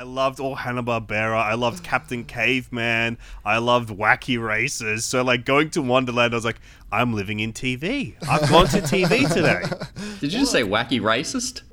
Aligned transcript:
I 0.00 0.02
loved 0.02 0.40
all 0.40 0.54
Hanna 0.54 0.82
Barbera. 0.82 1.36
I 1.36 1.52
loved 1.52 1.84
Captain 1.84 2.24
Caveman. 2.24 3.18
I 3.44 3.58
loved 3.58 3.90
Wacky 3.90 4.42
Races. 4.42 5.04
So 5.04 5.22
like 5.22 5.44
going 5.44 5.68
to 5.72 5.82
Wonderland, 5.82 6.32
I 6.32 6.38
was 6.38 6.44
like, 6.46 6.58
I'm 6.90 7.12
living 7.12 7.40
in 7.40 7.52
TV. 7.52 8.14
I've 8.26 8.48
gone 8.48 8.66
to 8.68 8.78
TV 8.78 9.30
today. 9.34 9.62
Did 10.20 10.32
you 10.32 10.38
just 10.38 10.52
say 10.52 10.62
wacky 10.62 11.02
racist? 11.02 11.64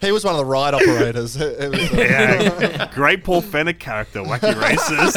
he, 0.00 0.06
he 0.06 0.12
was 0.12 0.22
one 0.22 0.34
of 0.34 0.38
the 0.38 0.44
ride 0.44 0.74
operators. 0.74 1.38
Was, 1.38 1.40
uh, 1.40 1.88
Yeah, 1.94 2.90
great 2.92 3.24
Paul 3.24 3.40
Fenech 3.40 3.78
character, 3.78 4.20
Wacky 4.20 4.52
Racist. 4.52 5.16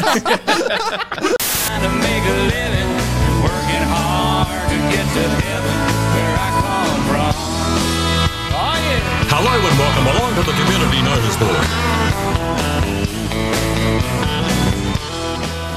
And 9.72 9.78
welcome 9.80 10.06
along 10.06 10.34
to 10.34 10.42
the 10.42 10.52
Community 10.52 11.02
Notice 11.02 11.36
Board. 11.36 11.66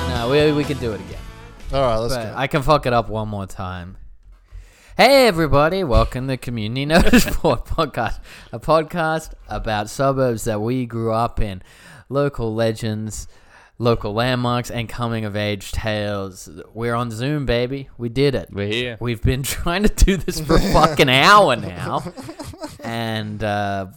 No, 0.09 0.27
we, 0.29 0.51
we 0.51 0.63
can 0.65 0.77
do 0.79 0.91
it 0.91 0.99
again. 1.01 1.19
all 1.73 1.81
right, 1.81 1.95
let's 1.97 2.13
But 2.15 2.31
go. 2.31 2.33
I 2.35 2.47
can 2.47 2.61
fuck 2.61 2.85
it 2.85 2.93
up 2.93 3.07
one 3.09 3.29
more 3.29 3.45
time. 3.45 3.95
Hey 4.97 5.27
everybody, 5.27 5.83
welcome 5.83 6.25
to 6.27 6.33
the 6.33 6.37
Community 6.37 6.85
Notice 6.93 7.37
Board 7.37 7.65
Podcast, 7.65 8.19
a 8.51 8.59
podcast 8.59 9.31
about 9.47 9.89
suburbs 9.89 10.43
that 10.45 10.59
we 10.61 10.85
grew 10.85 11.13
up 11.13 11.39
in, 11.39 11.61
local 12.09 12.53
legends, 12.53 13.27
local 13.77 14.13
landmarks, 14.13 14.71
and 14.71 14.87
coming 14.87 15.25
of 15.25 15.35
age 15.35 15.71
tales. 15.71 16.49
We're 16.73 16.95
on 16.95 17.11
Zoom, 17.11 17.45
baby. 17.45 17.89
We 17.97 18.09
did 18.09 18.35
it. 18.35 18.49
We're 18.51 18.67
here. 18.67 18.97
We've 18.99 19.21
been 19.21 19.43
trying 19.57 19.83
to 19.83 20.05
do 20.05 20.17
this 20.17 20.39
for 20.39 20.55
a 20.55 20.61
fucking 20.73 21.09
hour 21.09 21.55
now, 21.55 22.03
and 22.83 23.43
uh, 23.43 23.87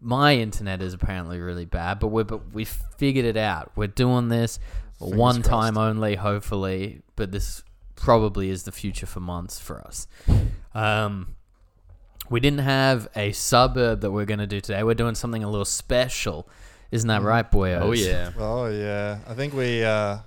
my 0.00 0.36
internet 0.36 0.82
is 0.82 0.94
apparently 0.94 1.38
really 1.38 1.66
bad. 1.66 1.98
But 1.98 2.08
we 2.08 2.22
but 2.24 2.52
we 2.52 2.64
figured 2.64 3.24
it 3.24 3.36
out. 3.36 3.72
We're 3.76 3.86
doing 3.88 4.28
this 4.28 4.58
one 4.98 5.42
time 5.42 5.76
only, 5.76 6.14
hopefully. 6.14 7.02
But 7.16 7.32
this 7.32 7.62
probably 7.94 8.50
is 8.50 8.64
the 8.64 8.72
future 8.72 9.06
for 9.06 9.20
months 9.20 9.58
for 9.58 9.80
us. 9.80 10.06
Um, 10.74 11.36
we 12.28 12.40
didn't 12.40 12.60
have 12.60 13.08
a 13.16 13.32
suburb 13.32 14.00
that 14.00 14.10
we're 14.10 14.24
going 14.24 14.40
to 14.40 14.46
do 14.46 14.60
today. 14.60 14.82
We're 14.82 14.94
doing 14.94 15.14
something 15.14 15.42
a 15.42 15.50
little 15.50 15.64
special. 15.64 16.48
Isn't 16.90 17.08
that 17.08 17.22
right, 17.22 17.50
boyos? 17.50 17.80
Oh 17.82 17.92
yeah. 17.92 18.30
Oh 18.38 18.66
yeah, 18.66 19.18
I 19.26 19.34
think 19.34 19.54
we. 19.54 19.82
Uh, 19.84 20.18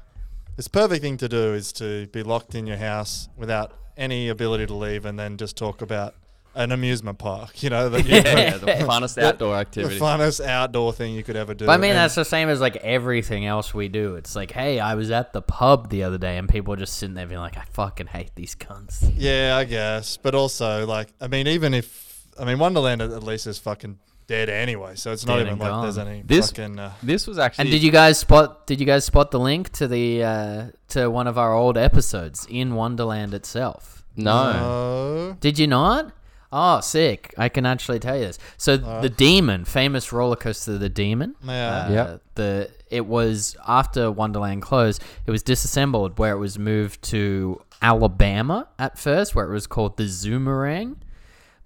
this 0.56 0.68
perfect 0.68 1.02
thing 1.02 1.16
to 1.18 1.30
do 1.30 1.54
is 1.54 1.72
to 1.74 2.08
be 2.08 2.22
locked 2.22 2.54
in 2.56 2.68
your 2.68 2.78
house 2.78 3.30
without 3.38 3.74
any 3.96 4.28
ability 4.30 4.66
to 4.68 4.74
leave, 4.74 5.06
and 5.06 5.18
then 5.18 5.38
just 5.38 5.56
talk 5.56 5.82
about 5.82 6.16
an 6.56 6.74
amusement 6.74 7.18
park. 7.18 7.64
You 7.64 7.70
know, 7.70 7.88
that 7.88 8.06
you 8.06 8.16
Yeah, 8.16 8.58
the 8.58 8.66
funnest 8.86 9.22
outdoor 9.22 9.56
activity, 9.56 9.98
the 9.98 10.04
activity. 10.06 10.24
funnest 10.24 10.46
outdoor 10.46 10.92
thing 10.92 11.14
you 11.16 11.24
could 11.24 11.38
ever 11.38 11.54
do. 11.54 11.66
But 11.66 11.74
I 11.74 11.78
mean, 11.78 11.92
And- 11.92 12.00
that's 12.00 12.16
the 12.16 12.26
same 12.26 12.50
as 12.50 12.60
like 12.60 12.76
everything 12.78 13.46
else 13.46 13.74
we 13.74 13.88
do. 13.88 14.16
It's 14.16 14.36
like, 14.36 14.52
hey, 14.52 14.80
I 14.82 14.96
was 14.96 15.12
at 15.12 15.32
the 15.32 15.42
pub 15.42 15.90
the 15.90 16.04
other 16.04 16.18
day, 16.18 16.38
and 16.38 16.50
people 16.50 16.74
are 16.74 16.78
just 16.78 16.98
sitting 16.98 17.16
there 17.16 17.28
being 17.28 17.40
like, 17.40 17.56
I 17.56 17.64
fucking 17.72 18.08
hate 18.08 18.32
these 18.36 18.56
cunts. 18.56 19.10
Yeah, 19.16 19.56
I 19.56 19.64
guess. 19.64 20.18
But 20.18 20.36
also, 20.36 20.86
like, 20.86 21.08
I 21.22 21.28
mean, 21.28 21.48
even 21.48 21.74
if 21.74 22.26
I 22.38 22.44
mean 22.44 22.60
Wonderland 22.60 23.02
at 23.02 23.12
at 23.12 23.24
least 23.24 23.48
is 23.48 23.60
fucking 23.60 23.98
dead 24.30 24.48
anyway, 24.50 24.94
so 24.96 25.12
it's 25.12 25.26
not 25.26 25.36
Dead 25.38 25.48
even 25.48 25.54
and 25.54 25.60
like 25.62 25.82
there's 25.82 25.98
any 25.98 26.22
This- 26.22 26.52
fucking. 26.52 26.80
Uh, 26.80 26.94
This 27.04 27.28
was 27.28 27.38
actually. 27.38 27.64
And 27.64 27.72
did 27.72 27.84
you 27.84 27.92
guys 27.92 28.18
spot? 28.20 28.66
Did 28.68 28.80
you 28.80 28.86
guys 28.86 29.04
spot 29.04 29.32
the 29.32 29.40
link 29.40 29.72
to 29.74 29.88
the 29.88 30.24
uh, 30.24 30.64
to 30.90 31.10
one 31.10 31.28
of 31.28 31.38
our 31.38 31.54
old 31.54 31.78
episodes 31.78 32.48
in 32.50 32.76
Wonderland 32.76 33.34
itself? 33.34 34.06
No. 34.16 34.54
no. 34.54 35.38
Did 35.40 35.60
you 35.60 35.68
not? 35.68 36.14
Oh, 36.52 36.80
sick! 36.80 37.34
I 37.38 37.48
can 37.50 37.66
actually 37.66 38.00
tell 38.00 38.16
you 38.18 38.26
this. 38.26 38.40
So 38.58 38.78
the 38.78 39.10
Demon, 39.10 39.66
famous 39.66 40.12
roller 40.12 40.36
coaster, 40.36 40.78
the 40.78 40.90
Demon. 40.90 41.36
Yeah. 41.44 41.52
Uh, 41.86 41.92
Yep. 41.92 42.22
The 42.36 42.70
it 42.90 43.06
was 43.06 43.56
after 43.68 44.12
Wonderland 44.12 44.62
closed. 44.64 45.04
It 45.28 45.32
was 45.32 45.44
disassembled, 45.44 46.18
where 46.18 46.34
it 46.34 46.40
was 46.40 46.58
moved 46.58 47.02
to 47.14 47.62
Alabama 47.82 48.68
at 48.80 48.98
first, 48.98 49.36
where 49.36 49.46
it 49.46 49.54
was 49.54 49.68
called 49.68 49.98
the 49.98 50.06
Zoomerang. 50.06 50.96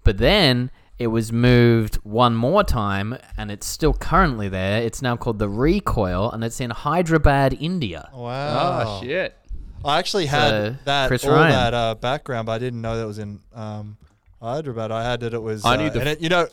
But 0.02 0.18
then 0.18 0.70
it 0.98 1.08
was 1.08 1.32
moved 1.32 1.96
one 1.96 2.34
more 2.36 2.62
time, 2.64 3.16
and 3.36 3.50
it's 3.50 3.66
still 3.66 3.92
currently 3.94 4.48
there. 4.48 4.80
It's 4.82 5.02
now 5.02 5.16
called 5.16 5.38
the 5.38 5.48
Recoil, 5.48 6.30
and 6.30 6.44
it's 6.44 6.60
in 6.60 6.70
Hyderabad, 6.70 7.56
India. 7.60 8.08
Wow. 8.14 9.00
Oh 9.00 9.04
shit. 9.04 9.36
I 9.84 9.98
actually 9.98 10.26
had 10.26 10.48
So, 10.50 10.74
that 10.84 11.08
Chris 11.08 11.24
all 11.26 11.32
Ryan. 11.32 11.50
that 11.50 11.74
uh, 11.74 11.94
background, 11.96 12.46
but 12.46 12.52
I 12.52 12.58
didn't 12.58 12.80
know 12.80 12.96
that 12.96 13.06
was 13.06 13.18
in 13.18 13.40
um, 13.54 13.96
Hyderabad. 14.40 14.90
I 14.90 15.02
had 15.02 15.20
that 15.20 15.34
it 15.34 15.42
was. 15.42 15.64
I 15.64 15.74
uh, 15.74 15.76
knew 15.76 15.90
the 15.90 16.00
and 16.00 16.08
it, 16.08 16.20
you 16.22 16.28
know, 16.30 16.46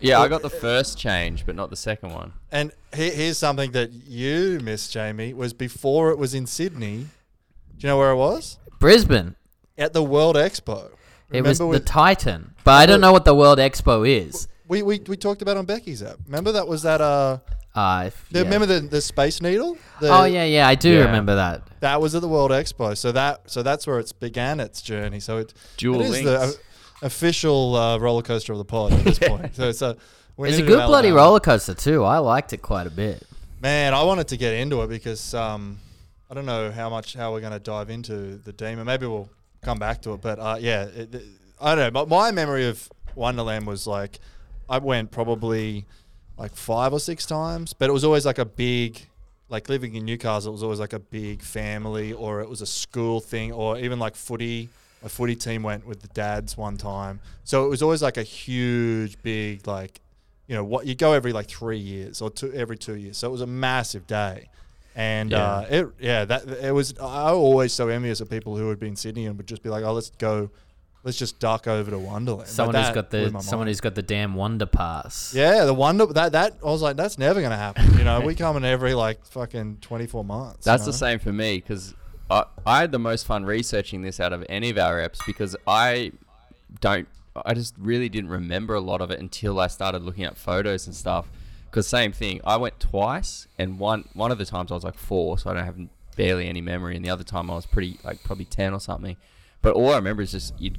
Yeah, 0.00 0.20
I 0.20 0.28
got 0.28 0.42
the 0.42 0.50
first 0.50 0.98
change, 0.98 1.46
but 1.46 1.54
not 1.54 1.70
the 1.70 1.76
second 1.76 2.12
one. 2.12 2.32
and 2.52 2.72
he, 2.94 3.08
here's 3.10 3.38
something 3.38 3.72
that 3.72 3.92
you 3.92 4.60
missed, 4.62 4.92
Jamie. 4.92 5.32
Was 5.32 5.52
before 5.54 6.10
it 6.10 6.18
was 6.18 6.34
in 6.34 6.46
Sydney. 6.46 7.06
Do 7.78 7.86
you 7.86 7.88
know 7.88 7.96
where 7.98 8.10
it 8.10 8.16
was? 8.16 8.58
Brisbane. 8.78 9.36
At 9.78 9.92
the 9.94 10.02
World 10.02 10.36
Expo. 10.36 10.90
It 11.30 11.42
was 11.42 11.58
the 11.58 11.66
we- 11.66 11.78
Titan, 11.80 12.54
but 12.64 12.72
I 12.72 12.86
don't 12.86 13.00
know 13.00 13.12
what 13.12 13.24
the 13.24 13.34
World 13.34 13.58
Expo 13.58 14.08
is. 14.08 14.48
we, 14.68 14.82
we 14.82 15.00
we 15.06 15.16
talked 15.16 15.42
about 15.42 15.56
on 15.56 15.64
Becky's 15.66 16.02
app. 16.02 16.16
Remember 16.26 16.52
that 16.52 16.66
was 16.68 16.82
that 16.82 17.00
uh. 17.00 17.38
Uh, 17.74 18.04
if- 18.06 18.28
the- 18.30 18.38
yeah. 18.38 18.44
Remember 18.44 18.66
the 18.66 18.80
the 18.80 19.00
Space 19.00 19.42
Needle? 19.42 19.76
The- 20.00 20.08
oh 20.08 20.24
yeah, 20.24 20.44
yeah, 20.44 20.66
I 20.68 20.74
do 20.76 20.90
Yeah. 20.90 21.04
remember 21.06 21.34
that. 21.36 21.62
That 21.80 22.00
was 22.00 22.14
at 22.14 22.22
the 22.22 22.28
World 22.28 22.50
Expo. 22.50 22.96
So 22.96 23.12
that 23.12 23.50
so 23.50 23.62
that's 23.62 23.86
where 23.86 23.98
it's 23.98 24.12
began 24.12 24.60
its 24.60 24.80
journey. 24.82 25.20
So 25.20 25.38
it, 25.38 25.52
Dual 25.76 26.00
it 26.00 26.04
is 26.06 26.24
the 26.24 26.38
links. 26.38 26.56
uh, 27.02 27.06
official 27.06 27.74
uh, 27.76 27.98
roller 27.98 28.22
coaster 28.22 28.52
of 28.52 28.58
the 28.58 28.64
pod 28.64 28.92
at 28.92 29.04
this 29.04 29.18
point. 29.28 29.54
So 29.54 29.68
it's 29.68 29.82
a 29.82 29.96
we 30.36 30.48
It's 30.48 30.58
a 30.58 30.60
needed 30.62 30.72
good 30.72 30.86
bloody 30.86 31.08
Alabama. 31.08 31.26
roller 31.26 31.40
coaster 31.40 31.74
too. 31.74 32.04
I 32.04 32.18
liked 32.18 32.52
it 32.52 32.58
quite 32.62 32.86
a 32.86 32.90
bit. 32.90 33.22
Man, 33.60 33.94
I 33.94 34.02
wanted 34.02 34.28
to 34.28 34.36
get 34.36 34.54
into 34.54 34.82
it 34.82 34.88
because 34.88 35.34
um, 35.34 35.78
I 36.30 36.34
don't 36.34 36.46
know 36.46 36.70
how 36.70 36.88
much 36.90 37.14
how 37.14 37.32
we're 37.32 37.40
going 37.40 37.52
to 37.52 37.58
dive 37.58 37.90
into 37.90 38.36
the 38.36 38.52
demon. 38.52 38.86
Maybe 38.86 39.06
we'll 39.06 39.28
come 39.62 39.78
back 39.78 40.02
to 40.02 40.12
it. 40.14 40.20
But 40.20 40.38
uh, 40.38 40.56
yeah, 40.60 40.84
it, 40.84 41.14
it- 41.14 41.24
I 41.60 41.74
don't 41.74 41.84
know. 41.84 41.90
But 41.90 42.08
my 42.08 42.30
memory 42.32 42.66
of 42.66 42.88
Wonderland 43.14 43.66
was 43.66 43.86
like 43.86 44.18
I 44.68 44.78
went 44.78 45.10
probably 45.10 45.86
like 46.36 46.54
five 46.54 46.92
or 46.92 47.00
six 47.00 47.24
times, 47.24 47.72
but 47.72 47.88
it 47.88 47.92
was 47.92 48.04
always 48.04 48.26
like 48.26 48.38
a 48.38 48.44
big. 48.44 49.00
Like 49.48 49.68
living 49.68 49.94
in 49.94 50.04
Newcastle, 50.04 50.48
it 50.50 50.52
was 50.52 50.64
always 50.64 50.80
like 50.80 50.92
a 50.92 50.98
big 50.98 51.40
family, 51.40 52.12
or 52.12 52.40
it 52.40 52.48
was 52.48 52.62
a 52.62 52.66
school 52.66 53.20
thing, 53.20 53.52
or 53.52 53.78
even 53.78 53.98
like 54.00 54.16
footy. 54.16 54.68
A 55.04 55.08
footy 55.08 55.36
team 55.36 55.62
went 55.62 55.86
with 55.86 56.00
the 56.02 56.08
dads 56.08 56.56
one 56.56 56.76
time, 56.76 57.20
so 57.44 57.64
it 57.64 57.68
was 57.68 57.80
always 57.80 58.02
like 58.02 58.16
a 58.16 58.24
huge, 58.24 59.22
big, 59.22 59.66
like 59.68 60.00
you 60.48 60.56
know 60.56 60.64
what 60.64 60.86
you 60.86 60.94
go 60.96 61.12
every 61.12 61.32
like 61.32 61.46
three 61.48 61.78
years 61.78 62.20
or 62.20 62.28
two 62.30 62.52
every 62.54 62.76
two 62.78 62.94
years 62.96 63.16
so 63.18 63.28
it 63.28 63.32
was 63.32 63.40
a 63.40 63.46
massive 63.46 64.06
day 64.06 64.48
and 64.96 65.32
uh, 65.32 65.64
it 65.68 65.88
yeah 66.00 66.24
that 66.24 66.48
it 66.48 66.72
was 66.72 66.94
I 66.98 67.30
always 67.30 67.72
so 67.72 67.88
envious 67.88 68.20
of 68.20 68.28
people 68.30 68.56
who 68.56 68.66
would 68.66 68.80
be 68.80 68.88
in 68.88 68.96
Sydney 68.96 69.26
and 69.26 69.36
would 69.36 69.46
just 69.46 69.62
be 69.62 69.68
like 69.68 69.84
oh 69.84 69.92
let's 69.92 70.10
go 70.10 70.50
let's 71.04 71.18
just 71.18 71.38
duck 71.38 71.68
over 71.68 71.90
to 71.90 71.98
Wonderland 71.98 72.48
Someone 72.48 72.74
who's 72.74 72.86
that 72.86 72.94
got 72.94 73.10
the 73.10 73.26
someone 73.42 73.66
mind. 73.66 73.68
who's 73.68 73.80
got 73.80 73.94
the 73.94 74.02
damn 74.02 74.34
Wonder 74.34 74.66
Pass. 74.66 75.34
yeah 75.34 75.64
the 75.66 75.74
wonder 75.74 76.06
that 76.06 76.32
that 76.32 76.54
I 76.62 76.66
was 76.66 76.80
like 76.82 76.96
that's 76.96 77.18
never 77.18 77.40
gonna 77.42 77.56
happen 77.56 77.96
you 77.98 78.04
know 78.04 78.20
we 78.24 78.34
come 78.34 78.56
in 78.56 78.64
every 78.64 78.94
like 78.94 79.24
fucking 79.26 79.78
24 79.82 80.24
months 80.24 80.66
you 80.66 80.70
That's 80.72 80.82
know? 80.82 80.92
the 80.92 80.98
same 80.98 81.18
for 81.18 81.32
me 81.32 81.58
because 81.58 81.94
I, 82.30 82.44
I 82.66 82.80
had 82.80 82.90
the 82.90 82.98
most 82.98 83.26
fun 83.26 83.44
researching 83.44 84.02
this 84.02 84.18
out 84.18 84.32
of 84.32 84.44
any 84.48 84.70
of 84.70 84.78
our 84.78 84.96
reps 84.96 85.20
because 85.26 85.54
I 85.66 86.10
don't, 86.80 87.06
I 87.44 87.54
just 87.54 87.74
really 87.78 88.08
didn't 88.08 88.30
remember 88.30 88.74
a 88.74 88.80
lot 88.80 89.00
of 89.00 89.10
it 89.12 89.20
until 89.20 89.60
I 89.60 89.68
started 89.68 90.02
looking 90.02 90.24
at 90.24 90.36
photos 90.36 90.86
and 90.86 90.96
stuff. 90.96 91.30
Because 91.70 91.86
same 91.86 92.12
thing, 92.12 92.40
I 92.44 92.56
went 92.56 92.80
twice, 92.80 93.48
and 93.58 93.78
one 93.78 94.08
one 94.14 94.30
of 94.32 94.38
the 94.38 94.46
times 94.46 94.70
I 94.70 94.74
was 94.74 94.84
like 94.84 94.96
four, 94.96 95.38
so 95.38 95.50
I 95.50 95.54
don't 95.54 95.64
have 95.64 95.78
barely 96.16 96.48
any 96.48 96.60
memory, 96.60 96.96
and 96.96 97.04
the 97.04 97.10
other 97.10 97.24
time 97.24 97.50
I 97.50 97.54
was 97.54 97.66
pretty 97.66 97.98
like 98.04 98.22
probably 98.24 98.46
ten 98.46 98.72
or 98.72 98.80
something. 98.80 99.16
But 99.62 99.74
all 99.74 99.90
I 99.92 99.96
remember 99.96 100.22
is 100.22 100.32
just 100.32 100.58
you'd 100.60 100.78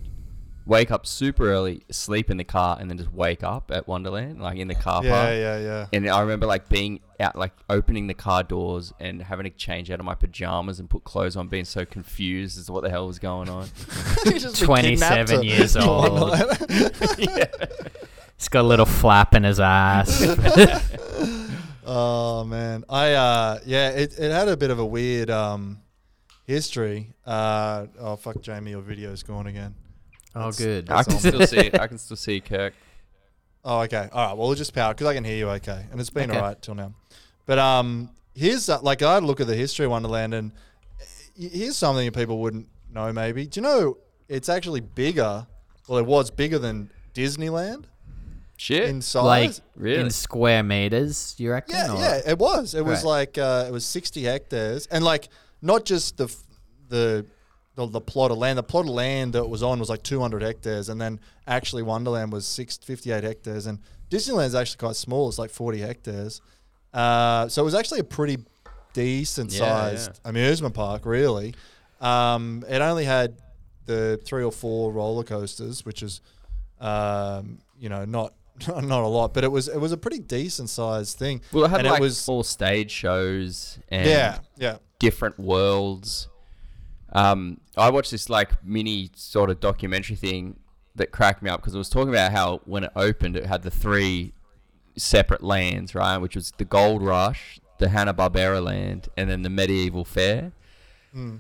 wake 0.66 0.92
up 0.92 1.06
super 1.06 1.50
early, 1.52 1.84
sleep 1.92 2.30
in 2.30 2.38
the 2.38 2.44
car, 2.44 2.78
and 2.80 2.90
then 2.90 2.98
just 2.98 3.14
wake 3.14 3.44
up 3.44 3.72
at 3.74 3.88
Wonderland, 3.88 4.42
like 4.42 4.58
in 4.58 4.68
the 4.68 4.76
car 4.76 5.02
park. 5.02 5.04
yeah 5.04 5.34
yeah 5.34 5.58
yeah. 5.60 5.86
And 5.94 6.10
I 6.10 6.22
remember 6.22 6.46
like 6.46 6.68
being 6.70 7.00
out, 7.20 7.36
like 7.36 7.54
opening 7.70 8.08
the 8.08 8.14
car 8.14 8.44
doors 8.44 8.94
and 9.00 9.22
having 9.22 9.46
to 9.46 9.50
change 9.50 9.90
out 9.92 10.00
of 10.00 10.06
my 10.06 10.16
pajamas 10.16 10.80
and 10.80 10.90
put 10.90 11.04
clothes 11.04 11.36
on, 11.36 11.48
being 11.48 11.66
so 11.66 11.86
confused 11.86 12.58
as 12.60 12.66
to 12.68 12.74
what 12.74 12.84
the 12.84 12.90
hell 12.90 13.08
was 13.08 13.20
going 13.20 13.50
on. 13.50 13.68
You 14.26 14.40
just 14.40 14.60
been 14.60 14.66
27 14.68 15.44
years 15.44 15.78
old. 15.78 16.12
Wonderland. 16.20 17.00
He's 18.38 18.50
got 18.50 18.62
a 18.62 18.68
little 18.68 18.86
flap 18.86 19.34
in 19.36 19.44
his 19.44 19.60
ass. 19.60 20.22
Oh 21.90 22.44
man, 22.44 22.84
I 22.90 23.14
uh 23.14 23.60
yeah, 23.66 23.92
it, 23.92 24.20
it 24.20 24.30
had 24.30 24.50
a 24.50 24.58
bit 24.58 24.72
of 24.72 24.78
a 24.80 24.86
weird 24.86 25.30
um 25.30 25.80
history. 26.46 27.14
Uh 27.26 27.86
oh 27.98 28.18
fuck, 28.18 28.42
Jamie, 28.42 28.72
your 28.72 28.82
video's 28.82 29.24
gone 29.24 29.48
again. 29.48 29.74
oh, 30.36 30.52
good. 30.52 30.90
I 30.92 31.04
can 31.04 31.18
still 31.18 31.48
see, 31.48 31.70
I 31.74 31.88
can 31.88 31.98
still 31.98 32.18
see 32.18 32.42
Kirk. 32.42 32.74
Oh 33.64 33.80
okay, 33.84 34.10
all 34.12 34.28
right. 34.28 34.38
Well, 34.38 34.48
we'll 34.48 34.56
just 34.58 34.74
power 34.74 34.94
because 34.94 35.08
I 35.08 35.14
can 35.14 35.24
hear 35.24 35.38
you 35.38 35.50
okay, 35.52 35.86
and 35.90 35.98
it's 36.02 36.10
been 36.10 36.30
Okay. 36.30 36.38
alright 36.38 36.62
till 36.62 36.76
now. 36.76 36.94
But 37.46 37.58
um, 37.58 38.10
here's 38.36 38.68
uh, 38.68 38.82
like 38.82 39.02
I 39.02 39.14
had 39.14 39.24
a 39.24 39.26
look 39.26 39.40
at 39.40 39.48
the 39.48 39.56
history 39.56 39.86
of 39.86 39.92
Wonderland, 39.92 40.34
and 40.34 40.52
here's 41.38 41.78
something 41.78 42.06
that 42.06 42.14
people 42.14 42.40
wouldn't 42.40 42.68
know. 42.92 43.14
Maybe 43.14 43.46
do 43.48 43.62
you 43.62 43.64
know 43.64 43.98
it's 44.28 44.50
actually 44.50 44.82
bigger? 44.82 45.48
Well, 45.88 46.00
it 46.00 46.06
was 46.06 46.32
bigger 46.32 46.60
than 46.60 46.92
Disneyland. 47.14 47.86
Shit. 48.58 48.90
in 48.90 49.02
size. 49.02 49.24
like 49.24 49.52
Really? 49.76 50.02
in 50.02 50.10
square 50.10 50.64
meters, 50.64 51.36
you 51.38 51.52
reckon? 51.52 51.76
Yeah, 51.76 51.94
or- 51.94 52.00
yeah, 52.00 52.22
it 52.26 52.38
was. 52.40 52.74
It 52.74 52.84
was 52.84 53.04
like 53.04 53.38
uh, 53.38 53.66
it 53.68 53.72
was 53.72 53.86
sixty 53.86 54.24
hectares, 54.24 54.88
and 54.88 55.04
like 55.06 55.30
not 55.62 55.86
just 55.86 56.18
the 56.18 56.28
the 56.90 57.26
the, 57.76 57.86
the 57.88 58.02
plot 58.02 58.32
of 58.32 58.38
land. 58.40 58.58
The 58.58 58.64
plot 58.64 58.86
of 58.86 58.92
land 58.92 59.34
that 59.34 59.44
it 59.44 59.50
was 59.50 59.62
on 59.64 59.80
was 59.80 59.90
like 59.90 60.02
two 60.04 60.20
hundred 60.20 60.42
hectares, 60.42 60.90
and 60.90 61.00
then 61.00 61.20
actually 61.46 61.84
Wonderland 61.84 62.32
was 62.34 62.46
six, 62.48 62.76
58 62.78 63.24
hectares, 63.24 63.68
and 63.68 63.78
Disneyland's 64.10 64.56
actually 64.56 64.80
quite 64.80 64.96
small. 64.96 65.30
It's 65.30 65.38
like 65.38 65.52
forty 65.52 65.78
hectares. 65.80 66.42
Uh, 66.94 67.48
so 67.48 67.62
it 67.62 67.66
was 67.66 67.76
actually 67.76 68.00
a 68.00 68.04
pretty 68.04 68.38
decent 68.94 69.52
Yeah, 69.52 69.60
sized 69.60 70.20
amusement 70.26 70.74
park, 70.74 71.06
really. 71.06 71.54
Um, 72.02 72.64
it 72.68 72.82
only 72.82 73.06
had 73.06 73.36
the 73.86 74.20
three 74.26 74.44
or 74.44 74.52
four 74.52 74.92
roller 74.92 75.24
coasters, 75.24 75.86
which 75.86 76.02
is, 76.02 76.22
um, 76.80 77.60
you 77.80 77.90
know, 77.90 78.06
not 78.06 78.34
not 78.68 79.04
a 79.04 79.08
lot, 79.08 79.34
but 79.34 79.44
it 79.44 79.52
was 79.52 79.68
it 79.68 79.80
was 79.80 79.92
a 79.92 79.98
pretty 79.98 80.20
decent 80.20 80.70
sized 80.70 81.18
thing. 81.18 81.42
Well, 81.52 81.66
it 81.66 81.70
had 81.70 81.80
and 81.82 81.90
like 81.90 82.00
it 82.00 82.02
was 82.02 82.28
all 82.28 82.44
stage 82.44 82.92
shows 82.92 83.80
and 83.90 84.08
yeah, 84.08 84.40
yeah. 84.58 84.78
different 85.00 85.40
worlds. 85.40 86.28
Um, 87.14 87.62
I 87.76 87.90
watched 87.90 88.12
this 88.12 88.30
like 88.30 88.64
mini 88.64 89.12
sort 89.16 89.50
of 89.50 89.60
documentary 89.60 90.16
thing 90.16 90.60
that 90.96 91.12
cracked 91.12 91.42
me 91.42 91.50
up 91.50 91.62
because 91.62 91.76
it 91.76 91.78
was 91.78 91.90
talking 91.90 92.10
about 92.10 92.32
how 92.32 92.62
when 92.66 92.84
it 92.84 92.92
opened, 92.96 93.36
it 93.36 93.46
had 93.46 93.64
the 93.64 93.72
three 93.72 94.34
separate 94.98 95.44
lands, 95.44 95.96
right? 95.96 96.18
Which 96.18 96.36
was 96.36 96.52
the 96.58 96.66
Gold 96.66 97.04
Rush, 97.04 97.60
the 97.78 97.90
Hanna 97.90 98.14
Barbera 98.14 98.64
land, 98.64 99.08
and 99.16 99.30
then 99.30 99.44
the 99.44 99.50
Medieval 99.50 100.04
Fair. 100.04 100.52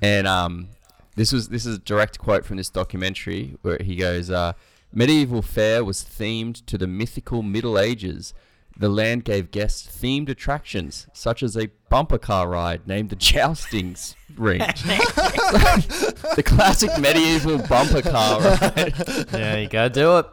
And 0.01 0.27
um, 0.27 0.69
this 1.15 1.31
was 1.31 1.49
this 1.49 1.65
is 1.65 1.75
a 1.75 1.79
direct 1.79 2.17
quote 2.19 2.45
from 2.45 2.57
this 2.57 2.69
documentary 2.69 3.57
where 3.61 3.77
he 3.79 3.95
goes, 3.95 4.31
uh, 4.31 4.53
"Medieval 4.93 5.41
Fair 5.41 5.83
was 5.83 6.03
themed 6.03 6.65
to 6.65 6.77
the 6.77 6.87
mythical 6.87 7.43
Middle 7.43 7.77
Ages." 7.79 8.33
The 8.79 8.89
land 8.89 9.23
gave 9.23 9.49
guests 9.49 9.87
themed 9.87 10.29
attractions, 10.29 11.07
such 11.11 11.41
as 11.41 11.57
a 11.57 11.69
bumper 11.89 12.19
car 12.19 12.47
ride 12.47 12.87
named 12.87 13.09
the 13.09 13.15
Joustings 13.15 14.13
Ring. 14.35 14.59
the 16.35 16.43
classic 16.45 16.91
medieval 16.99 17.57
bumper 17.67 18.03
car 18.03 18.39
ride. 18.41 18.93
There 19.29 19.61
you 19.61 19.67
go, 19.67 19.89
do 19.89 20.17
it. 20.19 20.27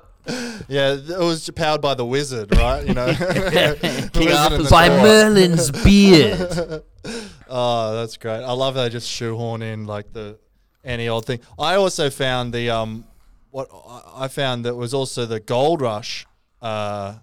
Yeah, 0.68 0.92
it 0.92 1.18
was 1.18 1.48
powered 1.50 1.80
by 1.80 1.94
the 1.94 2.04
wizard, 2.04 2.54
right? 2.54 2.86
You 2.86 2.92
know, 2.94 3.14
King 4.12 4.32
Arthur's 4.32 4.70
By 4.70 4.88
court. 4.88 5.02
Merlin's 5.02 5.70
beard. 5.70 6.82
Oh, 7.48 7.94
that's 7.94 8.16
great. 8.16 8.42
I 8.42 8.52
love 8.52 8.74
how 8.74 8.82
they 8.82 8.88
just 8.90 9.08
shoehorn 9.08 9.62
in 9.62 9.86
like 9.86 10.12
the 10.12 10.38
any 10.84 11.08
old 11.08 11.24
thing. 11.24 11.40
I 11.58 11.76
also 11.76 12.10
found 12.10 12.52
the 12.52 12.70
um 12.70 13.04
what 13.54 13.68
I- 14.16 14.28
found 14.28 14.64
that 14.64 14.74
was 14.74 14.92
also 14.92 15.26
the 15.26 15.38
Gold 15.38 15.80
Rush 15.80 16.26
uh 16.60 17.14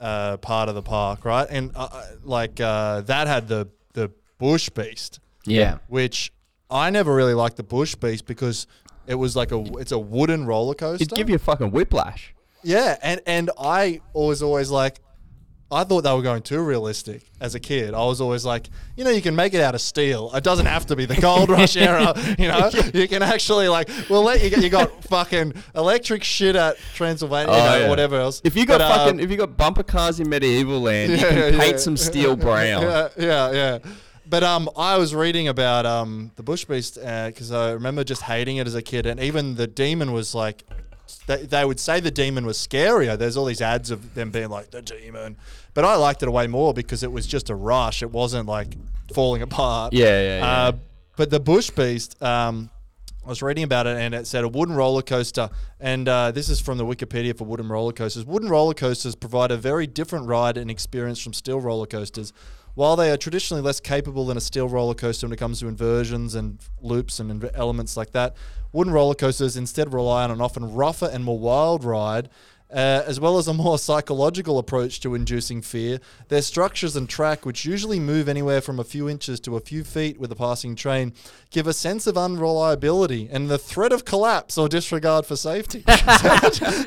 uh 0.00 0.36
part 0.38 0.68
of 0.68 0.74
the 0.74 0.82
park, 0.82 1.24
right? 1.24 1.46
And 1.50 1.70
uh, 1.76 1.88
uh, 1.92 2.06
like 2.24 2.60
uh 2.60 3.02
that 3.02 3.26
had 3.28 3.46
the 3.48 3.68
the 3.94 4.10
Bush 4.38 4.68
Beast, 4.70 5.20
Yeah. 5.46 5.78
which 5.88 6.32
I 6.70 6.90
never 6.90 7.14
really 7.14 7.34
liked 7.34 7.56
the 7.56 7.62
Bush 7.62 7.94
Beast 7.94 8.26
because 8.26 8.66
it 9.06 9.14
was 9.14 9.36
like 9.36 9.52
a 9.52 9.60
it's 9.78 9.92
a 9.92 9.98
wooden 9.98 10.44
roller 10.46 10.74
coaster. 10.74 11.02
It'd 11.04 11.16
give 11.16 11.28
you 11.28 11.36
a 11.36 11.44
fucking 11.50 11.70
whiplash. 11.70 12.34
Yeah, 12.64 12.96
and 13.02 13.20
and 13.26 13.50
I 13.58 14.00
was 14.12 14.42
always 14.42 14.70
like, 14.70 14.98
I 15.70 15.84
thought 15.84 16.00
they 16.00 16.12
were 16.14 16.22
going 16.22 16.40
too 16.40 16.60
realistic 16.62 17.22
as 17.40 17.54
a 17.54 17.60
kid. 17.60 17.92
I 17.92 18.02
was 18.06 18.22
always 18.22 18.42
like, 18.46 18.70
you 18.96 19.04
know, 19.04 19.10
you 19.10 19.20
can 19.20 19.36
make 19.36 19.52
it 19.52 19.60
out 19.60 19.74
of 19.74 19.82
steel. 19.82 20.30
It 20.34 20.42
doesn't 20.42 20.64
have 20.64 20.86
to 20.86 20.96
be 20.96 21.04
the 21.04 21.16
gold 21.20 21.50
rush 21.50 21.76
era. 21.90 22.14
You 22.38 22.48
know, 22.48 22.70
you 22.94 23.06
can 23.06 23.22
actually 23.22 23.68
like, 23.68 23.90
we'll 24.08 24.22
let 24.22 24.42
you. 24.42 24.48
You 24.62 24.70
got 24.70 25.04
fucking 25.04 25.52
electric 25.74 26.24
shit 26.24 26.56
at 26.56 26.78
Transylvania, 26.94 27.52
you 27.52 27.60
Oh, 27.60 27.64
know, 27.66 27.78
yeah. 27.80 27.88
whatever 27.90 28.16
else. 28.16 28.40
If 28.44 28.56
you 28.56 28.64
got 28.64 28.78
But, 28.78 28.90
uh, 28.90 28.96
fucking, 29.04 29.20
if 29.20 29.30
you 29.30 29.36
got 29.36 29.58
bumper 29.58 29.82
cars 29.82 30.20
in 30.20 30.30
medieval 30.30 30.80
land, 30.80 31.12
you 31.12 31.18
can 31.18 31.36
yeah, 31.36 31.50
paint 31.58 31.72
yeah. 31.72 31.76
some 31.76 31.98
steel 31.98 32.34
brown. 32.46 32.82
yeah, 32.82 33.08
yeah, 33.18 33.52
yeah. 33.52 33.78
But 34.26 34.42
um, 34.44 34.70
I 34.76 34.96
was 34.98 35.14
reading 35.14 35.48
about 35.48 35.84
um 35.86 36.30
the 36.36 36.42
Bush 36.42 36.64
Beast 36.64 36.94
because 36.94 37.52
I 37.52 37.72
remember 37.72 38.04
just 38.04 38.22
hating 38.22 38.56
it 38.56 38.66
as 38.66 38.74
a 38.74 38.82
kid, 38.82 39.04
and 39.06 39.20
even 39.20 39.54
the 39.56 39.66
demon 39.66 40.12
was 40.12 40.34
like, 40.34 40.64
they, 41.26 41.44
they 41.44 41.64
would 41.64 41.80
say 41.80 42.00
the 42.00 42.10
demon 42.10 42.46
was 42.46 42.58
scarier. 42.58 43.18
There's 43.18 43.36
all 43.36 43.44
these 43.44 43.60
ads 43.62 43.90
of 43.90 44.14
them 44.14 44.30
being 44.30 44.48
like 44.48 44.70
the 44.70 44.82
demon, 44.82 45.36
but 45.74 45.84
I 45.84 45.96
liked 45.96 46.22
it 46.22 46.30
way 46.30 46.46
more 46.46 46.74
because 46.74 47.02
it 47.02 47.12
was 47.12 47.26
just 47.26 47.50
a 47.50 47.54
rush. 47.54 48.02
It 48.02 48.10
wasn't 48.10 48.48
like 48.48 48.74
falling 49.12 49.42
apart. 49.42 49.92
Yeah, 49.92 50.06
yeah, 50.06 50.38
yeah. 50.38 50.46
Uh, 50.46 50.72
but 51.16 51.30
the 51.30 51.40
Bush 51.40 51.70
Beast, 51.70 52.20
um, 52.22 52.70
I 53.24 53.28
was 53.28 53.42
reading 53.42 53.64
about 53.64 53.86
it 53.86 53.98
and 53.98 54.14
it 54.14 54.26
said 54.26 54.44
a 54.44 54.48
wooden 54.48 54.74
roller 54.74 55.02
coaster. 55.02 55.50
And 55.80 56.08
uh, 56.08 56.30
this 56.30 56.48
is 56.48 56.60
from 56.60 56.78
the 56.78 56.86
Wikipedia 56.86 57.36
for 57.36 57.44
wooden 57.44 57.68
roller 57.68 57.92
coasters. 57.92 58.24
Wooden 58.24 58.48
roller 58.48 58.74
coasters 58.74 59.14
provide 59.14 59.50
a 59.50 59.56
very 59.56 59.86
different 59.86 60.26
ride 60.26 60.56
and 60.56 60.70
experience 60.70 61.20
from 61.20 61.32
steel 61.32 61.60
roller 61.60 61.86
coasters. 61.86 62.32
While 62.78 62.94
they 62.94 63.10
are 63.10 63.16
traditionally 63.16 63.60
less 63.60 63.80
capable 63.80 64.24
than 64.26 64.36
a 64.36 64.40
steel 64.40 64.68
roller 64.68 64.94
coaster 64.94 65.26
when 65.26 65.32
it 65.32 65.38
comes 65.38 65.58
to 65.58 65.66
inversions 65.66 66.36
and 66.36 66.60
loops 66.80 67.18
and 67.18 67.50
elements 67.52 67.96
like 67.96 68.12
that, 68.12 68.36
wooden 68.70 68.92
roller 68.92 69.16
coasters 69.16 69.56
instead 69.56 69.92
rely 69.92 70.22
on 70.22 70.30
an 70.30 70.40
often 70.40 70.72
rougher 70.72 71.10
and 71.12 71.24
more 71.24 71.40
wild 71.40 71.82
ride. 71.82 72.28
Uh, 72.70 73.02
as 73.06 73.18
well 73.18 73.38
as 73.38 73.48
a 73.48 73.54
more 73.54 73.78
psychological 73.78 74.58
approach 74.58 75.00
to 75.00 75.14
inducing 75.14 75.62
fear, 75.62 75.98
their 76.28 76.42
structures 76.42 76.96
and 76.96 77.08
track, 77.08 77.46
which 77.46 77.64
usually 77.64 77.98
move 77.98 78.28
anywhere 78.28 78.60
from 78.60 78.78
a 78.78 78.84
few 78.84 79.08
inches 79.08 79.40
to 79.40 79.56
a 79.56 79.60
few 79.60 79.82
feet 79.82 80.20
with 80.20 80.30
a 80.30 80.36
passing 80.36 80.76
train, 80.76 81.14
give 81.50 81.66
a 81.66 81.72
sense 81.72 82.06
of 82.06 82.18
unreliability 82.18 83.26
and 83.32 83.48
the 83.48 83.56
threat 83.56 83.90
of 83.90 84.04
collapse 84.04 84.58
or 84.58 84.68
disregard 84.68 85.24
for 85.24 85.34
safety. 85.36 85.82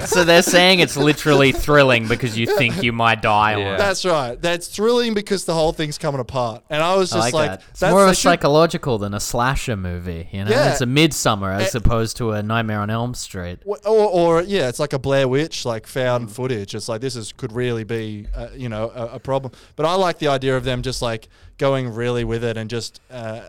So 0.06 0.24
they're 0.24 0.42
saying 0.42 0.80
it's 0.80 0.98
literally 0.98 1.52
thrilling 1.52 2.08
because 2.08 2.38
you 2.38 2.46
think 2.46 2.84
you 2.84 2.92
might 2.92 3.22
die 3.22 3.58
Yeah. 3.58 3.78
That's 3.78 4.04
right. 4.06 4.40
That's 4.42 4.68
thrilling 4.68 5.14
because 5.14 5.46
the 5.46 5.54
whole 5.54 5.72
thing's 5.72 5.98
coming 5.98 6.20
apart. 6.22 6.64
And 6.70 6.82
I 6.84 6.96
was 6.96 7.12
I 7.14 7.18
just 7.18 7.26
like, 7.26 7.34
like, 7.34 7.50
that. 7.60 7.64
It's 7.72 7.80
that's 7.80 7.92
more 7.92 8.04
of 8.04 8.10
a 8.10 8.14
should- 8.16 8.22
psychological 8.24 8.98
than 8.98 9.14
a 9.14 9.20
slasher 9.20 9.76
movie. 9.78 10.28
You 10.32 10.46
know, 10.46 10.52
Yeah. 10.52 10.72
it's 10.72 10.82
a 10.82 10.86
midsummer 10.86 11.52
as 11.52 11.74
Eh. 11.74 11.78
opposed 11.78 12.18
to 12.18 12.32
a 12.32 12.44
Nightmare 12.44 12.80
on 12.82 12.90
Elm 12.90 13.14
Street. 13.14 13.60
Or, 13.66 13.78
or 13.86 14.42
yeah, 14.42 14.68
it's 14.68 14.80
like 14.80 14.94
a 14.94 15.00
Blair 15.00 15.28
Witch, 15.28 15.66
like 15.66 15.71
found 15.80 16.32
footage. 16.32 16.76
It's 16.76 16.90
like 16.90 17.02
this 17.02 17.16
is 17.16 17.32
could 17.32 17.52
really 17.52 17.84
be, 17.84 18.28
uh, 18.36 18.50
you 18.56 18.70
know, 18.70 18.92
a, 18.94 19.16
a 19.16 19.20
problem. 19.20 19.54
But 19.76 19.86
I 19.86 19.96
like 19.96 20.20
the 20.20 20.28
idea 20.28 20.58
of 20.58 20.64
them 20.64 20.82
just 20.82 21.02
like 21.02 21.28
going 21.58 21.94
really 21.94 22.24
with 22.24 22.44
it 22.44 22.58
and 22.58 22.70
just 22.70 23.02
uh, 23.10 23.42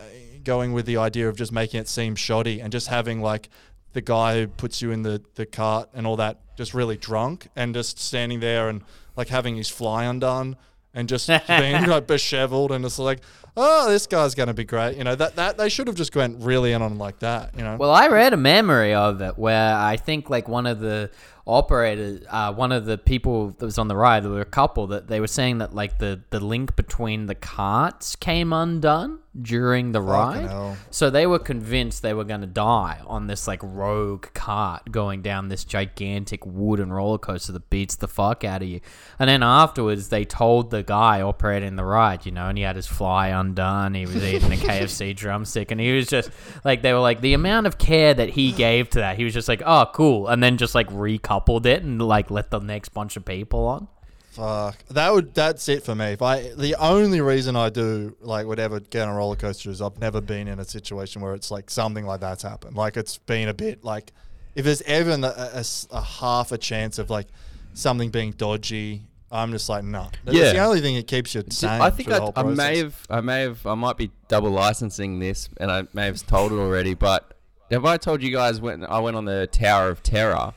going 0.43 0.73
with 0.73 0.85
the 0.85 0.97
idea 0.97 1.29
of 1.29 1.35
just 1.35 1.51
making 1.51 1.79
it 1.79 1.87
seem 1.87 2.15
shoddy 2.15 2.59
and 2.61 2.71
just 2.71 2.87
having 2.87 3.21
like 3.21 3.49
the 3.93 4.01
guy 4.01 4.39
who 4.39 4.47
puts 4.47 4.81
you 4.81 4.91
in 4.91 5.03
the 5.03 5.21
the 5.35 5.45
cart 5.45 5.89
and 5.93 6.07
all 6.07 6.15
that 6.15 6.39
just 6.57 6.73
really 6.73 6.97
drunk 6.97 7.47
and 7.55 7.73
just 7.73 7.99
standing 7.99 8.39
there 8.39 8.69
and 8.69 8.83
like 9.15 9.29
having 9.29 9.55
his 9.55 9.69
fly 9.69 10.05
undone 10.05 10.55
and 10.93 11.09
just 11.09 11.27
being 11.47 11.85
like 11.85 12.07
disheveled 12.07 12.71
and 12.71 12.85
it's 12.85 12.99
like. 12.99 13.19
Oh, 13.55 13.89
this 13.89 14.07
guy's 14.07 14.33
gonna 14.33 14.53
be 14.53 14.63
great. 14.63 14.97
You 14.97 15.03
know 15.03 15.15
that 15.15 15.35
that 15.35 15.57
they 15.57 15.69
should 15.69 15.87
have 15.87 15.95
just 15.95 16.15
went 16.15 16.41
really 16.43 16.73
in 16.73 16.81
on 16.81 16.97
like 16.97 17.19
that. 17.19 17.55
You 17.55 17.63
know. 17.63 17.77
Well, 17.77 17.91
I 17.91 18.07
read 18.07 18.33
a 18.33 18.37
memory 18.37 18.93
of 18.93 19.21
it 19.21 19.37
where 19.37 19.75
I 19.75 19.97
think 19.97 20.29
like 20.29 20.47
one 20.47 20.65
of 20.65 20.79
the 20.79 21.11
operators, 21.45 22.25
uh, 22.29 22.53
one 22.53 22.71
of 22.71 22.85
the 22.85 22.97
people 22.97 23.49
that 23.49 23.65
was 23.65 23.77
on 23.77 23.87
the 23.87 23.95
ride, 23.95 24.23
there 24.23 24.31
were 24.31 24.41
a 24.41 24.45
couple 24.45 24.87
that 24.87 25.07
they 25.07 25.19
were 25.19 25.27
saying 25.27 25.59
that 25.59 25.75
like 25.75 25.99
the 25.99 26.21
the 26.31 26.39
link 26.39 26.75
between 26.75 27.27
the 27.27 27.35
carts 27.35 28.15
came 28.15 28.53
undone 28.53 29.19
during 29.39 29.91
the 29.93 30.01
ride. 30.01 30.45
hell. 30.47 30.77
So 30.91 31.09
they 31.09 31.25
were 31.25 31.39
convinced 31.39 32.01
they 32.03 32.13
were 32.13 32.23
going 32.23 32.41
to 32.41 32.47
die 32.47 33.01
on 33.07 33.27
this 33.27 33.47
like 33.47 33.59
rogue 33.63 34.27
cart 34.33 34.91
going 34.91 35.21
down 35.23 35.49
this 35.49 35.63
gigantic 35.65 36.45
wooden 36.45 36.93
roller 36.93 37.17
coaster 37.17 37.51
that 37.51 37.69
beats 37.69 37.95
the 37.95 38.07
fuck 38.07 38.43
out 38.43 38.61
of 38.61 38.67
you. 38.67 38.79
And 39.17 39.27
then 39.29 39.41
afterwards, 39.41 40.09
they 40.09 40.23
told 40.23 40.69
the 40.69 40.83
guy 40.83 41.21
operating 41.21 41.75
the 41.75 41.83
ride, 41.83 42.25
you 42.25 42.31
know, 42.31 42.47
and 42.47 42.57
he 42.57 42.63
had 42.63 42.75
his 42.75 42.85
fly 42.87 43.33
undone. 43.43 43.93
He 43.93 44.05
was 44.05 44.23
eating 44.23 44.51
a 44.51 44.55
KFC 44.55 45.15
drumstick, 45.15 45.71
and 45.71 45.79
he 45.79 45.91
was 45.93 46.07
just 46.07 46.29
like, 46.63 46.81
they 46.81 46.93
were 46.93 46.99
like, 46.99 47.21
the 47.21 47.33
amount 47.33 47.67
of 47.67 47.77
care 47.77 48.13
that 48.13 48.29
he 48.29 48.51
gave 48.51 48.89
to 48.91 48.99
that, 48.99 49.17
he 49.17 49.23
was 49.23 49.33
just 49.33 49.47
like, 49.47 49.61
oh, 49.65 49.89
cool. 49.93 50.27
And 50.27 50.41
then 50.41 50.57
just 50.57 50.75
like 50.75 50.89
recoupled 50.89 51.65
it 51.65 51.83
and 51.83 52.01
like 52.01 52.31
let 52.31 52.49
the 52.51 52.59
next 52.59 52.89
bunch 52.89 53.17
of 53.17 53.25
people 53.25 53.65
on. 53.67 53.87
Fuck. 54.31 54.83
That 54.87 55.13
would 55.13 55.35
that's 55.35 55.69
it 55.69 55.83
for 55.83 55.93
me. 55.93 56.05
If 56.05 56.23
I 56.23 56.53
the 56.55 56.75
only 56.79 57.21
reason 57.21 57.55
I 57.55 57.69
do 57.69 58.17
like 58.19 58.47
would 58.47 58.57
ever 58.59 58.79
get 58.79 59.07
on 59.07 59.13
a 59.13 59.17
roller 59.17 59.35
coaster 59.35 59.69
is 59.69 59.79
I've 59.79 59.99
never 59.99 60.21
been 60.21 60.47
in 60.47 60.57
a 60.57 60.65
situation 60.65 61.21
where 61.21 61.35
it's 61.35 61.51
like 61.51 61.69
something 61.69 62.03
like 62.03 62.21
that's 62.21 62.41
happened. 62.41 62.75
Like 62.75 62.97
it's 62.97 63.19
been 63.19 63.47
a 63.47 63.53
bit 63.53 63.83
like 63.83 64.11
if 64.55 64.65
there's 64.65 64.81
even 64.87 65.23
a 65.23 66.01
half 66.01 66.51
a 66.51 66.57
chance 66.57 66.97
of 66.97 67.11
like 67.11 67.27
something 67.75 68.09
being 68.09 68.31
dodgy, 68.31 69.03
I'm 69.33 69.51
just 69.51 69.67
like 69.67 69.83
no. 69.83 70.09
That's 70.23 70.37
Yeah. 70.37 70.53
the 70.53 70.59
only 70.59 70.79
thing 70.79 70.95
that 70.95 71.07
keeps 71.07 71.33
you 71.35 71.43
sane. 71.49 71.81
I 71.81 71.89
think 71.89 72.07
through 72.09 72.15
I, 72.15 72.19
the 72.19 72.25
whole 72.25 72.33
I 72.35 72.43
may 72.43 72.77
have, 72.77 73.05
I 73.09 73.21
may 73.21 73.41
have, 73.41 73.65
I 73.65 73.73
might 73.75 73.97
be 73.97 74.11
double 74.27 74.51
licensing 74.51 75.19
this, 75.19 75.49
and 75.57 75.71
I 75.71 75.83
may 75.93 76.05
have 76.05 76.25
told 76.25 76.51
it 76.51 76.55
already. 76.55 76.93
But 76.93 77.35
have 77.71 77.83
I 77.85 77.97
told 77.97 78.21
you 78.21 78.31
guys 78.31 78.61
when 78.61 78.85
I 78.85 78.99
went 78.99 79.17
on 79.17 79.25
the 79.25 79.47
Tower 79.47 79.89
of 79.89 80.03
Terror? 80.03 80.53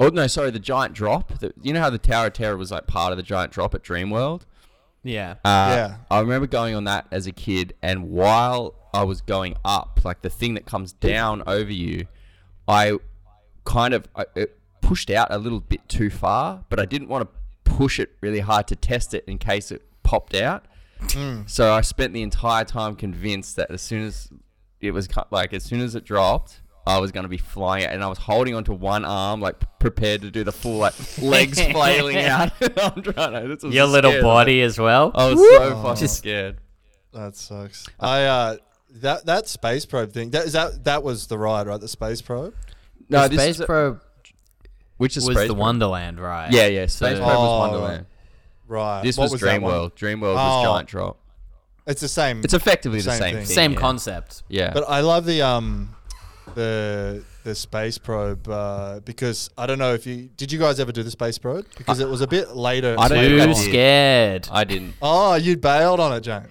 Oh 0.00 0.08
no, 0.08 0.26
sorry, 0.26 0.50
the 0.50 0.58
Giant 0.58 0.94
Drop. 0.94 1.38
The, 1.40 1.52
you 1.62 1.72
know 1.72 1.80
how 1.80 1.90
the 1.90 1.98
Tower 1.98 2.28
of 2.28 2.32
Terror 2.32 2.56
was 2.56 2.70
like 2.70 2.86
part 2.86 3.12
of 3.12 3.16
the 3.18 3.22
Giant 3.22 3.52
Drop 3.52 3.74
at 3.74 3.82
Dreamworld. 3.82 4.42
Yeah. 5.02 5.32
Uh, 5.44 5.72
Yeah. 5.74 5.96
I 6.10 6.20
remember 6.20 6.46
going 6.46 6.74
on 6.74 6.84
that 6.84 7.06
as 7.10 7.26
a 7.26 7.32
kid, 7.32 7.74
and 7.82 8.10
while 8.10 8.74
I 8.94 9.02
was 9.04 9.20
going 9.20 9.54
up, 9.64 10.00
like 10.04 10.22
the 10.22 10.30
thing 10.30 10.54
that 10.54 10.66
comes 10.66 10.92
down 10.92 11.42
over 11.46 11.70
you, 11.72 12.06
I 12.66 12.98
kind 13.64 13.92
of 13.92 14.08
I, 14.16 14.24
it 14.34 14.58
pushed 14.80 15.10
out 15.10 15.28
a 15.30 15.36
little 15.38 15.60
bit 15.60 15.86
too 15.88 16.08
far, 16.10 16.64
but 16.70 16.80
I 16.80 16.84
didn't 16.86 17.08
want 17.08 17.28
to 17.30 17.38
push 17.78 18.00
it 18.00 18.10
really 18.20 18.40
hard 18.40 18.66
to 18.66 18.74
test 18.76 19.14
it 19.14 19.24
in 19.28 19.38
case 19.38 19.70
it 19.70 19.82
popped 20.02 20.34
out. 20.34 20.64
So 21.46 21.72
I 21.72 21.82
spent 21.82 22.12
the 22.12 22.22
entire 22.22 22.64
time 22.64 22.96
convinced 22.96 23.54
that 23.56 23.70
as 23.70 23.80
soon 23.82 24.02
as 24.04 24.28
it 24.80 24.90
was 24.90 25.06
cut, 25.06 25.30
like 25.32 25.52
as 25.54 25.62
soon 25.62 25.80
as 25.80 25.94
it 25.94 26.04
dropped, 26.04 26.60
I 26.88 26.98
was 26.98 27.12
going 27.12 27.22
to 27.22 27.28
be 27.28 27.36
flying 27.38 27.84
out, 27.84 27.92
and 27.92 28.02
I 28.02 28.08
was 28.08 28.18
holding 28.18 28.54
onto 28.56 28.72
one 28.72 29.04
arm, 29.04 29.40
like 29.40 29.56
prepared 29.78 30.22
to 30.22 30.30
do 30.32 30.42
the 30.42 30.50
full 30.52 30.78
like 30.78 30.94
legs 31.22 31.60
flailing 31.60 32.16
out. 32.18 32.50
I'm 32.60 33.00
trying 33.02 33.42
to. 33.42 33.48
This 33.54 33.62
was 33.62 33.72
Your 33.74 33.86
little 33.86 34.10
scare. 34.10 34.22
body 34.22 34.62
as 34.62 34.76
well. 34.78 35.12
I 35.14 35.30
was 35.30 35.38
so 35.38 35.82
fucking 35.82 36.00
Just- 36.00 36.16
scared. 36.18 36.56
That 37.12 37.36
sucks. 37.36 37.86
I 38.00 38.24
uh, 38.24 38.56
that 39.02 39.24
that 39.26 39.46
space 39.48 39.86
probe 39.86 40.12
thing. 40.12 40.30
That 40.30 40.46
is 40.46 40.52
that 40.54 40.82
that 40.84 41.02
was 41.04 41.26
the 41.28 41.38
ride, 41.38 41.66
right? 41.68 41.80
The 41.80 41.88
space 41.88 42.20
probe. 42.22 42.54
No, 43.08 43.22
the 43.22 43.28
this 43.36 43.40
Space 43.42 43.60
is 43.60 43.66
Probe 43.66 44.00
which 44.98 45.16
is 45.16 45.26
was 45.26 45.36
Space 45.36 45.48
the 45.48 45.54
Probe? 45.54 45.58
Wonderland, 45.60 46.20
right? 46.20 46.52
Yeah, 46.52 46.66
yeah. 46.66 46.86
Space 46.86 47.16
So- 47.16 47.24
Probe 47.24 47.30
Oh, 47.36 47.40
was 47.40 47.70
Wonderland. 47.70 48.06
Right. 48.68 49.02
This 49.02 49.16
What 49.16 49.30
was, 49.32 49.40
that 49.40 49.62
one? 49.62 49.72
Dreamworld. 49.72 49.92
Dreamworld 49.94 50.32
Oh. 50.32 50.34
was 50.34 50.64
Giant 50.64 50.88
Drop. 50.88 51.16
It's 51.86 52.02
the 52.02 52.08
same. 52.08 52.42
It's 52.44 52.52
effectively 52.52 52.98
the 52.98 53.10
Same 53.12 53.18
same 53.18 53.34
thing. 53.36 53.46
thing. 53.46 53.54
Same 53.54 53.72
yeah. 53.72 53.78
concept. 53.80 54.42
Yeah. 54.48 54.72
But 54.74 54.84
I 54.86 55.00
love 55.00 55.24
the 55.24 55.40
um 55.40 55.96
the 56.54 57.24
the 57.44 57.54
space 57.54 57.96
probe 57.96 58.46
uh, 58.48 59.00
because 59.00 59.48
I 59.56 59.64
don't 59.66 59.78
know 59.78 59.94
if 59.94 60.06
you 60.06 60.28
did 60.36 60.52
you 60.52 60.58
guys 60.58 60.80
ever 60.80 60.92
do 60.92 61.02
the 61.02 61.10
space 61.10 61.38
probe 61.38 61.64
because 61.78 62.00
it 62.00 62.08
was 62.08 62.20
a 62.20 62.26
bit 62.26 62.56
later. 62.56 62.94
I 62.98 63.08
don't 63.08 63.16
later 63.18 63.38
think 63.38 63.40
I 63.40 63.52
Too 63.54 63.60
did. 63.64 63.70
scared. 63.70 64.48
I 64.52 64.64
didn't. 64.64 64.94
Oh, 65.00 65.34
you 65.34 65.56
bailed 65.56 66.00
on 66.00 66.12
it, 66.12 66.20
Jane. 66.20 66.42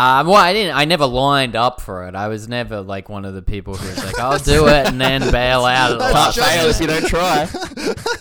Um, 0.00 0.26
well, 0.28 0.36
I 0.36 0.52
didn't. 0.54 0.76
I 0.76 0.86
never 0.86 1.04
lined 1.04 1.56
up 1.56 1.80
for 1.82 2.06
it. 2.08 2.14
I 2.14 2.28
was 2.28 2.48
never 2.48 2.80
like 2.80 3.08
one 3.10 3.26
of 3.26 3.34
the 3.34 3.42
people 3.42 3.74
who 3.74 3.86
was 3.86 4.02
like, 4.02 4.18
"I'll 4.18 4.38
do 4.38 4.66
it" 4.68 4.86
and 4.86 4.98
then 5.00 5.20
bail 5.32 5.64
out. 5.66 5.92
At 5.92 5.98
the 5.98 6.04
That's 6.04 6.14
last 6.14 6.36
just- 6.36 6.50
Fail 6.50 6.70
if 6.70 6.80
you 6.80 6.86
don't 6.86 7.06
try. 7.06 7.48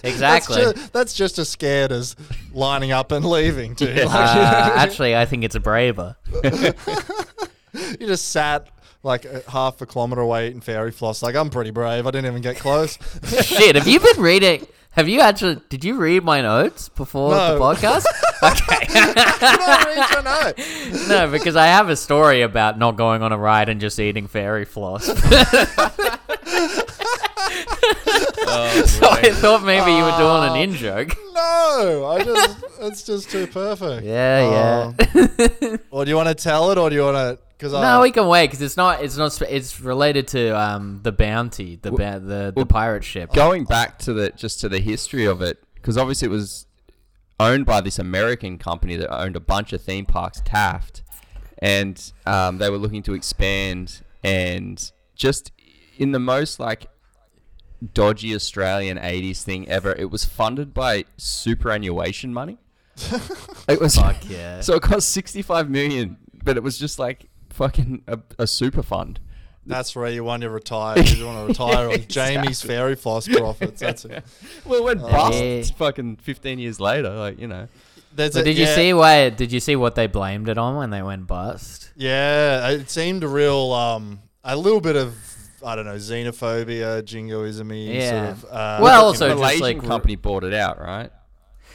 Exactly. 0.04 0.56
That's 0.64 0.80
just, 0.80 0.94
that's 0.94 1.14
just 1.14 1.40
as 1.40 1.50
scared 1.50 1.92
as 1.92 2.16
lining 2.54 2.94
up 2.94 3.12
and 3.12 3.24
leaving. 3.26 3.76
Too. 3.76 3.86
Yeah. 3.94 4.06
Like, 4.06 4.16
Uh, 4.16 4.72
actually, 4.76 5.16
I 5.16 5.26
think 5.26 5.44
it's 5.44 5.56
a 5.56 5.60
braver. 5.60 6.16
you 6.44 8.08
just 8.08 8.30
sat 8.30 8.70
like 9.04 9.26
half 9.48 9.82
a 9.82 9.86
kilometer 9.86 10.22
away 10.22 10.48
eating 10.48 10.62
fairy 10.62 10.92
floss. 10.92 11.22
Like 11.22 11.36
I'm 11.36 11.50
pretty 11.50 11.72
brave. 11.72 12.08
I 12.08 12.12
didn't 12.12 12.28
even 12.28 12.42
get 12.42 12.58
close. 12.58 12.98
Shit, 13.44 13.76
have 13.76 13.88
you 13.88 14.00
been 14.00 14.22
reading? 14.22 14.66
Have 14.92 15.08
you 15.08 15.22
actually? 15.22 15.62
Did 15.70 15.84
you 15.84 15.96
read 15.98 16.24
my 16.24 16.42
notes 16.42 16.90
before 16.90 17.32
No. 17.32 17.54
the 17.54 17.60
podcast? 17.64 18.06
okay. 18.44 18.86
I 18.90 19.84
read 19.86 20.10
your 20.12 20.24
note. 20.24 21.08
no, 21.10 21.32
because 21.32 21.56
I 21.56 21.68
have 21.68 21.90
a 21.90 21.96
story 21.96 22.42
about 22.42 22.78
not 22.80 22.98
going 22.98 23.22
on 23.22 23.32
a 23.32 23.38
ride 23.38 23.70
and 23.70 23.80
just 23.80 24.00
eating 24.00 24.28
fairy 24.28 24.66
floss. 24.66 25.10
Oh, 28.52 28.84
so 28.86 29.08
I 29.10 29.32
thought 29.32 29.64
maybe 29.64 29.92
you 29.92 30.04
were 30.04 30.18
doing 30.18 30.44
an 30.44 30.50
Oh. 30.50 30.54
Ah, 30.54 30.56
in 30.56 30.74
joke. 30.74 31.16
No, 31.34 32.06
I 32.08 32.24
just 32.24 32.58
it's 32.82 33.04
just 33.04 33.30
too 33.30 33.46
perfect. 33.48 34.04
Yeah, 34.06 34.92
yeah. 34.96 35.32
Um, 35.72 35.80
or 35.92 36.04
do 36.04 36.10
you 36.12 36.18
want 36.18 36.30
to 36.30 36.36
tell 36.36 36.72
it, 36.72 36.78
or 36.78 36.90
do 36.90 36.96
you 36.96 37.04
want 37.04 37.16
to? 37.16 37.38
Because 37.60 37.74
no, 37.74 38.00
we 38.00 38.12
can 38.12 38.26
wait 38.28 38.48
because 38.48 38.62
it's 38.62 38.78
not. 38.78 39.04
It's 39.04 39.18
not. 39.18 39.42
It's 39.42 39.82
related 39.82 40.30
to 40.30 40.58
um 40.58 41.02
the 41.04 41.12
bounty, 41.12 41.76
the 41.76 41.92
ba- 41.92 42.22
the 42.24 42.54
the 42.56 42.66
pirate 42.66 43.04
ship. 43.04 43.34
Going 43.34 43.66
back 43.66 44.00
to 44.00 44.14
the 44.14 44.30
just 44.30 44.62
to 44.62 44.70
the 44.70 44.80
history 44.80 45.26
of 45.26 45.42
it, 45.42 45.62
because 45.76 45.98
obviously 45.98 46.28
it 46.28 46.32
was 46.32 46.68
owned 47.38 47.66
by 47.66 47.82
this 47.82 48.00
American 48.00 48.58
company 48.58 48.96
that 48.96 49.14
owned 49.14 49.36
a 49.36 49.42
bunch 49.42 49.74
of 49.74 49.82
theme 49.82 50.06
parks, 50.06 50.42
Taft, 50.46 51.04
and 51.58 52.14
um, 52.26 52.60
they 52.60 52.70
were 52.70 52.78
looking 52.78 53.04
to 53.04 53.14
expand 53.14 54.04
and 54.24 54.92
just 55.16 55.52
in 55.98 56.14
the 56.14 56.20
most 56.20 56.60
like 56.60 56.88
dodgy 57.94 58.34
Australian 58.36 58.98
80s 58.98 59.44
thing 59.44 59.68
ever, 59.70 59.94
it 59.94 60.10
was 60.10 60.26
funded 60.26 60.74
by 60.74 61.06
superannuation 61.18 62.34
money. 62.34 62.58
it 63.68 63.80
was 63.80 63.96
Fuck 63.96 64.30
yeah. 64.30 64.60
So 64.62 64.76
it 64.76 64.82
cost 64.82 65.10
65 65.10 65.70
million, 65.70 66.18
but 66.44 66.58
it 66.58 66.64
was 66.64 66.78
just 66.78 67.00
like 67.00 67.29
fucking 67.60 68.04
a, 68.08 68.20
a 68.40 68.48
super 68.48 68.82
fund. 68.84 69.20
that's 69.66 69.96
where 69.96 70.10
you 70.10 70.24
want 70.24 70.42
to 70.44 70.50
retire. 70.50 70.98
You 71.18 71.26
want 71.26 71.40
to 71.42 71.46
retire 71.54 71.90
on 71.92 72.06
Jamie's 72.08 72.62
fairy 72.62 72.96
floss 72.96 73.28
profits. 73.28 73.80
That's 73.82 74.06
it. 74.06 74.24
Well, 74.66 74.80
it 74.80 74.84
went 74.84 75.02
bust 75.02 75.38
Yeah. 75.44 75.62
fucking 75.78 76.16
15 76.18 76.58
years 76.60 76.80
later, 76.80 77.10
like, 77.12 77.40
you 77.40 77.48
know. 77.48 77.68
There's 78.16 78.34
So 78.34 78.40
a- 78.40 78.44
did 78.44 78.58
you 78.58 78.66
yeah, 78.66 78.76
see 78.76 78.94
why? 78.94 79.30
Did 79.30 79.52
you 79.52 79.60
see 79.60 79.76
what 79.76 79.94
they 79.96 80.08
blamed 80.08 80.48
it 80.50 80.58
on 80.58 80.76
when 80.78 80.90
they 80.90 81.04
went 81.04 81.28
bust? 81.28 81.92
Yeah, 81.96 82.70
it 82.70 82.90
seemed 82.90 83.24
a 83.24 83.28
real, 83.28 83.72
um, 83.74 84.22
a 84.44 84.56
little 84.56 84.82
bit 84.82 84.96
of 84.96 85.14
I 85.64 85.76
don't 85.76 85.86
know, 85.86 85.96
xenophobia, 85.98 87.04
jingoism 87.04 87.70
Yeah. 87.74 88.10
sort 88.10 88.30
of. 88.32 88.46
Uh, 88.46 88.80
Well, 88.82 89.06
also 89.06 89.28
know, 89.28 89.34
just 89.34 89.42
Malaysian 89.42 89.80
like- 89.80 89.88
company 89.88 90.16
bought 90.16 90.44
it 90.46 90.54
out, 90.54 90.80
right? 90.80 91.12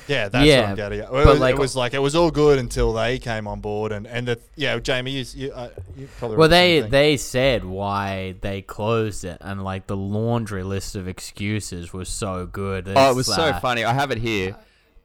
Yeah, 0.09 0.29
that's 0.29 0.47
Yeah, 0.47 0.61
what 0.63 0.69
I'm 0.71 0.77
getting 0.77 1.01
at. 1.01 1.05
It 1.07 1.11
but 1.13 1.27
was, 1.27 1.39
like- 1.41 1.55
it 1.55 1.59
was 1.59 1.77
like 1.77 1.95
it 1.95 1.99
was 2.01 2.15
all 2.15 2.31
good 2.31 2.59
until 2.59 2.93
they 2.93 3.19
came 3.19 3.47
on 3.47 3.61
board, 3.61 3.93
and 3.93 4.07
and 4.07 4.29
the, 4.29 4.39
yeah, 4.57 4.79
Jamie, 4.79 5.13
you, 5.13 5.25
you, 5.35 5.53
uh, 5.53 5.69
you 5.97 6.09
probably 6.19 6.37
Well, 6.37 6.49
read 6.49 6.85
the 6.85 6.89
they 6.89 6.89
they 6.91 7.17
said 7.17 7.65
why 7.65 8.35
they 8.41 8.63
closed 8.63 9.25
it, 9.25 9.39
and 9.41 9.63
like 9.65 9.87
the 9.87 9.97
laundry 9.97 10.63
list 10.63 10.95
of 10.97 11.09
excuses 11.09 11.93
was 11.93 12.09
so 12.09 12.47
good. 12.47 12.89
Oh, 12.89 12.91
it 13.07 13.09
It's, 13.11 13.17
was 13.17 13.27
so 13.27 13.43
uh, 13.45 13.61
funny. 13.61 13.85
I 13.85 13.93
have 13.93 14.11
it 14.11 14.19
here. 14.19 14.57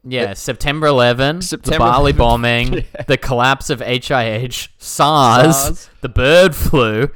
Yeah, 0.02 0.32
September 0.32 0.86
11, 0.86 1.40
the 1.40 1.76
Bali 1.78 2.12
bombing, 2.14 2.72
yeah. 2.72 3.02
the 3.06 3.18
collapse 3.18 3.68
of 3.68 3.80
HIH, 3.80 4.68
SARS, 4.78 5.56
SARS. 5.56 5.90
the 6.00 6.08
bird 6.08 6.54
flu, 6.54 7.10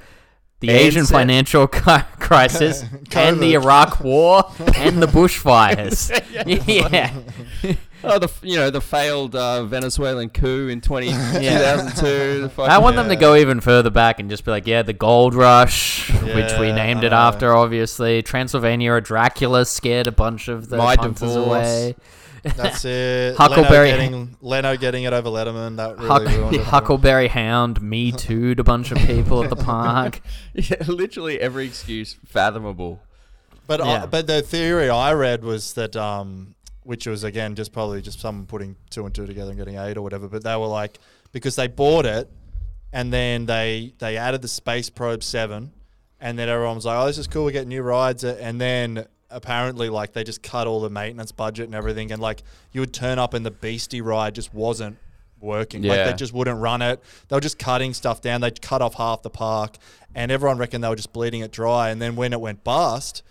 the 0.66 0.72
Asian 0.72 1.04
Ansett. 1.04 1.10
financial 1.12 1.66
crisis, 2.20 2.84
and 3.14 3.40
the 3.40 3.54
Iraq 3.54 4.00
War, 4.00 4.44
and 4.76 5.02
the 5.02 5.06
bushfires. 5.18 6.10
yeah. 6.66 7.12
Oh, 8.06 8.18
the 8.18 8.30
you 8.42 8.56
know 8.56 8.68
the 8.68 8.82
failed 8.82 9.34
uh, 9.34 9.64
Venezuelan 9.64 10.28
coup 10.28 10.68
in 10.68 10.82
20, 10.82 11.06
2002. 11.08 12.48
fucking- 12.50 12.70
I 12.70 12.76
want 12.78 12.96
them 12.96 13.08
to 13.08 13.16
go 13.16 13.34
even 13.34 13.60
further 13.60 13.88
back 13.90 14.20
and 14.20 14.28
just 14.28 14.44
be 14.44 14.50
like, 14.50 14.66
yeah, 14.66 14.82
the 14.82 14.92
gold 14.92 15.34
rush, 15.34 16.10
which 16.10 16.52
we 16.58 16.70
named 16.72 17.02
I 17.02 17.06
it 17.06 17.12
after, 17.14 17.54
obviously. 17.54 18.20
Transylvania, 18.22 19.00
Dracula 19.00 19.64
scared 19.64 20.06
a 20.06 20.12
bunch 20.12 20.48
of 20.48 20.68
the 20.68 20.76
My 20.76 20.96
punters 20.96 21.20
divorce. 21.20 21.46
away. 21.46 21.96
That's 22.56 22.84
it. 22.84 23.36
Huckleberry- 23.36 23.90
Leno 23.92 24.02
getting, 24.02 24.36
Leno 24.40 24.76
getting 24.76 25.04
it 25.04 25.12
over 25.12 25.28
Letterman. 25.30 25.76
That 25.76 25.96
really 25.96 26.08
Huck- 26.08 26.22
ruined 26.28 26.54
it. 26.54 26.58
him. 26.60 26.64
Huckleberry 26.66 27.28
Hound, 27.28 27.80
Me 27.82 28.12
Too'd 28.16 28.60
a 28.60 28.64
bunch 28.64 28.90
of 28.92 28.98
people 28.98 29.42
at 29.42 29.50
the 29.50 29.56
park. 29.56 30.20
yeah, 30.54 30.76
literally 30.86 31.40
every 31.40 31.66
excuse 31.66 32.16
fathomable. 32.26 33.00
But 33.66 33.80
Yeah. 33.80 34.02
I, 34.02 34.06
but 34.06 34.26
the 34.26 34.42
theory 34.42 34.90
I 34.90 35.12
read 35.14 35.42
was 35.42 35.72
that 35.74 35.96
um, 35.96 36.54
which 36.82 37.06
was 37.06 37.24
again 37.24 37.54
just 37.54 37.72
probably 37.72 38.02
just 38.02 38.20
someone 38.20 38.46
putting 38.46 38.76
two 38.90 39.06
and 39.06 39.14
two 39.14 39.26
together 39.26 39.50
and 39.50 39.58
getting 39.58 39.78
eight 39.78 39.96
or 39.96 40.02
whatever. 40.02 40.28
But 40.28 40.44
they 40.44 40.54
were 40.56 40.66
like 40.66 40.98
because 41.32 41.56
they 41.56 41.66
bought 41.66 42.04
it 42.04 42.30
and 42.92 43.10
then 43.12 43.46
they 43.46 43.94
they 43.98 44.16
added 44.18 44.42
the 44.42 44.48
Space 44.48 44.90
Probe 44.90 45.22
Seven, 45.22 45.72
and 46.20 46.38
then 46.38 46.48
everyone 46.50 46.76
was 46.76 46.84
like, 46.84 46.96
"Oh, 46.96 47.06
this 47.06 47.16
is 47.18 47.26
cool. 47.26 47.44
We 47.46 47.52
get 47.52 47.66
new 47.66 47.82
rides." 47.82 48.22
And 48.22 48.60
then 48.60 49.06
apparently, 49.34 49.88
like 49.88 50.12
they 50.12 50.24
just 50.24 50.42
cut 50.42 50.66
all 50.66 50.80
the 50.80 50.90
maintenance 50.90 51.32
budget 51.32 51.66
and 51.66 51.74
everything, 51.74 52.12
and 52.12 52.20
like 52.22 52.42
you 52.72 52.80
would 52.80 52.94
turn 52.94 53.18
up 53.18 53.34
and 53.34 53.44
the 53.44 53.50
Beastie 53.50 54.00
ride 54.00 54.34
just 54.34 54.54
wasn't 54.54 54.96
working. 55.40 55.82
Like 55.82 55.98
Yeah. 55.98 56.04
they 56.10 56.12
just 56.14 56.32
wouldn't 56.32 56.58
run 56.60 56.80
it. 56.80 57.02
They 57.28 57.36
were 57.36 57.40
just 57.40 57.58
cutting 57.58 57.92
stuff 57.92 58.20
down. 58.22 58.40
They 58.40 58.50
cut 58.50 58.80
off 58.80 58.94
half 58.94 59.22
the 59.22 59.30
park, 59.30 59.76
and 60.14 60.32
everyone 60.32 60.56
reckoned 60.58 60.82
they 60.82 60.88
were 60.88 60.96
just 60.96 61.12
bleeding 61.12 61.42
it 61.42 61.50
dry. 61.52 61.90
And 61.90 62.00
then 62.00 62.16
when 62.16 62.32
it 62.32 62.40
went 62.40 62.64
bust, 62.64 63.22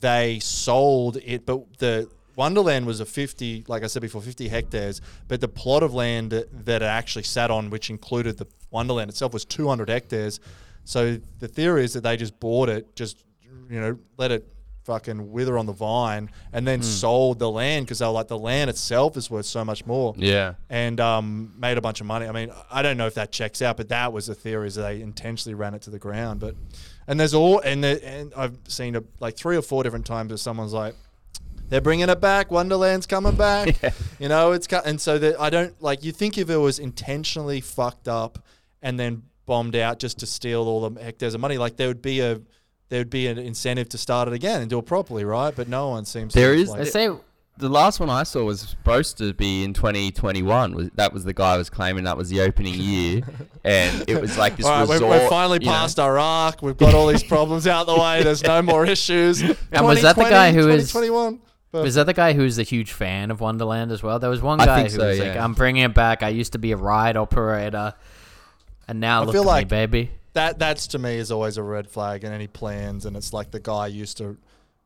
they 0.00 0.38
sold 0.38 1.18
it. 1.18 1.44
But 1.44 1.78
the 1.78 2.08
Wonderland 2.36 2.86
was 2.86 3.00
a 3.00 3.04
50, 3.04 3.64
like 3.66 3.82
I 3.82 3.88
said 3.88 4.00
before, 4.00 4.22
50 4.22 4.48
hectares. 4.48 5.00
But 5.26 5.40
the 5.40 5.48
plot 5.48 5.82
of 5.82 5.92
land 5.92 6.30
that 6.32 6.46
it 6.68 6.82
actually 6.82 7.24
sat 7.24 7.50
on, 7.50 7.68
which 7.68 7.90
included 7.90 8.38
the 8.38 8.46
Wonderland 8.70 9.10
itself, 9.10 9.32
was 9.32 9.44
200 9.44 9.88
hectares. 9.90 10.38
So 10.84 11.18
the 11.40 11.48
theory 11.48 11.84
is 11.84 11.92
that 11.94 12.02
they 12.02 12.16
just 12.16 12.38
bought 12.40 12.68
it, 12.70 12.94
just 12.96 13.24
you 13.68 13.80
know, 13.80 13.98
let 14.16 14.30
it 14.32 14.48
fucking 14.88 15.30
wither 15.30 15.58
on 15.58 15.66
the 15.66 15.72
vine, 15.72 16.30
and 16.52 16.66
then 16.66 16.82
sold 16.82 17.38
the 17.38 17.50
land 17.50 17.84
because 17.86 17.98
they 18.00 18.06
were 18.06 18.10
like 18.12 18.26
the 18.28 18.38
land 18.38 18.70
itself 18.70 19.16
is 19.18 19.30
worth 19.30 19.44
so 19.46 19.64
much 19.64 19.84
more 19.86 20.14
Yeah. 20.16 20.54
and 20.70 20.98
um, 20.98 21.52
made 21.58 21.76
a 21.76 21.80
bunch 21.82 22.00
of 22.00 22.06
money. 22.06 22.26
I 22.26 22.32
mean, 22.32 22.50
I 22.70 22.80
don't 22.82 22.96
know 22.96 23.06
if 23.06 23.14
that 23.14 23.30
checks 23.30 23.60
out, 23.62 23.76
but 23.76 23.90
that 23.90 24.12
was 24.12 24.26
the 24.26 24.34
theory 24.34 24.66
is 24.66 24.76
they 24.76 25.00
intentionally 25.02 25.54
ran 25.54 25.74
it 25.74 25.82
to 25.82 25.90
the 25.90 25.98
ground. 25.98 26.40
But 26.40 26.54
and 27.06 27.20
there's 27.20 27.34
all 27.34 27.60
and 27.60 27.84
the, 27.84 28.02
and 28.04 28.32
I've 28.34 28.56
seen 28.66 28.96
it 28.96 29.04
like 29.20 29.36
three 29.36 29.56
or 29.56 29.62
four 29.62 29.82
different 29.84 30.06
times 30.06 30.30
where 30.30 30.38
someone's 30.38 30.72
like, 30.72 30.94
they're 31.68 31.82
bringing 31.82 32.08
it 32.08 32.20
back. 32.20 32.50
Wonderland's 32.50 33.06
coming 33.06 33.36
back. 33.36 33.76
You 34.18 34.28
know, 34.28 34.52
it's 34.52 34.66
cut. 34.66 34.84
And 34.86 34.98
so 35.00 35.18
that 35.18 35.38
I 35.40 35.50
don't 35.50 35.80
like 35.82 36.02
you 36.02 36.12
think 36.12 36.38
if 36.38 36.48
it 36.50 36.56
was 36.56 36.78
intentionally 36.78 37.60
fucked 37.60 38.08
up 38.08 38.44
and 38.82 38.98
then 38.98 39.22
bombed 39.46 39.76
out 39.76 39.98
just 40.00 40.18
to 40.20 40.26
steal 40.26 40.66
all 40.66 40.88
the 40.88 41.00
hectares 41.00 41.34
of 41.34 41.40
money, 41.40 41.56
like 41.58 41.76
there 41.76 41.88
would 41.88 42.02
be 42.02 42.20
a 42.20 42.40
there 42.88 43.00
would 43.00 43.10
be 43.10 43.26
an 43.26 43.38
incentive 43.38 43.88
to 43.90 43.98
start 43.98 44.28
it 44.28 44.34
again 44.34 44.60
and 44.60 44.70
do 44.70 44.78
it 44.78 44.86
properly, 44.86 45.24
right? 45.24 45.54
But 45.54 45.68
no 45.68 45.88
one 45.88 46.04
seems. 46.04 46.34
There 46.34 46.54
to 46.54 46.60
is- 46.60 46.68
Like, 46.70 46.80
I 46.80 46.84
say, 46.84 47.10
The 47.58 47.68
last 47.68 47.98
one 48.00 48.08
I 48.08 48.22
saw 48.22 48.44
was 48.44 48.60
supposed 48.60 49.18
to 49.18 49.34
be 49.34 49.64
in 49.64 49.74
2021. 49.74 50.92
That 50.94 51.12
was 51.12 51.24
the 51.24 51.34
guy 51.34 51.56
was 51.58 51.68
claiming 51.68 52.04
that 52.04 52.16
was 52.16 52.30
the 52.30 52.40
opening 52.40 52.74
year, 52.74 53.22
and 53.64 54.04
it 54.08 54.20
was 54.20 54.38
like 54.38 54.56
this 54.56 54.64
All 54.64 54.86
right, 54.86 54.88
we're, 54.88 55.06
we're 55.06 55.28
finally 55.28 55.58
you 55.60 55.66
know. 55.66 55.72
past 55.72 55.98
Iraq. 55.98 56.62
We've 56.62 56.76
got 56.76 56.94
all 56.94 57.08
these 57.08 57.24
problems 57.24 57.66
out 57.66 57.86
the 57.86 57.96
way. 57.98 58.22
There's 58.22 58.42
no 58.44 58.62
more 58.62 58.86
issues. 58.86 59.42
And 59.72 59.84
was 59.86 60.02
that 60.02 60.16
the 60.16 60.22
guy 60.22 60.52
who 60.52 60.66
was- 60.66 60.92
2021? 60.92 61.40
Was 61.70 61.96
that 61.96 62.06
the 62.06 62.14
guy 62.14 62.32
who's 62.32 62.58
a 62.58 62.62
huge 62.62 62.92
fan 62.92 63.30
of 63.30 63.40
Wonderland 63.42 63.92
as 63.92 64.02
well? 64.02 64.18
There 64.18 64.30
was 64.30 64.40
one 64.40 64.56
guy 64.58 64.84
who 64.84 64.88
so, 64.88 65.06
was 65.06 65.18
like, 65.18 65.36
"I'm 65.36 65.52
bringing 65.52 65.82
it 65.84 65.92
back. 65.92 66.22
I 66.22 66.30
used 66.30 66.52
to 66.52 66.58
be 66.58 66.72
a 66.72 66.78
ride 66.78 67.14
operator, 67.18 67.92
and 68.88 69.00
now 69.00 69.20
I 69.20 69.24
look 69.26 69.34
feel 69.34 69.42
at 69.42 69.46
like- 69.46 69.66
me, 69.66 69.68
baby." 69.86 70.10
That 70.38 70.58
that's 70.58 70.86
to 70.86 70.98
me 70.98 71.16
is 71.16 71.30
always 71.32 71.56
a 71.56 71.62
red 71.62 71.88
flag 71.88 72.22
and 72.24 72.32
any 72.32 72.46
plans 72.46 73.04
and 73.06 73.16
it's 73.16 73.32
like 73.32 73.50
the 73.50 73.58
guy 73.60 73.86
used 73.88 74.16
to 74.18 74.36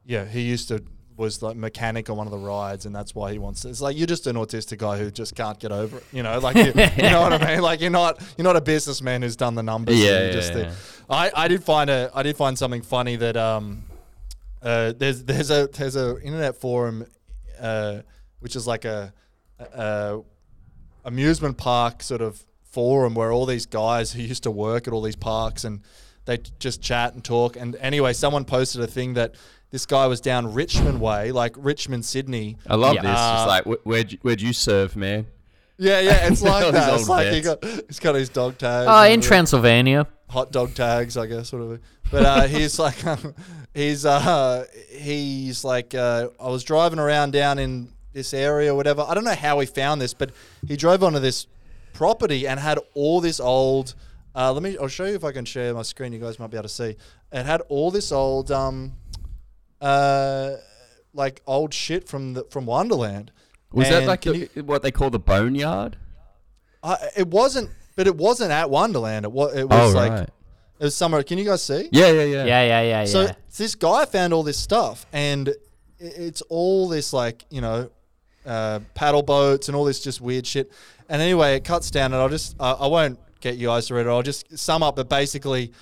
yeah 0.07 0.25
he 0.25 0.41
used 0.41 0.69
to 0.69 0.83
was 1.19 1.43
like 1.43 1.57
mechanic 1.57 2.09
on 2.09 2.17
one 2.17 2.27
of 2.27 2.31
the 2.31 2.39
rides 2.39 2.87
and 2.87 2.97
that's 2.97 3.15
why 3.15 3.31
he 3.31 3.39
wants 3.39 3.61
to 3.61 3.69
it's 3.69 3.83
like 3.83 3.95
you're 3.99 4.07
just 4.07 4.27
an 4.27 4.35
autistic 4.37 4.79
guy 4.79 4.97
who 4.97 5.11
just 5.11 5.35
can't 5.35 5.59
get 5.61 5.71
over 5.71 5.99
it 5.99 6.05
you 6.11 6.23
know 6.23 6.39
like 6.39 6.57
you, 6.57 6.73
you 7.05 7.11
know 7.11 7.21
what 7.21 7.35
i 7.35 7.39
mean 7.55 7.61
like 7.61 7.83
you're 7.83 7.91
not 7.91 8.19
you're 8.39 8.45
not 8.45 8.57
a 8.57 8.61
businessman 8.63 9.21
who's 9.21 9.37
done 9.37 9.55
the 9.55 9.63
numbers 9.63 10.01
Yeah, 10.01 10.25
yeah, 10.27 10.33
just 10.33 10.55
yeah. 10.55 10.73
i 11.11 11.31
i 11.37 11.49
did 11.49 11.63
find 11.63 11.91
a 11.91 12.11
i 12.15 12.23
did 12.23 12.35
find 12.37 12.59
something 12.59 12.81
funny 12.81 13.17
that 13.17 13.37
um 13.37 13.83
uh 14.63 14.93
there's 14.97 15.23
there's 15.25 15.51
a 15.51 15.67
there's 15.67 15.97
a 15.97 16.19
internet 16.23 16.57
forum 16.57 17.05
uh 17.61 18.01
which 18.41 18.57
is 18.57 18.67
like 18.67 18.87
a, 18.87 19.13
a 19.61 20.21
amusement 21.05 21.59
park 21.59 22.03
sort 22.03 22.23
of 22.23 22.43
forum 22.73 23.15
where 23.15 23.31
all 23.33 23.47
these 23.47 23.67
guys 23.67 24.13
who 24.13 24.23
used 24.23 24.43
to 24.43 24.51
work 24.51 24.89
at 24.89 24.93
all 24.93 25.03
these 25.03 25.17
parks 25.17 25.65
and 25.65 25.81
they 26.25 26.39
just 26.59 26.81
chat 26.83 27.15
and 27.15 27.23
talk. 27.25 27.57
And 27.57 27.77
anyway, 27.77 28.13
someone 28.13 28.45
posted 28.45 28.81
a 28.81 28.87
thing 28.87 29.15
that 29.15 29.35
this 29.71 29.87
guy 29.87 30.07
was 30.07 30.21
down 30.21 30.53
Richmond 30.53 31.01
way, 31.01 31.33
like 31.33 31.55
Richmond, 31.57 32.05
Sydney. 32.05 32.57
I 32.67 32.75
love 32.77 32.95
Yeah. 32.97 33.03
this. 33.03 33.11
Uh, 33.19 33.35
Just 33.37 33.49
like, 33.49 33.81
where'd 33.85 34.13
you, 34.13 34.19
where'd 34.23 34.41
you 34.41 34.53
serve, 34.53 34.97
man? 34.97 35.27
Yeah, 35.79 36.01
yeah, 36.01 36.27
it's 36.29 36.43
like 36.53 36.71
that. 36.73 36.95
It's 36.95 37.09
like 37.09 37.29
he 37.33 37.41
got, 37.41 37.65
he's 37.65 37.99
got 37.99 38.15
his 38.15 38.29
dog 38.29 38.59
tags. 38.59 38.87
Oh, 38.89 39.03
and 39.03 39.15
in 39.15 39.21
Transylvania. 39.21 40.07
hot 40.29 40.53
dog 40.53 40.75
tags, 40.75 41.17
I 41.17 41.27
guess, 41.27 41.49
sort 41.49 41.63
of. 41.63 41.81
But 42.11 42.25
uh, 42.25 42.43
he's 42.47 42.79
like, 42.87 42.97
he's 43.75 44.05
uh, 44.07 44.67
he's 44.91 45.65
like, 45.65 45.95
uh, 45.95 46.29
I 46.41 46.49
was 46.49 46.63
driving 46.65 46.99
around 46.99 47.33
down 47.33 47.59
in 47.59 47.89
this 48.13 48.33
area, 48.35 48.73
or 48.73 48.77
whatever. 48.77 49.05
I 49.09 49.15
don't 49.15 49.25
know 49.25 49.35
how 49.35 49.59
he 49.61 49.67
found 49.67 50.01
this, 50.01 50.13
but 50.15 50.31
he 50.69 50.77
drove 50.77 51.03
onto 51.03 51.19
this 51.19 51.47
property 51.93 52.47
and 52.47 52.59
had 52.61 52.79
all 52.95 53.21
this 53.21 53.41
old. 53.41 53.95
Uh, 54.35 54.53
let 54.53 54.63
me. 54.63 54.77
I'll 54.79 54.89
show 54.89 55.05
you 55.05 55.15
if 55.15 55.25
I 55.25 55.33
can 55.33 55.45
share 55.45 55.75
my 55.75 55.83
screen. 55.83 56.13
You 56.13 56.19
guys 56.19 56.39
might 56.39 56.51
be 56.51 56.57
able 56.57 56.63
to 56.65 56.69
see. 56.69 56.97
It 57.33 57.47
had 57.47 57.61
all 57.69 57.91
this 57.91 58.13
old, 58.13 58.51
um, 58.51 58.93
uh, 59.81 60.53
like 61.15 61.43
old 61.47 61.75
shit 61.75 62.09
from 62.09 62.35
the 62.35 62.45
from 62.51 62.67
Wonderland. 62.67 63.31
Was 63.73 63.89
that 63.89 64.05
like 64.07 64.23
the, 64.23 64.49
you- 64.55 64.65
what 64.65 64.83
they 64.83 64.91
call 64.91 65.11
the 65.11 65.19
boneyard? 65.19 65.97
Uh, 66.83 66.97
it 67.17 67.29
wasn't, 67.29 67.71
but 67.97 68.07
it 68.07 68.17
wasn't 68.17 68.51
at 68.51 68.69
Wonderland. 68.71 69.25
It 69.25 69.33
was. 69.33 69.55
It 69.55 69.69
was 69.69 69.95
Oh, 69.95 69.97
like 69.99 70.11
right. 70.13 70.29
it 70.79 70.85
was 70.85 70.95
somewhere. 70.95 71.23
Can 71.23 71.39
you 71.39 71.45
guys 71.45 71.63
see? 71.63 71.89
Yeah, 71.93 72.11
yeah, 72.11 72.23
yeah. 72.25 72.45
Yeah, 72.45 72.63
yeah, 72.65 72.83
yeah, 72.83 73.05
So 73.05 73.23
yeah. 73.23 73.33
this 73.57 73.75
guy 73.75 74.05
found 74.05 74.33
all 74.33 74.43
this 74.43 74.59
stuff, 74.59 75.07
and 75.13 75.55
it's 75.99 76.43
all 76.43 76.89
this 76.89 77.13
like 77.13 77.45
you 77.51 77.61
know, 77.61 77.91
uh, 78.47 78.81
paddle 78.95 79.23
boats 79.23 79.69
and 79.69 79.77
all 79.77 79.85
this 79.85 80.01
just 80.01 80.21
weird 80.21 80.47
shit. 80.47 80.71
And 81.09 81.21
anyway, 81.21 81.57
it 81.57 81.65
cuts 81.65 81.91
down, 81.91 82.13
and 82.13 82.23
I'll 82.23 82.29
just 82.29 82.57
uh, 82.59 82.77
I 82.81 82.87
won't 82.87 83.19
get 83.41 83.57
you 83.57 83.69
guys 83.69 83.87
to 83.89 83.95
read 83.95 84.07
it. 84.07 84.09
I'll 84.09 84.23
just 84.23 84.57
sum 84.59 84.83
up. 84.83 84.97
But 84.97 85.09
basically, 85.09 85.73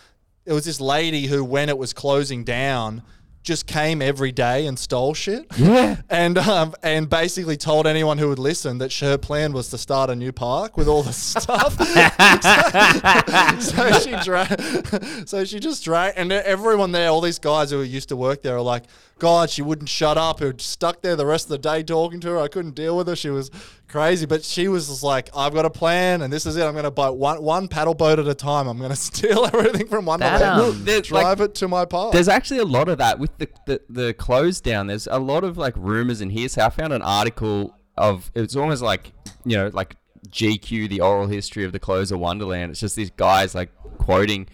it 0.44 0.52
was 0.52 0.64
this 0.64 0.80
lady 0.80 1.26
who, 1.26 1.44
when 1.44 1.68
it 1.68 1.78
was 1.78 1.92
closing 1.92 2.44
down, 2.44 3.02
just 3.42 3.66
came 3.66 4.02
every 4.02 4.32
day 4.32 4.66
and 4.66 4.78
stole 4.78 5.14
shit. 5.14 5.46
Yeah. 5.56 5.96
And 6.10 6.36
um, 6.38 6.74
and 6.82 7.08
basically 7.08 7.56
told 7.56 7.86
anyone 7.86 8.18
who 8.18 8.28
would 8.28 8.38
listen 8.38 8.78
that 8.78 8.92
her 8.94 9.16
plan 9.16 9.52
was 9.52 9.68
to 9.68 9.78
start 9.78 10.10
a 10.10 10.16
new 10.16 10.32
park 10.32 10.76
with 10.76 10.88
all 10.88 11.02
the 11.02 11.12
stuff. 11.12 11.74
so 13.62 13.92
she 14.00 14.16
dra- 14.24 15.26
so 15.26 15.44
she 15.44 15.60
just 15.60 15.84
dragged, 15.84 16.18
and 16.18 16.32
everyone 16.32 16.92
there, 16.92 17.08
all 17.08 17.20
these 17.20 17.38
guys 17.38 17.70
who 17.70 17.80
used 17.82 18.08
to 18.08 18.16
work 18.16 18.42
there, 18.42 18.56
are 18.56 18.60
like, 18.60 18.84
God, 19.18 19.50
she 19.50 19.62
wouldn't 19.62 19.88
shut 19.88 20.18
up. 20.18 20.40
Who 20.40 20.52
stuck 20.58 21.00
there 21.02 21.14
the 21.16 21.26
rest 21.26 21.46
of 21.46 21.50
the 21.50 21.58
day 21.58 21.82
talking 21.82 22.20
to 22.20 22.28
her. 22.30 22.38
I 22.38 22.48
couldn't 22.48 22.74
deal 22.74 22.96
with 22.96 23.06
her. 23.06 23.16
She 23.16 23.30
was 23.30 23.50
crazy, 23.90 24.26
but 24.26 24.44
she 24.44 24.68
was 24.68 24.88
just 24.88 25.02
like, 25.02 25.28
I've 25.34 25.52
got 25.52 25.66
a 25.66 25.70
plan, 25.70 26.22
and 26.22 26.32
this 26.32 26.46
is 26.46 26.56
it. 26.56 26.64
I'm 26.64 26.72
going 26.72 26.84
to 26.84 26.90
buy 26.90 27.10
one 27.10 27.42
one 27.42 27.68
paddle 27.68 27.94
boat 27.94 28.18
at 28.18 28.26
a 28.26 28.34
time. 28.34 28.68
I'm 28.68 28.78
going 28.78 28.90
to 28.96 28.96
steal 28.96 29.44
everything 29.46 29.88
from 29.88 30.06
one 30.06 30.20
That, 30.20 30.42
um, 30.42 30.84
There's, 30.84 31.08
drive 31.08 31.40
like, 31.40 31.50
it 31.50 31.54
to 31.56 31.68
my 31.68 31.84
park. 31.84 32.12
There's 32.12 32.28
actually 32.28 32.60
a 32.60 32.64
lot 32.64 32.88
of 32.88 32.98
that 32.98 33.18
with 33.18 33.36
the, 33.38 33.48
the, 33.66 33.80
the 33.88 34.14
close 34.14 34.60
down. 34.60 34.86
There's 34.86 35.06
a 35.06 35.18
lot 35.18 35.44
of 35.44 35.58
like 35.58 35.74
rumors 35.76 36.20
and 36.20 36.32
hearsay. 36.32 36.62
I 36.62 36.70
found 36.70 36.92
an 36.92 37.02
article 37.02 37.76
of 37.96 38.30
it's 38.34 38.56
almost 38.56 38.82
like 38.82 39.12
you 39.44 39.56
know 39.56 39.70
like 39.72 39.96
GQ, 40.28 40.88
the 40.88 41.00
oral 41.00 41.26
history 41.26 41.64
of 41.64 41.72
the 41.72 41.80
close 41.80 42.12
of 42.12 42.20
Wonderland. 42.20 42.70
It's 42.70 42.80
just 42.80 42.96
these 42.96 43.10
guys 43.10 43.54
like 43.54 43.70
quoting 43.98 44.46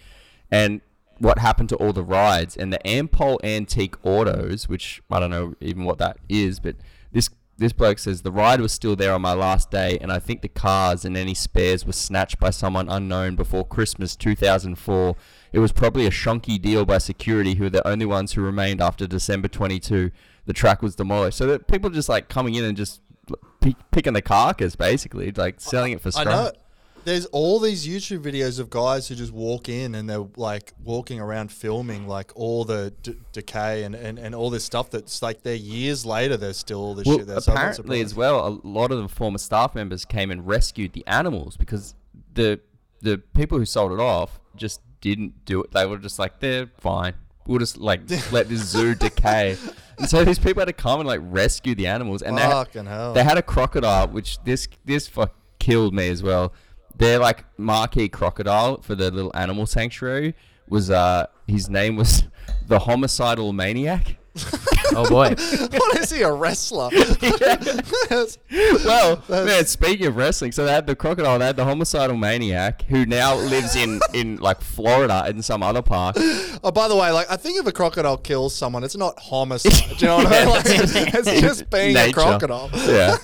and 0.51 0.81
what 1.19 1.39
happened 1.39 1.69
to 1.69 1.75
all 1.77 1.93
the 1.93 2.03
rides 2.03 2.55
and 2.55 2.71
the 2.71 2.79
Ampol 2.85 3.43
Antique 3.43 3.95
Autos, 4.05 4.69
which 4.69 5.01
I 5.09 5.19
don't 5.19 5.31
know 5.31 5.55
even 5.61 5.83
what 5.83 5.97
that 5.97 6.17
is, 6.29 6.59
but 6.59 6.75
this 7.57 7.73
bloke 7.73 7.97
says 7.97 8.21
the 8.21 8.31
ride 8.31 8.61
was 8.61 8.71
still 8.71 8.95
there 8.95 9.13
on 9.13 9.21
my 9.21 9.33
last 9.33 9.71
day, 9.71 9.97
and 9.99 10.11
I 10.11 10.19
think 10.19 10.41
the 10.41 10.47
cars 10.47 11.03
and 11.03 11.17
any 11.17 11.33
spares 11.33 11.85
were 11.85 11.91
snatched 11.91 12.39
by 12.39 12.51
someone 12.51 12.87
unknown 12.87 13.35
before 13.35 13.65
Christmas 13.65 14.15
2004. 14.15 15.15
It 15.51 15.59
was 15.59 15.71
probably 15.71 16.05
a 16.05 16.11
shonky 16.11 16.61
deal 16.61 16.85
by 16.85 16.99
security, 16.99 17.55
who 17.55 17.63
were 17.63 17.69
the 17.69 17.87
only 17.87 18.05
ones 18.05 18.33
who 18.33 18.41
remained 18.41 18.79
after 18.79 19.07
December 19.07 19.47
22. 19.47 20.11
The 20.45 20.53
track 20.53 20.81
was 20.83 20.95
demolished, 20.95 21.37
so 21.37 21.47
that 21.47 21.67
people 21.67 21.89
just 21.89 22.09
like 22.09 22.29
coming 22.29 22.53
in 22.53 22.63
and 22.63 22.77
just 22.77 23.01
pick, 23.59 23.75
picking 23.91 24.13
the 24.13 24.21
carcass, 24.21 24.75
basically, 24.75 25.31
like 25.31 25.59
selling 25.59 25.93
it 25.93 26.01
for 26.01 26.09
I 26.09 26.11
scrap. 26.11 26.57
There's 27.07 27.25
all 27.27 27.59
these 27.61 27.87
YouTube 27.87 28.19
videos 28.19 28.59
of 28.59 28.69
guys 28.69 29.07
who 29.07 29.15
just 29.15 29.31
walk 29.31 29.69
in 29.69 29.95
and 29.95 30.09
they're 30.09 30.27
like 30.35 30.73
walking 30.83 31.21
around 31.21 31.53
filming 31.53 32.05
like 32.05 32.33
all 32.35 32.65
the 32.65 32.93
d- 33.01 33.15
decay 33.31 33.83
and, 33.83 33.95
and, 33.95 34.19
and 34.19 34.35
all 34.35 34.49
this 34.49 34.65
stuff 34.65 34.89
that's 34.89 35.21
like 35.21 35.41
they're 35.41 35.55
years 35.55 36.05
later 36.05 36.35
there's 36.35 36.57
still 36.57 36.79
all 36.81 36.95
this 36.95 37.07
Well, 37.07 37.19
shit 37.19 37.29
apparently 37.29 38.01
as 38.01 38.13
well, 38.13 38.45
a 38.45 38.67
lot 38.67 38.91
of 38.91 39.01
the 39.01 39.07
former 39.07 39.37
staff 39.37 39.73
members 39.73 40.03
came 40.03 40.29
and 40.31 40.45
rescued 40.45 40.91
the 40.91 41.07
animals 41.07 41.55
because 41.55 41.95
the 42.33 42.59
the 42.99 43.19
people 43.33 43.57
who 43.57 43.65
sold 43.65 43.93
it 43.93 44.01
off 44.01 44.41
just 44.57 44.81
didn't 44.99 45.45
do 45.45 45.63
it. 45.63 45.71
They 45.71 45.85
were 45.85 45.99
just 45.99 46.19
like, 46.19 46.41
they're 46.41 46.67
fine. 46.77 47.13
We'll 47.45 47.59
just 47.59 47.77
like 47.77 48.01
let 48.33 48.49
this 48.49 48.67
zoo 48.67 48.95
decay. 48.95 49.55
And 49.97 50.09
so 50.09 50.25
these 50.25 50.39
people 50.39 50.59
had 50.59 50.65
to 50.65 50.73
come 50.73 50.99
and 50.99 51.07
like 51.07 51.21
rescue 51.23 51.73
the 51.73 51.87
animals. 51.87 52.21
And 52.21 52.37
they 52.37 52.41
had, 52.41 52.67
hell. 52.73 53.13
they 53.13 53.23
had 53.23 53.37
a 53.37 53.41
crocodile, 53.41 54.09
which 54.09 54.43
this 54.43 54.67
this 54.83 55.07
fuck 55.07 55.33
killed 55.59 55.93
me 55.93 56.09
as 56.09 56.21
well. 56.21 56.53
Their 56.95 57.19
like 57.19 57.45
marquee 57.57 58.09
crocodile 58.09 58.81
for 58.81 58.95
the 58.95 59.11
little 59.11 59.31
animal 59.35 59.65
sanctuary 59.65 60.35
was 60.67 60.89
uh 60.89 61.27
his 61.47 61.69
name 61.69 61.95
was 61.95 62.23
the 62.67 62.79
homicidal 62.79 63.53
maniac. 63.53 64.17
Oh 64.95 65.07
boy. 65.09 65.35
what 65.71 65.97
is 65.99 66.09
he 66.11 66.21
a 66.21 66.31
wrestler? 66.31 66.89
well, 68.85 69.23
man, 69.29 69.65
speaking 69.65 70.07
of 70.07 70.15
wrestling, 70.15 70.51
so 70.51 70.65
they 70.65 70.71
had 70.71 70.87
the 70.87 70.95
crocodile, 70.95 71.37
they 71.39 71.45
had 71.45 71.55
the 71.55 71.65
homicidal 71.65 72.17
maniac 72.17 72.83
who 72.83 73.05
now 73.05 73.35
lives 73.35 73.75
in, 73.75 73.99
in 74.13 74.37
like 74.37 74.61
Florida 74.61 75.25
in 75.27 75.41
some 75.41 75.61
other 75.61 75.81
park. 75.81 76.15
oh, 76.63 76.71
by 76.71 76.87
the 76.87 76.95
way, 76.95 77.11
like 77.11 77.29
I 77.29 77.35
think 77.35 77.59
if 77.59 77.67
a 77.67 77.71
crocodile 77.71 78.17
kills 78.17 78.55
someone, 78.55 78.83
it's 78.83 78.95
not 78.95 79.19
homicide. 79.19 79.73
Do 79.97 80.05
you 80.05 80.07
know 80.07 80.17
what 80.17 80.27
I 80.27 80.39
mean? 80.39 80.49
Like, 80.49 80.65
it's 80.65 81.41
just 81.41 81.69
being 81.69 81.95
a 81.95 82.11
crocodile. 82.11 82.69
Yeah. 82.73 83.17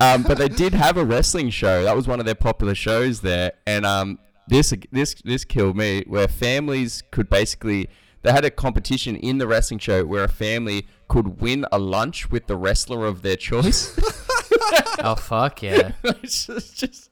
Um, 0.00 0.22
but 0.22 0.38
they 0.38 0.48
did 0.48 0.72
have 0.74 0.96
a 0.96 1.04
wrestling 1.04 1.50
show. 1.50 1.82
That 1.84 1.96
was 1.96 2.06
one 2.08 2.20
of 2.20 2.26
their 2.26 2.34
popular 2.34 2.74
shows 2.74 3.20
there. 3.20 3.52
And 3.66 3.84
um, 3.84 4.18
this 4.48 4.74
this 4.90 5.14
this 5.24 5.44
killed 5.44 5.76
me 5.76 6.04
where 6.06 6.28
families 6.28 7.02
could 7.10 7.28
basically 7.28 7.88
they 8.22 8.32
had 8.32 8.44
a 8.44 8.50
competition 8.50 9.16
in 9.16 9.38
the 9.38 9.46
wrestling 9.46 9.78
show 9.78 10.04
where 10.04 10.24
a 10.24 10.28
family 10.28 10.86
could 11.08 11.40
win 11.40 11.66
a 11.72 11.78
lunch 11.78 12.30
with 12.30 12.46
the 12.46 12.56
wrestler 12.56 13.04
of 13.06 13.22
their 13.22 13.36
choice. 13.36 13.98
Oh 15.04 15.14
fuck 15.16 15.62
yeah. 15.62 15.92
it's 16.04 16.46
just, 16.46 16.76
just 16.78 17.10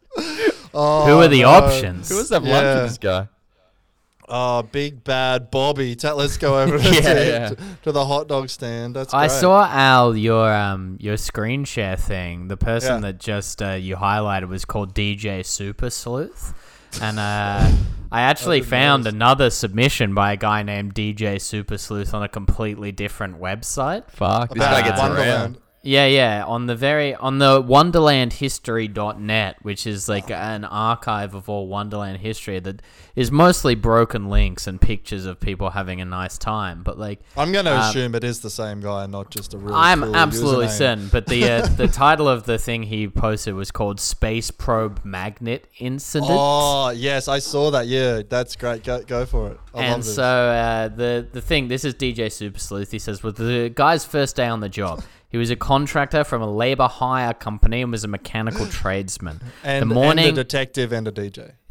Oh, 0.72 1.06
Who 1.06 1.18
are 1.18 1.28
the 1.28 1.42
no. 1.42 1.48
options? 1.50 2.08
who 2.08 2.14
wants 2.16 2.28
to 2.28 2.34
have 2.36 2.44
lunch 2.44 2.52
Yeah. 2.62 2.74
with 2.82 2.90
this 2.90 2.98
guy? 2.98 3.28
Oh, 4.28 4.62
big 4.62 5.02
bad 5.02 5.50
Bobby. 5.50 5.96
Ta- 5.96 6.12
let's 6.14 6.36
go 6.36 6.60
over 6.60 6.78
to, 6.78 6.84
Yeah, 6.84 7.00
to, 7.14 7.26
yeah. 7.26 7.48
to- 7.48 7.56
to 7.84 7.92
the 7.92 8.04
hot 8.04 8.28
dog 8.28 8.48
stand. 8.48 8.94
That's 8.94 9.12
I 9.12 9.26
great. 9.26 9.40
saw 9.40 9.66
Al 9.68 10.16
your 10.16 10.52
um 10.52 10.96
your 11.00 11.16
screen 11.16 11.64
share 11.64 11.96
thing. 11.96 12.46
The 12.48 12.56
person 12.56 12.96
Yeah. 13.02 13.10
that 13.12 13.18
just 13.18 13.60
uh, 13.60 13.70
you 13.72 13.96
highlighted 13.96 14.48
was 14.48 14.64
called 14.64 14.94
DJ 14.94 15.44
Super 15.44 15.90
Sleuth, 15.90 16.54
and 17.00 17.18
uh, 17.18 17.70
I 18.12 18.20
actually 18.22 18.62
found 18.62 19.04
notice. 19.04 19.14
another 19.14 19.50
submission 19.50 20.14
by 20.14 20.32
a 20.32 20.36
guy 20.36 20.62
named 20.62 20.94
DJ 20.94 21.40
Super 21.40 21.78
Sleuth 21.78 22.14
on 22.14 22.22
a 22.22 22.28
completely 22.28 22.92
different 22.92 23.40
website. 23.40 24.10
Fuck, 24.10 24.50
this 24.54 24.58
About 24.58 24.82
guy 24.82 24.88
gets 24.88 25.00
around. 25.00 25.58
Yeah, 25.82 26.04
yeah, 26.06 26.44
on 26.44 26.66
the 26.66 26.76
very 26.76 27.14
on 27.14 27.38
the 27.38 27.62
wonderlandhistory.net, 27.62 29.56
which 29.62 29.86
is 29.86 30.08
like 30.08 30.30
an 30.30 30.64
archive 30.64 31.34
of 31.34 31.48
all 31.48 31.68
Wonderland 31.68 32.18
history 32.18 32.60
that 32.60 32.82
is 33.16 33.30
mostly 33.32 33.74
broken 33.74 34.28
links 34.28 34.66
and 34.66 34.78
pictures 34.80 35.24
of 35.24 35.40
people 35.40 35.70
having 35.70 36.00
a 36.00 36.04
nice 36.04 36.36
time, 36.38 36.82
but 36.82 36.98
like 36.98 37.20
I'm 37.36 37.50
going 37.52 37.64
to 37.64 37.72
Um, 37.74 37.80
assume 37.80 38.14
it 38.14 38.24
is 38.24 38.40
the 38.40 38.50
same 38.50 38.80
guy, 38.80 39.04
and 39.04 39.12
not 39.12 39.30
just 39.30 39.54
a 39.54 39.58
real. 39.58 39.74
I'm 39.74 40.02
cool 40.02 40.16
absolutely 40.16 40.66
username. 40.66 40.70
certain, 40.70 41.08
but 41.08 41.26
the 41.26 41.50
uh, 41.50 41.66
the 41.76 41.88
title 41.88 42.28
of 42.28 42.44
the 42.44 42.58
thing 42.58 42.82
he 42.84 43.08
posted 43.08 43.54
was 43.54 43.70
called 43.70 44.00
"Space 44.00 44.50
Probe 44.50 45.00
Magnet 45.04 45.66
Incident." 45.78 46.30
Oh 46.30 46.90
yes, 46.90 47.26
I 47.28 47.38
saw 47.38 47.70
that. 47.70 47.86
Yeah, 47.86 48.22
that's 48.28 48.54
great. 48.56 48.84
Go, 48.84 49.02
go 49.02 49.24
for 49.26 49.52
it. 49.52 49.60
I 49.74 49.84
and 49.84 50.04
so 50.04 50.22
uh, 50.24 50.88
the 50.88 51.26
the 51.32 51.40
thing, 51.40 51.68
this 51.68 51.84
is 51.84 51.94
DJ 51.94 52.30
Super 52.30 52.58
Sleuth. 52.58 52.90
He 52.90 52.98
says, 52.98 53.22
"With 53.22 53.36
the 53.36 53.70
guy's 53.74 54.04
first 54.04 54.36
day 54.36 54.46
on 54.46 54.60
the 54.60 54.68
job, 54.68 55.02
He 55.30 55.38
was 55.38 55.48
a 55.50 55.56
contractor 55.56 56.24
from 56.24 56.42
a 56.42 56.50
labor 56.50 56.88
hire 56.88 57.32
company 57.34 57.82
and 57.82 57.92
was 57.92 58.02
a 58.04 58.08
mechanical 58.08 58.66
tradesman. 58.80 59.40
And, 59.62 59.82
the 59.82 59.86
morning 59.94 60.28
and 60.30 60.38
a 60.38 60.42
detective 60.44 60.92
and 60.92 61.06
a 61.06 61.12
DJ. 61.12 61.52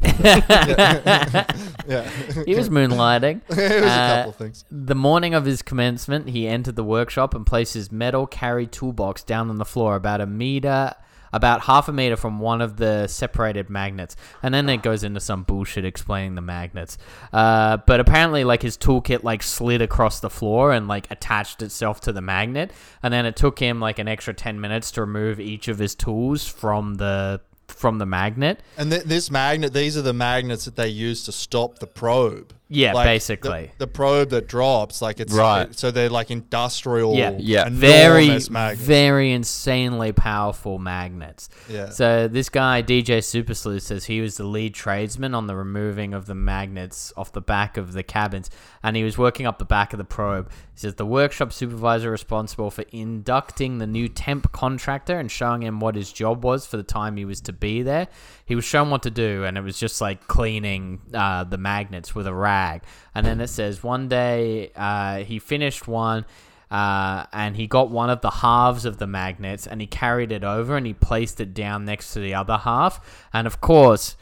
yeah. 1.86 2.08
he 2.46 2.54
was 2.54 2.68
moonlighting. 2.70 3.42
it 3.50 3.56
was 3.56 3.58
a 3.58 3.86
Uh, 3.86 4.16
couple 4.16 4.30
of 4.30 4.36
things. 4.36 4.64
The 4.70 4.94
morning 4.94 5.34
of 5.34 5.44
his 5.44 5.62
commencement, 5.62 6.28
he 6.30 6.46
entered 6.48 6.76
the 6.76 6.84
workshop 6.84 7.34
and 7.34 7.44
placed 7.46 7.74
his 7.74 7.92
metal 7.92 8.26
carry 8.26 8.66
toolbox 8.66 9.22
down 9.22 9.50
on 9.50 9.56
the 9.58 9.64
floor 9.64 9.94
about 9.94 10.20
a 10.20 10.26
meter, 10.26 10.94
about 11.32 11.62
half 11.62 11.88
a 11.88 11.92
meter 11.92 12.16
from 12.16 12.38
one 12.38 12.60
of 12.60 12.76
the 12.76 13.06
separated 13.06 13.70
magnets. 13.70 14.16
And 14.42 14.52
then 14.52 14.68
it 14.68 14.82
goes 14.82 15.04
into 15.04 15.20
some 15.20 15.42
bullshit 15.42 15.84
explaining 15.84 16.34
the 16.34 16.40
magnets. 16.40 16.98
Uh, 17.32 17.78
but 17.78 18.00
apparently, 18.00 18.44
like 18.44 18.62
his 18.62 18.76
toolkit 18.76 19.22
like 19.22 19.42
slid 19.42 19.82
across 19.82 20.20
the 20.20 20.30
floor 20.30 20.72
and 20.72 20.88
like 20.88 21.10
attached 21.10 21.62
itself 21.62 22.00
to 22.02 22.12
the 22.12 22.20
magnet. 22.20 22.72
And 23.02 23.12
then 23.12 23.26
it 23.26 23.36
took 23.36 23.58
him 23.58 23.80
like 23.80 23.98
an 23.98 24.08
extra 24.08 24.34
ten 24.34 24.60
minutes 24.60 24.90
to 24.92 25.02
remove 25.02 25.40
each 25.40 25.68
of 25.68 25.78
his 25.78 25.94
tools 25.94 26.46
from 26.46 26.96
the 26.96 27.40
from 27.68 27.98
the 27.98 28.06
magnet. 28.06 28.60
And 28.76 28.90
th- 28.90 29.04
this 29.04 29.30
magnet, 29.30 29.72
these 29.72 29.96
are 29.96 30.02
the 30.02 30.12
magnets 30.12 30.64
that 30.64 30.76
they 30.76 30.88
use 30.88 31.24
to 31.24 31.32
stop 31.32 31.78
the 31.78 31.86
probe. 31.86 32.52
Yeah, 32.72 32.92
Like, 32.92 33.06
basically. 33.06 33.72
The, 33.78 33.88
probe 33.88 34.30
that 34.30 34.46
drops, 34.46 35.02
like 35.02 35.18
it's 35.18 35.32
Right. 35.32 35.76
so 35.76 35.90
they're 35.90 36.08
like 36.08 36.30
industrial, 36.30 37.16
Yeah. 37.16 37.32
Yeah. 37.36 37.68
very 37.68 38.28
magnets. 38.48 38.80
very 38.80 39.32
insanely 39.32 40.12
powerful 40.12 40.78
magnets. 40.78 41.48
Yeah. 41.68 41.90
So 41.90 42.28
this 42.28 42.48
guy 42.48 42.80
DJ 42.82 43.20
Super 43.22 43.54
Sleuth 43.54 43.82
says 43.82 44.04
he 44.04 44.20
was 44.20 44.36
the 44.36 44.44
lead 44.44 44.74
tradesman 44.74 45.34
on 45.34 45.48
the 45.48 45.56
removing 45.56 46.14
of 46.14 46.26
the 46.26 46.34
magnets 46.36 47.12
off 47.16 47.32
the 47.32 47.40
back 47.40 47.76
of 47.76 47.92
the 47.92 48.04
cabins, 48.04 48.48
and 48.84 48.96
he 48.96 49.02
was 49.02 49.18
working 49.18 49.46
up 49.46 49.58
the 49.58 49.64
back 49.64 49.92
of 49.92 49.98
the 49.98 50.04
probe. 50.04 50.48
He 50.72 50.78
says 50.78 50.94
the 50.94 51.04
workshop 51.04 51.52
supervisor 51.52 52.10
responsible 52.10 52.70
for 52.70 52.84
inducting 52.92 53.78
the 53.78 53.86
new 53.86 54.08
temp 54.08 54.52
contractor 54.52 55.18
and 55.18 55.28
showing 55.30 55.62
him 55.62 55.80
what 55.80 55.96
his 55.96 56.12
job 56.12 56.44
was 56.44 56.66
for 56.66 56.76
the 56.76 56.82
time 56.84 57.16
he 57.16 57.24
was 57.24 57.40
to 57.42 57.52
be 57.52 57.82
there. 57.82 58.06
He 58.46 58.54
was 58.54 58.64
shown 58.64 58.90
what 58.90 59.02
to 59.02 59.10
do, 59.10 59.44
and 59.44 59.58
it 59.58 59.62
was 59.62 59.78
just 59.78 60.00
like 60.00 60.28
cleaning 60.28 61.00
uh, 61.12 61.44
the 61.44 61.58
magnets 61.58 62.14
with 62.14 62.26
a 62.28 62.34
rag. 62.34 62.59
And 63.14 63.26
then 63.26 63.40
it 63.40 63.48
says 63.48 63.82
one 63.82 64.08
day 64.08 64.72
uh, 64.76 65.18
he 65.24 65.38
finished 65.38 65.88
one 65.88 66.24
uh, 66.70 67.26
and 67.32 67.56
he 67.56 67.66
got 67.66 67.90
one 67.90 68.10
of 68.10 68.20
the 68.20 68.30
halves 68.30 68.84
of 68.84 68.98
the 68.98 69.06
magnets 69.06 69.66
and 69.66 69.80
he 69.80 69.86
carried 69.86 70.30
it 70.30 70.44
over 70.44 70.76
and 70.76 70.86
he 70.86 70.94
placed 70.94 71.40
it 71.40 71.52
down 71.52 71.84
next 71.84 72.12
to 72.12 72.20
the 72.20 72.34
other 72.34 72.58
half. 72.58 73.26
And 73.32 73.46
of 73.46 73.60
course, 73.60 74.16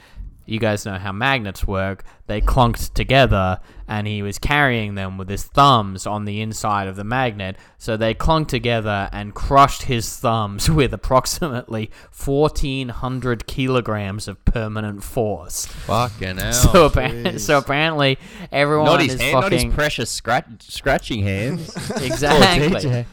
you 0.49 0.59
guys 0.59 0.87
know 0.87 0.97
how 0.97 1.13
magnets 1.13 1.67
work. 1.67 2.05
They 2.27 2.41
clunked 2.41 2.95
together 2.95 3.61
and 3.87 4.07
he 4.07 4.23
was 4.23 4.39
carrying 4.39 4.95
them 4.95 5.19
with 5.19 5.29
his 5.29 5.45
thumbs 5.45 6.07
on 6.07 6.25
the 6.25 6.41
inside 6.41 6.89
of 6.89 6.97
the 6.97 7.05
magnet. 7.05 7.57
So 7.77 7.97
they 7.97 8.15
clunked 8.15 8.49
together 8.49 9.11
and 9.13 9.35
crushed 9.35 9.83
his 9.83 10.17
thumbs 10.17 10.71
with 10.71 10.95
approximately 10.95 11.91
1400 12.13 13.47
kilograms 13.47 14.27
of 14.27 14.43
permanent 14.47 15.05
force. 15.05 15.67
Fucking 15.67 16.37
hell. 16.39 16.53
So, 16.53 16.87
appa- 16.87 17.39
so 17.39 17.59
apparently, 17.59 18.19
everyone 18.51 18.87
not 18.87 19.03
his 19.03 19.15
is 19.15 19.21
hand, 19.21 19.33
not 19.35 19.53
his 19.53 19.63
fucking 19.63 19.73
precious 19.73 20.11
scratch, 20.11 20.47
scratching 20.63 21.23
hands. 21.23 21.77
exactly. 22.01 23.05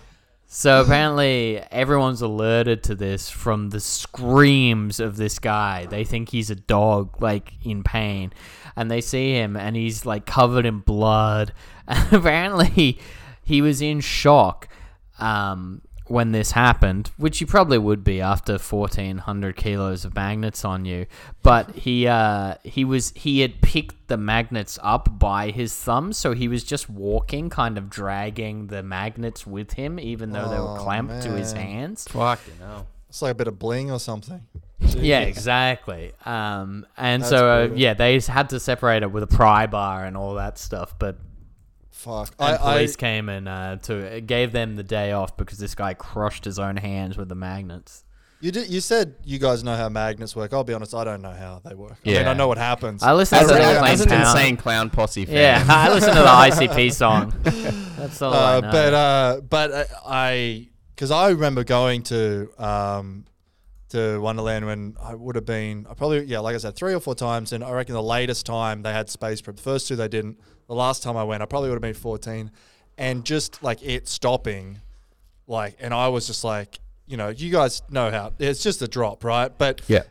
So 0.58 0.80
apparently, 0.80 1.62
everyone's 1.70 2.22
alerted 2.22 2.82
to 2.84 2.96
this 2.96 3.30
from 3.30 3.72
the 3.72 3.82
screams 3.82 5.02
of 5.02 5.18
this 5.18 5.38
guy. 5.38 5.86
They 5.86 6.06
think 6.06 6.30
he's 6.30 6.50
a 6.50 6.56
dog, 6.56 7.22
like 7.22 7.52
in 7.62 7.84
pain, 7.84 8.32
and 8.74 8.90
they 8.90 9.02
see 9.02 9.34
him, 9.34 9.58
and 9.58 9.76
he's 9.76 10.06
like 10.06 10.26
covered 10.26 10.66
in 10.66 10.80
blood. 10.80 11.52
And 11.90 12.14
apparently, 12.14 13.00
he 13.44 13.62
was 13.62 13.82
in 13.82 14.00
shock 14.00 14.70
um, 15.20 15.82
when 16.08 16.32
this 16.32 16.52
happened, 16.52 17.10
which 17.18 17.42
you 17.42 17.48
probably 17.48 17.78
would 17.78 18.04
be 18.04 18.22
after 18.22 18.58
fourteen 18.58 19.18
hundred 19.18 19.56
kilos 19.56 20.06
of 20.06 20.14
magnets 20.16 20.64
on 20.64 20.86
you. 20.86 21.06
But 21.44 21.72
he 21.76 22.08
uh, 22.08 22.56
he 22.64 22.86
was 22.86 23.12
he 23.16 23.40
had 23.42 23.62
picked 23.62 24.08
the 24.08 24.18
magnets 24.18 24.78
up 24.84 25.18
by 25.20 25.50
his 25.52 25.76
thumb, 25.76 26.14
so 26.14 26.34
he 26.34 26.48
was 26.48 26.64
just 26.64 26.90
walking, 26.90 27.50
kind 27.50 27.78
of 27.78 27.90
dragging 27.90 28.68
the 28.68 28.84
magnets 28.84 29.48
with 29.48 29.74
him, 29.74 30.00
even 30.00 30.32
though 30.32 30.50
they 30.50 30.60
were 30.60 30.78
Oh, 30.78 30.84
clamped 30.84 31.24
to 31.24 31.32
his 31.32 31.54
man. 31.54 31.64
hands. 31.68 32.08
Fucking 32.10 32.54
hell. 32.60 32.88
It's 33.10 33.22
like 33.22 33.32
a 33.32 33.36
bit 33.36 33.48
of 33.48 33.58
bling 33.58 33.90
or 33.92 34.00
something. 34.00 34.42
Yeah, 34.80 35.22
exactly. 35.34 36.12
Um, 36.26 36.86
and 36.98 37.22
That's 37.24 37.30
so 37.30 37.48
uh, 37.50 37.60
brutal. 37.68 37.78
yeah, 37.80 37.94
they 37.94 38.20
had 38.20 38.50
to 38.50 38.60
separate 38.60 39.04
it 39.04 39.12
with 39.12 39.24
a 39.24 39.28
pry 39.28 39.68
bar 39.68 40.04
and 40.06 40.16
all 40.18 40.36
that 40.36 40.58
stuff, 40.60 40.94
but. 41.00 41.18
Fuck. 42.06 42.36
And 42.40 42.56
I, 42.56 42.64
I, 42.64 42.74
police 42.76 42.96
came 42.96 43.30
and 43.30 43.48
uh, 43.50 43.78
to 43.84 44.22
gave 44.22 44.52
them 44.52 44.76
the 44.76 44.84
day 44.84 45.12
off 45.12 45.36
because 45.36 45.58
this 45.58 45.74
guy 45.74 45.96
crushed 45.96 46.46
his 46.46 46.60
own 46.60 46.78
hands 46.78 47.18
with 47.18 47.30
the 47.30 47.36
magnets. 47.36 48.04
you 48.42 48.52
did. 48.52 48.70
You 48.70 48.80
said 48.80 49.16
you 49.24 49.40
guys 49.40 49.64
know 49.64 49.76
how 49.76 49.90
magnets 49.90 50.36
work. 50.36 50.54
I'll 50.54 50.64
be 50.64 50.74
honest. 50.74 50.94
I 50.94 51.04
don't 51.04 51.24
know 51.24 51.32
how 51.32 51.62
they 51.66 51.74
work. 51.74 51.98
I 52.06 52.08
mean, 52.10 52.16
Yeah. 52.22 52.30
I 52.30 52.36
know 52.36 52.48
what 52.48 52.60
happens. 52.60 53.02
I 53.02 53.14
listen 53.14 53.40
As, 53.40 53.48
to 53.48 53.56
a, 53.56 53.58
the 53.58 53.64
really 53.64 53.90
as 53.90 54.02
an 54.02 54.14
insane 54.14 54.56
clown 54.56 54.92
posse 54.92 55.26
fan. 55.26 55.36
Yeah, 55.36 55.66
I 55.68 55.90
listened 55.94 56.14
to 56.14 56.22
the 56.22 56.28
ICP 56.28 56.94
song. 56.94 57.34
That's 57.98 58.22
all 58.22 58.34
I 58.34 58.58
uh, 58.58 58.60
know. 58.62 58.72
but 58.72 58.94
uh, 58.94 59.42
but 59.50 59.72
uh, 59.72 59.86
I 60.06 60.70
because 60.94 61.10
I 61.10 61.30
remember 61.30 61.64
going 61.64 62.04
to 62.04 62.50
um, 62.64 63.26
to 63.90 64.20
Wonderland 64.20 64.66
when 64.66 64.96
I 65.02 65.16
would 65.16 65.36
have 65.36 65.46
been 65.46 65.88
I 65.90 65.94
probably 65.96 66.26
yeah 66.26 66.40
like 66.40 66.54
I 66.56 66.58
said 66.60 66.76
three 66.76 66.94
or 66.94 67.00
four 67.00 67.16
times 67.16 67.52
and 67.52 67.64
I 67.64 67.72
reckon 67.72 67.94
the 67.94 68.04
latest 68.04 68.46
time 68.46 68.84
they 68.84 68.92
had 68.94 69.10
space 69.10 69.42
probe 69.42 69.56
the 69.58 69.62
first 69.64 69.88
two 69.88 69.96
they 69.96 70.08
didn't 70.08 70.38
the 70.68 70.76
last 70.76 71.04
time 71.04 71.16
I 71.18 71.24
went 71.24 71.42
I 71.44 71.46
probably 71.46 71.70
would 71.70 71.76
have 71.76 71.82
been 71.82 71.94
fourteen 71.94 72.52
and 72.98 73.26
just 73.26 73.62
like 73.64 73.84
it 73.84 74.08
stopping 74.08 74.80
like 75.48 75.76
and 75.80 75.94
I 75.94 76.08
was 76.08 76.28
just 76.28 76.44
like 76.44 76.80
you 77.08 77.18
know 77.18 77.30
you 77.30 77.52
guys 77.52 77.82
know 77.90 78.10
how 78.12 78.34
it's 78.40 78.64
just 78.64 78.82
a 78.82 78.88
drop 78.88 79.24
right? 79.24 79.52
But 79.58 79.82
Yeah. 79.88 80.04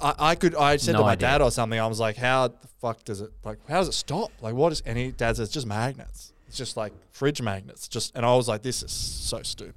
I, 0.00 0.14
I 0.18 0.34
could 0.36 0.54
I 0.54 0.76
said 0.76 0.92
No 0.92 0.98
to 0.98 1.04
my 1.04 1.12
idea. 1.12 1.28
dad 1.28 1.42
or 1.42 1.50
something 1.50 1.78
I 1.78 1.86
was 1.86 1.98
like 2.00 2.16
how 2.16 2.48
the 2.48 2.68
fuck 2.80 3.04
does 3.04 3.20
it 3.20 3.30
like 3.44 3.58
how 3.68 3.78
does 3.78 3.88
it 3.88 3.92
stop? 3.94 4.30
Like 4.40 4.54
what 4.54 4.72
is 4.72 4.80
and 4.82 4.96
he 4.96 5.10
dad 5.10 5.36
says 5.36 5.40
it's 5.46 5.52
just 5.52 5.66
magnets. 5.66 6.32
It's 6.46 6.56
just 6.56 6.78
like 6.78 6.94
fridge 7.12 7.42
magnets. 7.42 7.88
Just 7.88 8.14
and 8.16 8.24
I 8.24 8.34
was 8.34 8.48
like 8.48 8.62
this 8.62 8.82
is 8.82 8.92
so 8.92 9.42
stupid. 9.42 9.74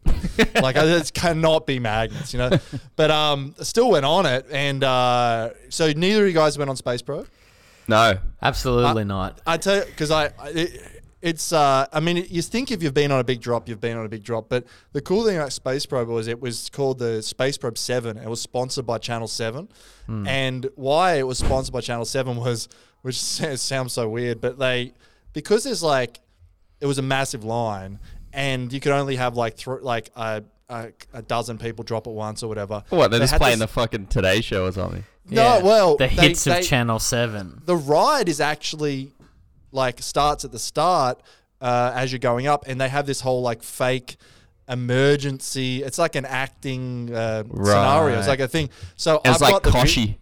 Like 0.61 0.75
it 0.77 1.11
cannot 1.13 1.65
be 1.65 1.79
magnets 1.79 2.33
you 2.33 2.37
know? 2.39 2.51
But 2.95 3.09
um 3.11 3.55
still 3.61 3.89
went 3.91 4.05
on 4.05 4.25
it 4.27 4.45
and 4.51 4.83
uh 4.83 5.49
so 5.69 5.91
neither 5.91 6.21
of 6.21 6.27
you 6.27 6.33
guys 6.33 6.57
went 6.57 6.69
on 6.69 6.75
Space 6.77 7.01
Probe 7.01 7.27
No. 7.91 8.17
Absolutely 8.41 9.03
not. 9.03 9.39
I 9.45 9.57
tell 9.57 9.77
you 9.77 9.85
because 9.85 10.09
I, 10.11 10.25
I 10.39 10.49
it, 10.49 10.81
it's 11.21 11.53
uh 11.53 11.85
I 11.93 11.99
mean 11.99 12.25
you 12.29 12.41
think 12.41 12.71
if 12.71 12.81
you've 12.81 12.95
been 12.95 13.11
on 13.11 13.19
a 13.19 13.23
big 13.23 13.41
drop 13.41 13.69
you've 13.69 13.79
been 13.79 13.95
on 13.95 14.05
a 14.05 14.09
big 14.09 14.23
drop 14.23 14.49
but 14.49 14.65
the 14.93 15.01
cool 15.01 15.23
thing 15.23 15.37
about 15.37 15.53
Space 15.53 15.85
Probe 15.85 16.07
was 16.07 16.27
it 16.27 16.41
was 16.41 16.69
called 16.69 16.97
the 16.97 17.21
Space 17.21 17.57
Probe 17.59 17.77
Seven 17.77 18.17
it 18.17 18.27
was 18.27 18.41
sponsored 18.41 18.87
by 18.87 18.97
Channel 18.97 19.27
Seven 19.27 19.69
and 20.07 20.67
why 20.75 21.13
it 21.13 21.27
was 21.27 21.37
sponsored 21.37 21.71
by 21.73 21.81
Channel 21.81 22.05
Seven 22.05 22.37
was 22.37 22.67
which 23.03 23.19
sounds 23.21 23.93
so 23.93 24.09
weird 24.09 24.41
but 24.41 24.57
they 24.57 24.93
because 25.33 25.63
there's 25.63 25.83
like 25.83 26.19
it 26.79 26.87
was 26.87 26.97
a 26.97 27.03
massive 27.03 27.43
line 27.43 27.99
and 28.33 28.73
you 28.73 28.79
could 28.79 28.91
only 28.91 29.15
have 29.17 29.37
like 29.37 29.57
thr 29.57 29.75
like 29.81 30.09
a, 30.15 30.43
a, 30.69 30.87
a 31.13 31.21
dozen 31.21 31.57
people 31.59 31.83
drop 31.83 32.07
at 32.07 32.13
once 32.13 32.41
or 32.41 32.47
whatever 32.47 32.83
What, 32.89 33.11
they're 33.11 33.19
They 33.19 33.25
just 33.27 33.35
playing 33.35 33.59
this- 33.59 33.69
the 33.69 33.73
fucking 33.73 34.07
Today 34.07 34.41
Show 34.41 34.65
or 34.65 34.71
something? 34.71 35.03
No 35.29 35.41
Yeah, 35.57 35.61
well 35.63 35.97
the 35.97 36.07
they- 36.07 36.27
hits 36.27 36.43
they- 36.43 36.59
of 36.59 36.65
Channel 36.65 36.99
Seven. 36.99 37.61
the 37.65 37.75
ride 37.75 38.27
is 38.29 38.39
actually 38.41 39.11
like 39.71 40.01
starts 40.01 40.43
at 40.45 40.51
the 40.51 40.59
start 40.59 41.21
uh, 41.61 41.91
as 41.95 42.11
you're 42.11 42.19
going 42.19 42.47
up, 42.47 42.63
and 42.67 42.81
they 42.81 42.89
have 42.89 43.05
this 43.05 43.21
whole 43.21 43.41
like 43.41 43.61
fake 43.63 44.17
emergency. 44.85 45.83
It's 45.83 45.97
like 45.97 46.15
an 46.15 46.25
acting 46.25 47.13
uh, 47.13 47.43
scenario. 47.43 48.17
It's 48.17 48.27
Right. 48.27 48.33
like 48.33 48.39
a 48.39 48.47
thing. 48.47 48.69
So 48.95 49.21
It's 49.23 49.35
I've 49.35 49.41
like 49.41 49.51
got 49.51 49.63
the 49.63 49.71
vi- 49.71 49.83
Koshi. 49.83 50.15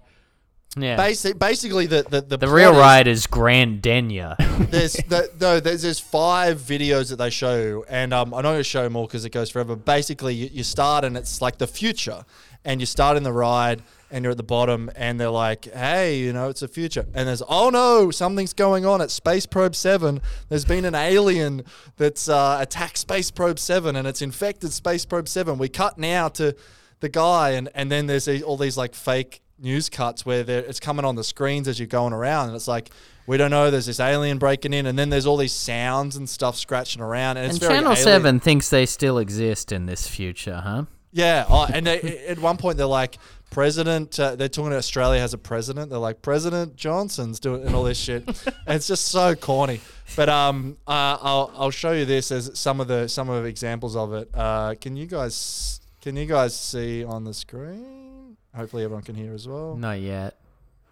Yeah. 0.78 0.98
Basic, 0.98 1.40
basically, 1.40 1.88
the 1.88 2.04
the 2.04 2.22
the, 2.22 2.38
the 2.38 2.46
plot 2.46 2.52
real 2.52 2.72
is- 2.74 2.78
ride 2.78 3.08
is 3.08 3.26
Grand 3.28 3.82
Denya. 3.82 4.36
There's 4.70 4.94
the, 5.08 5.32
no, 5.40 5.60
there's 5.60 5.82
there's 5.82 6.00
five 6.00 6.60
videos 6.60 7.10
that 7.10 7.16
they 7.16 7.30
show, 7.32 7.84
and 7.90 8.14
um, 8.14 8.34
I'm 8.34 8.44
not 8.44 8.52
going 8.52 8.58
to 8.60 8.64
show 8.64 8.88
more 8.90 9.08
because 9.08 9.26
it 9.26 9.32
goes 9.32 9.50
forever. 9.50 9.76
Basically, 9.76 10.36
you, 10.36 10.50
you 10.52 10.64
start 10.64 11.04
and 11.06 11.18
it's 11.18 11.42
like 11.42 11.58
the 11.58 11.66
future, 11.68 12.24
and 12.66 12.80
you 12.80 12.86
start 12.86 13.18
in 13.18 13.24
the 13.24 13.34
ride, 13.34 13.82
and 14.12 14.24
you're 14.24 14.32
at 14.32 14.38
the 14.38 14.44
bottom, 14.44 14.90
and 14.96 15.20
they're 15.20 15.30
like, 15.30 15.66
"Hey, 15.74 16.20
you 16.20 16.34
know, 16.34 16.50
it's 16.50 16.62
the 16.62 16.68
future," 16.68 17.06
and 17.14 17.28
there's, 17.28 17.44
"Oh 17.48 17.70
no, 17.70 18.12
something's 18.12 18.54
going 18.54 18.86
on 18.86 19.02
at 19.02 19.12
Space 19.12 19.46
Probe 19.46 19.76
Seven. 19.76 20.22
There's 20.50 20.66
been 20.66 20.86
an 20.86 20.96
alien 20.96 21.64
that's 21.98 22.28
uh, 22.28 22.58
attacked 22.60 22.98
Space 22.98 23.32
Probe 23.32 23.60
Seven, 23.60 23.96
and 23.96 24.08
it's 24.08 24.22
infected 24.22 24.74
Space 24.74 25.06
Probe 25.06 25.28
Seven. 25.28 25.58
We 25.58 25.70
cut 25.70 25.98
now 25.98 26.28
to 26.30 26.56
the 27.00 27.10
guy, 27.10 27.52
and 27.52 27.70
and 27.74 27.92
then 27.92 28.08
there's 28.08 28.28
all 28.44 28.58
these 28.58 28.78
like 28.78 28.96
fake 28.96 29.42
news 29.62 29.90
cuts 29.90 30.26
where 30.26 30.44
it's 30.48 30.80
coming 30.80 31.06
on 31.06 31.16
the 31.16 31.24
screens 31.24 31.68
as 31.68 31.80
you're 31.80 31.88
going 31.88 32.14
around, 32.14 32.48
and 32.48 32.56
it's 32.56 32.68
like 32.68 32.90
we 33.28 33.38
don't 33.38 33.52
know. 33.52 33.70
There's 33.70 33.86
this 33.86 34.00
alien 34.00 34.38
breaking 34.40 34.74
in, 34.74 34.86
and 34.86 34.98
then 34.98 35.10
there's 35.10 35.26
all 35.26 35.38
these 35.38 35.54
sounds 35.54 36.16
and 36.16 36.28
stuff 36.28 36.58
scratching 36.58 37.02
around, 37.02 37.38
and 37.38 37.46
it's 37.46 37.58
and 37.58 37.70
Channel 37.70 37.92
alien. 37.92 38.04
Seven 38.04 38.40
thinks 38.40 38.70
they 38.70 38.86
still 38.86 39.20
exist 39.20 39.72
in 39.72 39.86
this 39.86 40.08
future, 40.08 40.62
huh? 40.64 40.86
Yeah, 41.12 41.46
oh, 41.50 41.68
and 41.72 41.88
they, 41.88 42.26
at 42.28 42.40
one 42.40 42.58
point 42.58 42.78
they're 42.78 42.86
like, 42.86 43.18
President, 43.50 44.20
uh, 44.20 44.36
they're 44.36 44.48
talking 44.48 44.68
about 44.68 44.78
Australia 44.78 45.20
has 45.20 45.34
a 45.34 45.38
president. 45.38 45.90
They're 45.90 46.00
like 46.00 46.22
President 46.22 46.76
Johnson's 46.76 47.40
doing 47.40 47.66
and 47.66 47.76
all 47.76 47.84
this 47.84 47.98
shit. 47.98 48.28
and 48.28 48.54
it's 48.68 48.88
just 48.88 49.06
so 49.06 49.36
corny. 49.36 49.82
But 50.16 50.30
um, 50.30 50.78
uh, 50.88 51.18
I'll 51.22 51.52
I'll 51.56 51.72
show 51.72 51.92
you 51.92 52.06
this 52.06 52.32
as 52.32 52.58
some 52.58 52.80
of 52.80 52.88
the 52.88 53.08
some 53.08 53.30
of 53.30 53.44
the 53.44 53.50
examples 53.50 53.96
of 53.96 54.14
it. 54.14 54.30
Uh, 54.34 54.76
can 54.80 54.96
you 54.96 55.08
guys 55.08 55.82
can 56.02 56.16
you 56.16 56.26
guys 56.26 56.56
see 56.56 57.04
on 57.04 57.24
the 57.24 57.34
screen? 57.34 58.38
Hopefully 58.56 58.84
everyone 58.84 59.04
can 59.04 59.16
hear 59.16 59.34
as 59.34 59.48
well. 59.48 59.76
Not 59.76 60.00
yet. 60.00 60.36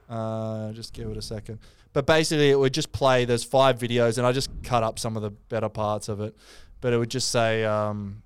Uh, 0.09 0.71
just 0.73 0.93
give 0.93 1.09
it 1.09 1.17
a 1.17 1.21
second. 1.21 1.59
But 1.93 2.05
basically, 2.05 2.49
it 2.51 2.59
would 2.59 2.73
just 2.73 2.91
play. 2.91 3.25
There's 3.25 3.43
five 3.43 3.79
videos, 3.79 4.17
and 4.17 4.27
I 4.27 4.31
just 4.31 4.49
cut 4.63 4.83
up 4.83 4.99
some 4.99 5.15
of 5.15 5.23
the 5.23 5.31
better 5.31 5.69
parts 5.69 6.09
of 6.09 6.21
it. 6.21 6.35
But 6.79 6.93
it 6.93 6.97
would 6.97 7.09
just 7.09 7.31
say 7.31 7.63
um, 7.65 8.21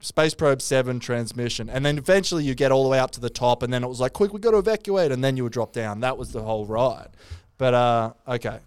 Space 0.00 0.34
Probe 0.34 0.62
Seven 0.62 0.98
transmission, 0.98 1.68
and 1.68 1.84
then 1.84 1.98
eventually 1.98 2.42
you 2.42 2.54
get 2.54 2.72
all 2.72 2.84
the 2.84 2.88
way 2.88 2.98
up 2.98 3.10
to 3.12 3.20
the 3.20 3.30
top, 3.30 3.62
and 3.62 3.72
then 3.72 3.84
it 3.84 3.88
was 3.88 4.00
like, 4.00 4.14
quick, 4.14 4.32
we 4.32 4.40
got 4.40 4.52
to 4.52 4.58
evacuate, 4.58 5.12
and 5.12 5.22
then 5.22 5.36
you 5.36 5.42
would 5.42 5.52
drop 5.52 5.72
down. 5.72 6.00
That 6.00 6.16
was 6.16 6.32
the 6.32 6.42
whole 6.42 6.64
ride. 6.64 7.10
But 7.58 7.74
uh, 7.74 8.12
okay, 8.26 8.60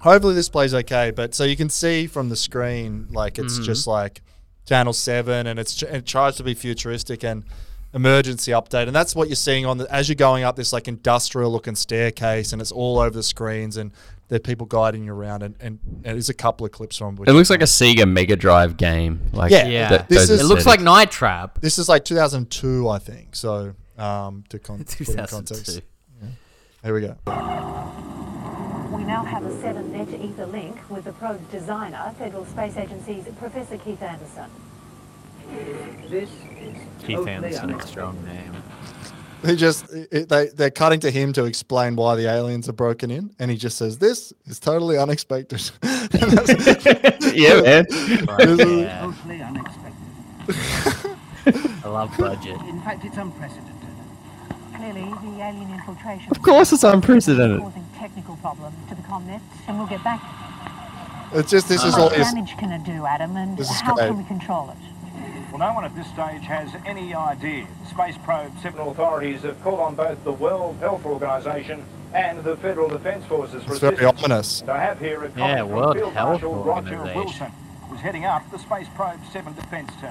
hopefully 0.00 0.34
this 0.34 0.50
plays 0.50 0.74
okay. 0.74 1.10
But 1.10 1.34
so 1.34 1.44
you 1.44 1.56
can 1.56 1.70
see 1.70 2.06
from 2.06 2.28
the 2.28 2.36
screen, 2.36 3.08
like 3.10 3.38
it's 3.38 3.58
just 3.58 3.86
like 3.86 4.20
Channel 4.66 4.92
Seven, 4.92 5.46
and 5.46 5.58
it's 5.58 5.82
it 5.82 6.04
tries 6.04 6.36
to 6.36 6.44
be 6.44 6.52
futuristic 6.52 7.24
and 7.24 7.44
emergency 7.94 8.52
update, 8.52 8.86
and 8.86 8.94
that's 8.94 9.16
what 9.16 9.28
you're 9.28 9.36
seeing 9.36 9.64
on 9.64 9.78
the 9.78 9.92
as 9.92 10.08
you're 10.08 10.16
going 10.16 10.44
up 10.44 10.56
this 10.56 10.72
like 10.72 10.86
industrial 10.88 11.50
looking 11.50 11.74
staircase, 11.74 12.52
and 12.52 12.60
it's 12.60 12.72
all 12.72 12.98
over 12.98 13.10
the 13.10 13.22
screens, 13.22 13.78
and 13.78 13.92
there 14.28 14.36
are 14.36 14.40
people 14.40 14.66
guiding 14.66 15.04
you 15.04 15.12
around, 15.14 15.42
and, 15.42 15.54
and, 15.60 15.78
and 16.04 16.14
there's 16.16 16.28
a 16.28 16.34
couple 16.34 16.66
of 16.66 16.72
clips 16.72 16.96
from 16.96 17.16
It 17.26 17.32
looks 17.32 17.48
like 17.50 17.60
a 17.60 17.64
Sega 17.64 18.10
Mega 18.10 18.34
Drive 18.36 18.76
game. 18.76 19.20
Like 19.32 19.50
Yeah. 19.52 19.66
Yeah. 19.66 19.88
th- 19.88 20.02
This 20.08 20.30
is- 20.30 20.40
It 20.40 20.44
looks 20.44 20.66
like. 20.66 20.80
Night 20.80 21.10
Trap. 21.10 21.60
This 21.60 21.78
is 21.78 21.88
like 21.88 22.04
2002, 22.04 22.88
I 22.88 22.98
think. 22.98 23.36
So 23.36 23.74
um, 23.98 24.44
to 24.48 24.58
con- 24.58 24.78
put 24.84 25.00
in 25.08 25.16
context, 25.26 25.66
2002. 25.66 25.80
here 26.84 26.94
we 26.94 27.00
go. 27.00 27.16
We 28.96 29.04
now 29.04 29.22
have 29.24 29.44
a 29.44 29.60
seven 29.60 29.92
net 29.92 30.08
ether 30.20 30.46
link 30.46 30.76
with 30.90 31.04
the 31.04 31.12
probe 31.12 31.50
designer, 31.50 32.14
Federal 32.18 32.44
Space 32.46 32.76
Agency's 32.76 33.24
Professor 33.38 33.76
Keith 33.78 34.02
Anderson. 34.02 34.50
Keith 37.04 37.26
Anderson, 37.26 37.70
a 37.74 37.86
strong 37.86 38.22
name. 38.24 38.52
They 39.42 39.54
just 39.54 39.92
it, 39.92 40.28
they 40.28 40.48
they're 40.48 40.70
cutting 40.70 41.00
to 41.00 41.10
him 41.10 41.32
to 41.34 41.44
explain 41.44 41.94
why 41.94 42.16
the 42.16 42.26
aliens 42.28 42.68
are 42.68 42.72
broken 42.72 43.10
in, 43.10 43.30
and 43.38 43.50
he 43.50 43.56
just 43.56 43.76
says, 43.78 43.98
"This 43.98 44.32
is 44.46 44.58
totally 44.58 44.98
unexpected." 44.98 45.60
yeah, 45.82 47.60
man. 47.60 47.84
Yeah, 47.90 48.26
Totally 48.26 49.42
unexpected. 49.42 51.16
I 51.84 51.88
love 51.88 52.12
budget. 52.18 52.60
In 52.62 52.80
fact, 52.82 53.04
it's 53.04 53.16
unprecedented. 53.16 53.72
Clearly, 54.76 55.02
the 55.22 55.42
alien 55.42 55.70
infiltration 55.72 56.30
Of 56.30 56.42
course, 56.42 56.72
it's 56.72 56.82
unprecedented. 56.84 57.60
causing 57.60 57.86
technical 57.96 58.36
problems 58.36 58.74
to 58.88 58.94
the 58.94 59.02
ComNet, 59.02 59.40
and 59.68 59.78
we'll 59.78 59.86
get 59.86 60.02
back. 60.02 60.20
it's 61.34 61.50
just 61.50 61.68
this 61.68 61.84
is 61.84 61.94
How 61.94 62.02
all. 62.04 62.10
much 62.10 62.18
Is, 62.18 62.32
damage 62.32 62.56
can 62.58 62.72
it 62.72 62.84
do, 62.84 63.06
Adam, 63.06 63.36
and 63.36 63.56
This 63.56 63.70
how 63.80 63.94
great. 63.94 64.08
can 64.08 64.18
we 64.18 64.24
control 64.24 64.70
it? 64.70 64.76
Well, 65.50 65.58
no 65.58 65.72
one 65.74 65.84
at 65.84 65.94
this 65.94 66.06
stage 66.08 66.42
has 66.42 66.70
any 66.84 67.14
idea. 67.14 67.66
Space 67.90 68.16
Probe 68.24 68.52
Seven 68.62 68.80
authorities 68.80 69.42
have 69.42 69.62
called 69.62 69.80
on 69.80 69.94
both 69.94 70.22
the 70.24 70.32
World 70.32 70.76
Health 70.80 71.04
Organization 71.06 71.84
and 72.12 72.42
the 72.44 72.56
Federal 72.58 72.88
Defence 72.88 73.24
Forces 73.26 73.62
for 73.64 73.72
it's 73.72 73.80
very 73.80 73.94
assistance. 73.96 74.22
ominous. 74.24 74.62
I 74.68 74.78
have 74.78 74.98
here 74.98 75.24
a 75.24 75.28
Yeah, 75.28 75.34
comment 75.34 75.58
from 75.60 75.70
World 75.70 75.96
Field 75.96 76.12
Health 76.12 76.28
Marshal 76.42 76.54
Roger 76.64 76.96
Organisation. 76.98 77.14
Wilson, 77.24 77.52
who's 77.88 78.00
heading 78.00 78.24
up 78.24 78.50
the 78.50 78.58
Space 78.58 78.86
Probe 78.96 79.20
7 79.32 79.54
defence 79.54 79.90
team. 80.00 80.10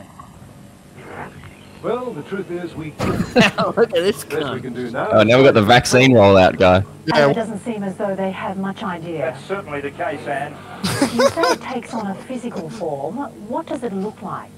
Well, 1.83 2.11
the 2.11 2.23
truth 2.23 2.49
is 2.49 2.73
we 2.73 2.91
Look 2.99 3.77
at 3.77 3.89
this 3.91 4.23
best 4.23 4.33
we 4.33 4.39
guy. 4.39 4.59
can 4.59 4.73
do 4.73 4.89
now. 4.89 5.09
Oh, 5.11 5.21
now 5.23 5.37
we've 5.37 5.45
got 5.45 5.53
the 5.53 5.61
vaccine 5.61 6.11
rollout 6.13 6.57
guy. 6.57 6.83
Yeah, 7.05 7.17
And 7.17 7.31
it 7.31 7.35
doesn't 7.35 7.59
seem 7.59 7.83
as 7.83 7.95
though 7.97 8.15
they 8.15 8.31
have 8.31 8.57
much 8.57 8.81
idea. 8.81 9.19
That's 9.19 9.43
certainly 9.45 9.81
the 9.81 9.91
case, 9.91 10.25
Anne. 10.25 10.55
You 11.13 11.29
say 11.29 11.41
it 11.41 11.61
takes 11.61 11.93
on 11.93 12.07
a 12.07 12.15
physical 12.15 12.69
form. 12.71 13.17
What 13.47 13.67
does 13.67 13.83
it 13.83 13.93
look 13.93 14.19
like? 14.23 14.49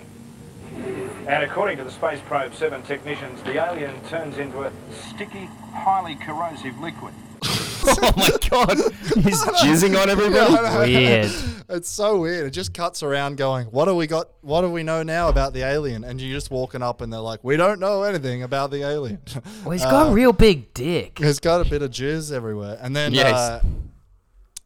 And 1.27 1.43
according 1.43 1.77
to 1.77 1.83
the 1.83 1.91
Space 1.91 2.19
Probe 2.25 2.53
7 2.53 2.81
technicians, 2.83 3.41
the 3.43 3.63
alien 3.63 3.93
turns 4.09 4.37
into 4.37 4.61
a 4.63 4.71
sticky, 4.91 5.45
highly 5.73 6.15
corrosive 6.15 6.77
liquid. 6.79 7.13
oh 7.43 8.13
my 8.17 8.29
god, 8.49 8.77
he's 9.23 9.41
jizzing 9.61 10.01
on 10.01 10.09
everybody. 10.09 10.93
Weird. 10.95 11.31
It's 11.69 11.89
so 11.89 12.21
weird. 12.21 12.47
It 12.47 12.51
just 12.51 12.73
cuts 12.73 13.03
around 13.03 13.37
going, 13.37 13.67
"What 13.67 13.85
do 13.85 13.95
we 13.95 14.07
got? 14.07 14.29
What 14.41 14.61
do 14.61 14.69
we 14.69 14.83
know 14.83 15.03
now 15.03 15.29
about 15.29 15.53
the 15.53 15.61
alien?" 15.61 16.03
And 16.03 16.19
you're 16.19 16.33
just 16.33 16.49
walking 16.49 16.81
up, 16.81 17.01
and 17.01 17.11
they're 17.13 17.19
like, 17.19 17.43
"We 17.43 17.55
don't 17.55 17.79
know 17.79 18.03
anything 18.03 18.41
about 18.43 18.71
the 18.71 18.83
alien." 18.83 19.19
Well, 19.63 19.71
he's 19.71 19.83
got 19.83 20.09
a 20.09 20.13
real 20.13 20.33
big 20.33 20.73
dick. 20.73 21.19
He's 21.19 21.39
got 21.39 21.65
a 21.65 21.69
bit 21.69 21.81
of 21.81 21.91
jizz 21.91 22.31
everywhere. 22.31 22.77
And 22.81 22.95
then 22.95 23.13
Yes. 23.13 23.33
uh, 23.33 23.63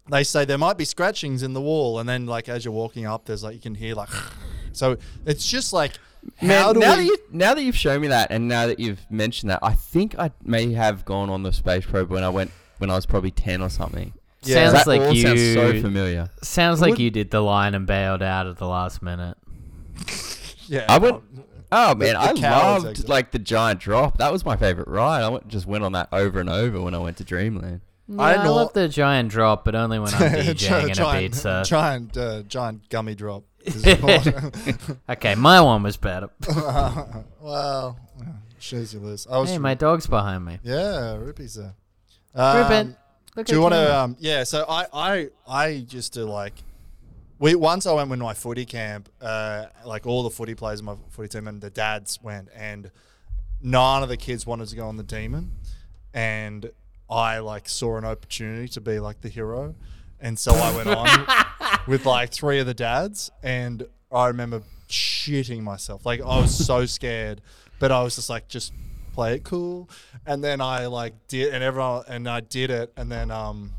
they 0.10 0.24
say 0.24 0.45
there 0.45 0.58
might 0.58 0.78
be 0.78 0.86
scratchings 0.86 1.43
in 1.43 1.54
the 1.54 1.62
wall. 1.62 2.00
And 2.00 2.08
then, 2.08 2.26
like, 2.26 2.47
as 2.50 2.63
you're 2.65 2.74
walking 2.74 3.06
up, 3.06 3.26
there's 3.26 3.43
like, 3.43 3.56
you 3.56 3.62
can 3.62 3.76
hear, 3.76 3.95
like, 3.95 4.10
so 4.73 4.97
it's 5.25 5.47
just 5.47 5.73
like, 5.73 5.93
Man, 6.41 6.62
how 6.62 6.73
do 6.73 6.79
now, 6.79 6.91
we. 6.97 7.01
that 7.01 7.05
you, 7.05 7.17
now 7.31 7.53
that 7.53 7.63
you've 7.63 7.75
shown 7.77 8.01
me 8.01 8.07
that, 8.10 8.31
and 8.31 8.47
now 8.47 8.67
that 8.67 8.79
you've 8.79 8.99
mentioned 9.10 9.49
that, 9.49 9.60
I 9.63 9.73
think 9.73 10.17
I 10.19 10.31
may 10.43 10.71
have 10.73 11.03
gone 11.05 11.29
on 11.29 11.43
the 11.43 11.51
space 11.51 11.86
probe 11.86 12.10
when 12.12 12.23
I 12.23 12.29
went 12.29 12.51
when 12.77 12.89
I 12.89 12.95
was 12.95 13.05
probably 13.05 13.31
ten 13.31 13.62
or 13.62 13.69
something. 13.69 14.13
Yeah. 14.43 14.55
Sounds 14.71 14.73
that 14.73 14.88
like 14.88 15.15
you. 15.15 15.21
sounds 15.21 15.53
so 15.53 15.81
familiar. 15.81 16.29
Sounds 16.41 16.81
like 16.81 16.91
Would- 16.91 16.99
you 16.99 17.12
did 17.12 17.31
the 17.31 17.41
line 17.41 17.75
and 17.75 17.86
bailed 17.88 18.21
out 18.23 18.47
at 18.47 18.57
the 18.57 18.67
last 18.67 19.01
minute. 19.01 19.38
yeah. 20.67 20.86
I 20.89 20.97
went. 20.97 21.21
Oh 21.73 21.95
man, 21.95 22.13
the 22.15 22.19
I 22.19 22.31
loved 22.34 22.86
exit. 22.88 23.07
like 23.10 23.31
the 23.31 23.39
giant 23.39 23.79
drop. 23.79 24.17
That 24.17 24.31
was 24.31 24.43
my 24.45 24.57
favorite 24.57 24.89
ride. 24.89 25.23
I 25.23 25.29
went, 25.29 25.47
just 25.47 25.65
went 25.65 25.84
on 25.86 25.93
that 25.93 26.10
over 26.12 26.39
and 26.39 26.49
over 26.49 26.81
when 26.81 26.93
I 26.93 26.97
went 26.97 27.17
to 27.17 27.23
Dreamland. 27.23 27.81
Yeah, 28.07 28.21
I 28.21 28.36
I, 28.36 28.43
know- 28.43 28.55
love 28.55 28.73
the 28.73 28.89
giant 28.89 29.29
drop, 29.29 29.63
but 29.63 29.73
only 29.73 29.97
when 29.97 30.13
I'm 30.13 30.19
DJing 30.34 30.97
in 30.97 31.01
a 31.03 31.19
pizza. 31.19 31.63
giant, 31.65 32.17
uh, 32.17 32.41
giant 32.43 32.89
gummy 32.89 33.15
drop. 33.15 33.43
Okay, 35.10 35.36
my 35.36 35.62
one 35.62 35.84
was 35.84 35.97
better. 35.97 36.30
wow. 37.39 37.95
Shows 38.60 38.93
you 38.93 39.00
this. 39.00 39.28
I 39.30 39.38
was 39.38 39.50
Hey, 39.50 39.58
my 39.58 39.74
dog's 39.74 40.08
behind 40.08 40.45
me. 40.45 40.60
Yeah, 40.63 41.15
Rippy's 41.17 41.56
there. 41.56 41.74
Um, 42.36 42.58
Ribbon. 42.58 42.97
Look 43.36 43.47
Do 43.47 43.56
you 43.56 43.62
want 43.62 43.74
to? 43.74 43.97
Um, 43.97 44.15
yeah. 44.19 44.43
So 44.43 44.65
I, 44.67 44.86
I, 44.93 45.30
I 45.47 45.67
used 45.67 46.13
to 46.13 46.26
like. 46.26 46.54
We 47.39 47.56
once 47.56 47.88
I 47.88 47.93
went 47.93 48.10
with 48.10 48.19
my 48.19 48.34
footy 48.34 48.65
camp. 48.65 49.10
Uh, 49.19 49.65
like 49.86 50.06
all 50.06 50.24
the 50.24 50.30
footy 50.30 50.54
players 50.54 50.80
in 50.80 50.86
my 50.86 50.95
footy 51.10 51.30
team 51.30 51.47
and 51.47 51.60
the 51.60 51.69
dads 51.69 52.19
went, 52.21 52.50
and 52.56 52.91
none 53.62 54.04
of 54.04 54.10
the 54.10 54.17
kids 54.17 54.45
wanted 54.45 54.67
to 54.67 54.76
go 54.76 54.88
on 54.88 54.97
the 54.97 55.04
demon, 55.04 55.52
and 56.13 56.71
I 57.10 57.39
like 57.39 57.67
saw 57.67 57.97
an 57.97 58.06
opportunity 58.06 58.67
to 58.69 58.82
be 58.82 59.00
like 59.00 59.21
the 59.21 59.30
hero, 59.30 59.76
and 60.21 60.38
so 60.38 60.53
I 60.53 60.75
went 60.75 60.89
on 60.89 61.25
with 61.88 62.05
like 62.05 62.31
three 62.31 62.60
of 62.60 62.65
the 62.67 62.73
dads, 62.73 63.31
and 63.43 63.86
I 64.12 64.27
remember 64.27 64.62
shitting 64.89 65.62
myself. 65.63 66.05
Like 66.05 66.21
I 66.21 66.39
was 66.39 66.53
so 66.65 66.86
scared, 66.86 67.41
but 67.79 67.91
I 67.91 68.01
was 68.03 68.15
just 68.15 68.29
like, 68.29 68.47
just 68.47 68.73
play 69.13 69.36
it 69.36 69.43
cool. 69.43 69.89
And 70.25 70.43
then 70.43 70.62
I 70.62 70.86
like 70.88 71.13
did, 71.27 71.53
and 71.53 71.63
everyone, 71.63 72.03
and 72.07 72.27
I 72.29 72.41
did 72.41 72.69
it, 72.69 72.93
and 72.97 73.12
then 73.12 73.31
um, 73.31 73.71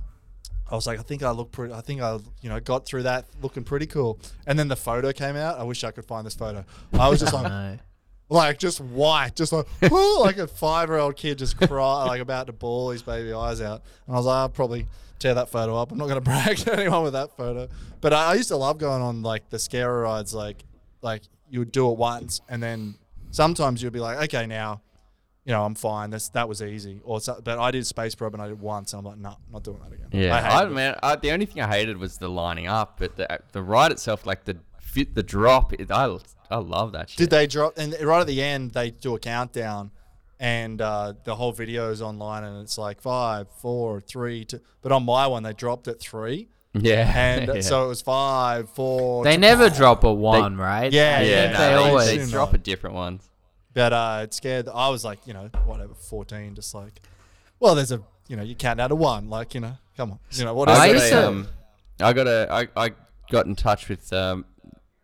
I 0.70 0.74
was 0.74 0.87
like, 0.87 0.98
I 0.98 1.02
think 1.02 1.22
I 1.22 1.31
look 1.31 1.52
pretty. 1.52 1.72
I 1.74 1.81
think 1.83 2.00
I, 2.00 2.18
you 2.40 2.48
know, 2.48 2.59
got 2.61 2.87
through 2.87 3.05
that 3.05 3.26
looking 3.42 3.62
pretty 3.64 3.87
cool. 3.87 4.18
And 4.46 4.59
then 4.59 4.68
the 4.68 4.76
photo 4.76 5.12
came 5.12 5.37
out. 5.37 5.59
I 5.59 5.64
wish 5.64 5.85
I 5.85 5.90
could 5.90 6.05
find 6.07 6.26
this 6.26 6.35
photo. 6.35 6.64
I 6.94 7.09
was 7.09 7.20
just 7.20 7.33
like, 7.35 7.44
No. 7.48 7.78
like 8.31 8.59
just 8.59 8.81
white, 8.81 9.37
just 9.37 9.52
like 9.52 9.66
like 9.90 10.38
a 10.38 10.46
five 10.46 10.88
year 10.88 10.98
old 10.98 11.16
kid 11.16 11.38
just 11.38 11.59
cry 11.59 12.05
like 12.07 12.20
about 12.22 12.46
to 12.46 12.52
bawl 12.55 12.90
his 12.90 13.02
baby 13.02 13.33
eyes 13.35 13.61
out. 13.61 13.83
And 14.07 14.14
I 14.16 14.18
was 14.18 14.26
like, 14.26 14.37
I'll 14.37 14.48
probably 14.48 14.87
tear 15.23 15.35
that 15.35 15.49
photo 15.49 15.77
up. 15.77 15.93
I'm 15.93 15.99
not 15.99 16.09
gonna 16.09 16.21
brag 16.33 16.59
to 16.59 16.73
anyone 16.79 17.03
with 17.03 17.13
that 17.15 17.37
photo. 17.37 17.69
But 18.01 18.13
I, 18.13 18.33
I 18.33 18.35
used 18.35 18.49
to 18.49 18.57
love 18.57 18.79
going 18.79 19.03
on 19.03 19.23
like 19.23 19.49
the 19.51 19.59
scare 19.59 19.93
rides, 19.93 20.35
like 20.35 20.65
like 21.01 21.23
you 21.49 21.59
would 21.61 21.73
do 21.73 21.91
it 21.91 21.99
once 21.99 22.41
and 22.49 22.63
then 22.63 22.97
sometimes 23.33 23.83
you'd 23.83 23.93
be 23.93 24.01
like, 24.01 24.19
okay, 24.25 24.47
now, 24.47 24.81
you 25.45 25.53
know, 25.53 25.65
I'm 25.65 25.75
fine. 25.75 26.11
That's 26.11 26.29
that 26.31 26.49
was 26.49 26.63
easy. 26.63 27.01
Or 27.03 27.21
so, 27.21 27.41
but 27.43 27.59
I 27.59 27.73
did 27.73 27.85
space 27.87 28.15
probe 28.15 28.35
and 28.35 28.43
I 28.43 28.49
did 28.49 28.61
once 28.61 28.93
and 28.93 29.01
I'm 29.01 29.05
like, 29.05 29.19
no, 29.19 29.37
not 29.51 29.65
doing 29.65 29.81
that 29.81 29.93
again. 29.93 30.09
Yeah, 30.13 30.37
I 30.37 30.39
I, 30.39 30.59
hated 30.59 30.71
it. 30.71 30.75
man. 30.75 30.99
I, 31.03 31.17
the 31.17 31.33
only 31.33 31.47
thing 31.47 31.63
I 31.63 31.67
hated 31.67 31.97
was 31.97 32.19
the 32.19 32.29
lining 32.29 32.69
up, 32.69 32.99
but 32.99 33.17
the 33.17 33.41
the 33.51 33.63
ride 33.63 33.91
itself, 33.91 34.25
like 34.25 34.45
the 34.45 34.57
fit, 34.81 35.15
the 35.15 35.23
drop. 35.23 35.73
It, 35.73 35.91
I 35.91 36.17
I 36.51 36.59
love 36.59 36.93
that 36.93 37.11
shit. 37.11 37.19
Did 37.19 37.31
they 37.31 37.47
drop? 37.47 37.77
And 37.77 37.97
right 38.01 38.21
at 38.21 38.27
the 38.27 38.41
end, 38.41 38.71
they 38.71 38.91
do 38.93 39.17
a 39.17 39.19
countdown, 39.19 39.91
and 40.42 40.81
uh, 40.83 41.14
the 41.22 41.37
whole 41.37 41.52
video 41.52 41.90
is 41.92 42.02
online, 42.02 42.42
and 42.42 42.61
it's 42.62 42.76
like 42.76 43.00
five, 43.00 43.46
four, 43.61 44.00
three, 44.00 44.44
two. 44.44 44.61
But 44.83 44.90
on 44.92 45.05
my 45.05 45.26
one, 45.28 45.44
they 45.44 45.52
dropped 45.52 45.87
at 45.87 46.00
three, 46.00 46.48
Yeah, 46.74 47.11
and 47.14 47.46
yeah. 47.55 47.61
so 47.61 47.85
it 47.85 47.88
was 47.88 48.02
five, 48.02 48.68
four. 48.70 49.22
They 49.24 49.37
two. 49.37 49.40
never 49.40 49.70
drop 49.70 50.02
a 50.02 50.12
one, 50.12 50.57
right? 50.57 50.92
Yeah, 50.92 51.18
I 51.20 51.22
yeah, 51.22 51.52
no, 51.52 51.59
they 51.59 51.68
they, 51.68 51.74
always. 51.74 52.26
they 52.26 52.31
drop 52.31 52.52
a 52.55 52.59
different 52.59 52.96
one. 52.96 53.20
But 53.72 53.92
uh, 53.92 54.20
it 54.24 54.35
scared. 54.35 54.68
I 54.68 54.88
was 54.90 55.05
like, 55.05 55.26
you 55.28 55.33
know, 55.33 55.48
whatever, 55.64 55.94
fourteen, 55.94 56.55
just 56.57 56.74
like, 56.74 57.00
well, 57.61 57.76
there's 57.76 57.92
a, 57.92 58.02
you 58.28 58.35
know, 58.37 58.42
you 58.42 58.57
count 58.57 58.78
down 58.78 58.88
to 58.90 58.96
one, 58.96 59.31
like, 59.31 59.55
you 59.55 59.61
know, 59.61 59.78
come 59.96 60.11
on, 60.11 60.18
you 60.33 60.44
know, 60.44 60.55
what 60.55 60.68
is 60.68 60.76
I 60.76 60.83
I 60.83 60.87
used 60.88 61.11
got, 61.11 61.20
to- 61.20 61.28
um, 61.28 61.48
I 62.00 62.12
got 62.12 62.26
a, 62.26 62.48
I, 62.50 62.85
I 62.87 62.90
got 63.31 63.46
in 63.46 63.55
touch 63.55 63.88
with 63.88 64.12
um, 64.12 64.44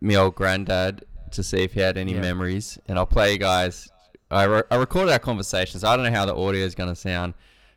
my 0.01 0.17
old 0.17 0.35
granddad 0.35 1.05
to 1.31 1.45
see 1.45 1.63
if 1.63 1.75
he 1.75 1.81
had 1.81 1.97
any 1.97 2.15
Yeah. 2.15 2.23
memories, 2.23 2.77
and 2.89 2.99
I'll 2.99 3.07
play 3.07 3.33
you 3.35 3.39
guys 3.39 3.89
I, 4.31 4.45
re- 4.45 4.63
I 4.71 4.77
recorded 4.77 5.13
our 5.13 5.19
conversation, 5.19 5.81
so 5.81 5.89
I 5.89 5.97
don't 5.97 6.05
know 6.05 6.19
how 6.19 6.27
the 6.27 6.37
audio 6.37 6.65
is 6.65 6.75
going 6.75 6.91
to 6.91 6.97
sound. 6.97 7.35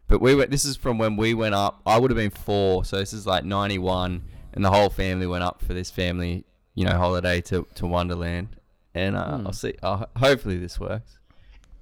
But 0.07 0.21
we 0.21 0.35
went. 0.35 0.51
This 0.51 0.65
is 0.65 0.75
from 0.75 0.97
when 0.97 1.15
we 1.15 1.33
went 1.33 1.55
up. 1.55 1.81
I 1.85 1.97
would 1.97 2.11
have 2.11 2.17
been 2.17 2.31
four, 2.31 2.83
so 2.83 2.97
this 2.97 3.13
is 3.13 3.25
like 3.25 3.45
ninety 3.45 3.77
one, 3.77 4.23
and 4.53 4.65
the 4.65 4.69
whole 4.69 4.89
family 4.89 5.25
went 5.25 5.43
up 5.43 5.63
for 5.63 5.73
this 5.73 5.89
family, 5.89 6.43
you 6.75 6.83
know, 6.83 6.97
holiday 6.97 7.39
to, 7.41 7.65
to 7.75 7.87
Wonderland. 7.87 8.49
And 8.93 9.15
uh, 9.15 9.39
I'll 9.45 9.53
see. 9.53 9.75
Uh, 9.81 10.07
hopefully 10.17 10.57
this 10.57 10.79
works. 10.79 11.17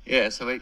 Yeah, 0.05 0.29
so 0.29 0.45
we 0.45 0.61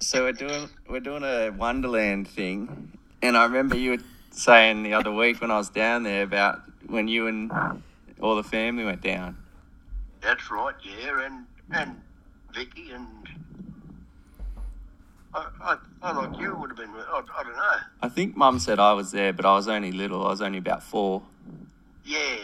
so 0.00 0.24
we're 0.24 0.32
doing 0.32 0.68
we're 0.86 1.00
doing 1.00 1.22
a 1.22 1.48
Wonderland 1.48 2.28
thing, 2.28 2.98
and 3.22 3.38
I 3.38 3.44
remember 3.44 3.76
you 3.76 3.92
were 3.92 4.04
saying 4.30 4.82
the 4.82 4.92
other 4.92 5.10
week 5.10 5.40
when 5.40 5.50
I 5.50 5.56
was 5.56 5.70
down 5.70 6.02
there 6.02 6.24
about 6.24 6.60
when 6.88 7.08
you 7.08 7.26
and 7.26 7.50
all 8.20 8.36
the 8.36 8.42
family 8.42 8.84
went 8.84 9.00
down. 9.00 9.38
That's 10.20 10.50
right, 10.50 10.74
yeah, 10.82 11.24
and 11.24 11.46
and 11.70 12.00
Vicky 12.54 12.90
and 12.92 13.06
I, 15.34 15.46
I, 15.60 15.76
I 16.02 16.12
like 16.12 16.38
you 16.40 16.54
would 16.56 16.70
have 16.70 16.76
been. 16.76 16.90
I, 16.90 17.22
I 17.38 17.42
don't 17.42 17.56
know. 17.56 17.76
I 18.02 18.08
think 18.08 18.36
Mum 18.36 18.58
said 18.58 18.78
I 18.78 18.92
was 18.94 19.10
there, 19.12 19.32
but 19.32 19.44
I 19.44 19.52
was 19.54 19.68
only 19.68 19.92
little. 19.92 20.26
I 20.26 20.30
was 20.30 20.40
only 20.40 20.58
about 20.58 20.82
four. 20.82 21.22
Yeah, 22.04 22.36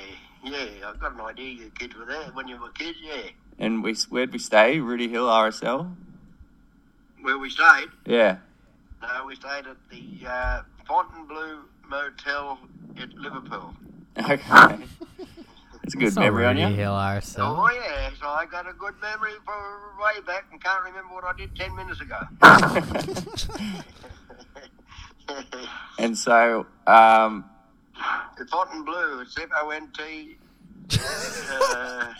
yeah, 0.45 0.67
I 0.87 0.97
got 1.01 1.15
an 1.15 1.21
idea 1.23 1.51
you 1.65 1.71
kids 1.79 1.95
were 1.97 2.05
there 2.05 2.25
when 2.35 2.47
you 2.49 2.61
were 2.61 2.69
kids. 2.71 2.99
Yeah, 3.03 3.31
And 3.59 3.83
we 3.83 3.95
where'd 4.11 4.33
we 4.33 4.39
stay? 4.39 4.79
Rooty 4.81 5.09
Hill 5.09 5.27
RSL. 5.27 5.95
where 7.23 7.39
we 7.39 7.49
stayed. 7.49 7.89
Yeah. 8.05 8.37
No, 9.01 9.25
we 9.27 9.35
stayed 9.37 9.67
at 9.67 9.77
the 9.91 10.27
uh, 10.29 10.63
Fontainebleau 10.87 11.61
Motel 11.89 12.59
at 13.01 13.13
Liverpool. 13.15 13.75
Okay. 14.17 14.79
That's 15.85 15.95
a 15.95 15.99
good 15.99 16.09
It's 16.09 16.17
memory 16.17 16.47
on 16.47 16.57
you. 16.57 16.67
Hill 16.69 16.93
RSL. 16.93 17.41
Oh 17.41 17.71
yeah, 17.71 18.09
so 18.19 18.27
I 18.27 18.47
got 18.47 18.67
a 18.67 18.73
good 18.73 18.95
memory 19.03 19.33
for 19.45 19.53
way 20.03 20.19
back 20.27 20.47
and 20.51 20.63
can't 20.65 20.83
remember 20.83 21.13
what 21.13 21.25
I 21.25 21.35
did 21.37 21.55
ten 21.55 21.75
minutes 21.77 22.01
ago. 22.01 22.21
And 25.99 26.19
so, 26.19 26.67
um, 26.87 27.45
the 28.37 28.45
Fontainebleau, 28.47 29.21
it's 29.21 29.39
F 29.39 29.49
O 29.63 29.71
N 29.71 29.89
T. 29.97 30.37
Uh, 30.93 32.13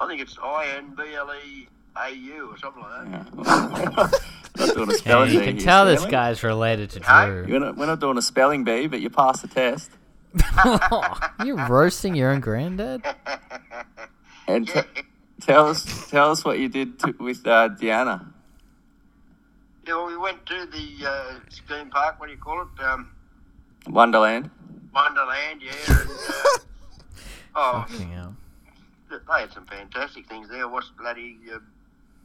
I 0.00 0.06
think 0.06 0.22
it's 0.22 0.38
I 0.42 0.66
N 0.78 0.94
B 0.96 1.02
L 1.14 1.30
E 1.34 1.68
A 2.02 2.10
U 2.10 2.50
or 2.52 2.58
something 2.58 2.82
like 2.82 3.10
that. 3.10 4.22
not 4.58 4.74
doing 4.74 4.88
a 4.88 4.92
Yeah, 4.92 4.98
spelling 4.98 5.32
you 5.32 5.40
can 5.40 5.56
here, 5.58 5.64
tell 5.66 5.84
this 5.84 6.00
Stanley. 6.00 6.10
guy's 6.12 6.42
related 6.42 6.90
to 6.90 7.00
Hey? 7.02 7.26
Drew. 7.26 7.46
We're 7.48 7.58
not, 7.58 7.76
we're 7.76 7.86
not 7.86 8.00
doing 8.00 8.16
a 8.16 8.22
spelling 8.22 8.64
bee, 8.64 8.86
but 8.86 9.00
you 9.00 9.10
passed 9.10 9.42
the 9.42 9.48
test. 9.48 9.90
You're 11.44 11.66
roasting 11.68 12.14
your 12.14 12.30
own 12.30 12.40
granddad? 12.40 13.02
And 14.48 14.66
t- 14.66 14.80
tell 15.42 15.66
us, 15.68 16.08
tell 16.08 16.30
us 16.30 16.42
what 16.42 16.58
you 16.58 16.70
did 16.70 16.98
to, 17.00 17.14
with 17.20 17.46
uh, 17.46 17.68
Deanna. 17.68 18.32
Yeah, 19.86 19.96
well, 19.96 20.06
we 20.06 20.16
went 20.16 20.46
to 20.46 20.64
the 20.64 21.06
uh, 21.06 21.34
scheme 21.50 21.90
park. 21.90 22.18
What 22.18 22.28
do 22.28 22.32
you 22.32 22.38
call 22.38 22.62
it? 22.62 22.82
Um, 22.82 23.10
Wonderland. 23.88 24.48
Wonderland, 24.94 25.60
yeah. 25.62 25.72
And, 25.86 26.10
uh, 26.10 26.58
oh, 27.56 27.86
Fucking 27.88 28.10
hell. 28.10 28.36
they 29.10 29.16
had 29.40 29.52
some 29.52 29.66
fantastic 29.66 30.26
things 30.30 30.48
there. 30.48 30.66
Watched 30.66 30.96
bloody 30.96 31.36
uh, 31.54 31.58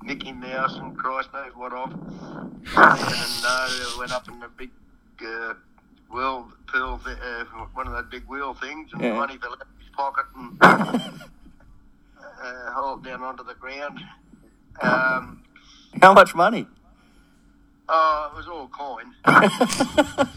Mickey 0.02 0.32
Mouse 0.32 0.78
and 0.78 0.98
Christ 0.98 1.28
knows 1.34 1.52
what 1.56 1.74
off. 1.74 1.92
And 1.92 3.44
uh, 3.46 3.70
went 4.00 4.14
up 4.14 4.30
in 4.30 4.40
the 4.40 4.48
big 4.58 4.72
uh, 5.26 5.56
wheel 6.14 6.48
pool, 6.68 7.00
th- 7.04 7.18
uh, 7.18 7.44
one 7.74 7.88
of 7.88 7.94
those 7.94 8.06
big 8.10 8.24
wheel 8.28 8.54
things, 8.54 8.92
and 8.94 9.02
Yeah. 9.02 9.10
the 9.10 9.16
money 9.16 9.38
fell 9.38 9.52
out 9.54 9.62
of 9.62 9.68
his 9.80 9.90
pocket 9.96 10.26
and 10.36 10.58
uh, 10.64 11.10
hauled 12.72 13.04
down 13.04 13.22
onto 13.24 13.44
the 13.44 13.56
ground. 13.56 14.00
Um, 14.82 15.44
How 16.02 16.14
much 16.14 16.34
money? 16.36 16.68
oh, 17.90 18.30
it 18.32 18.36
was 18.38 18.48
all 18.48 18.68
coin. 18.70 19.14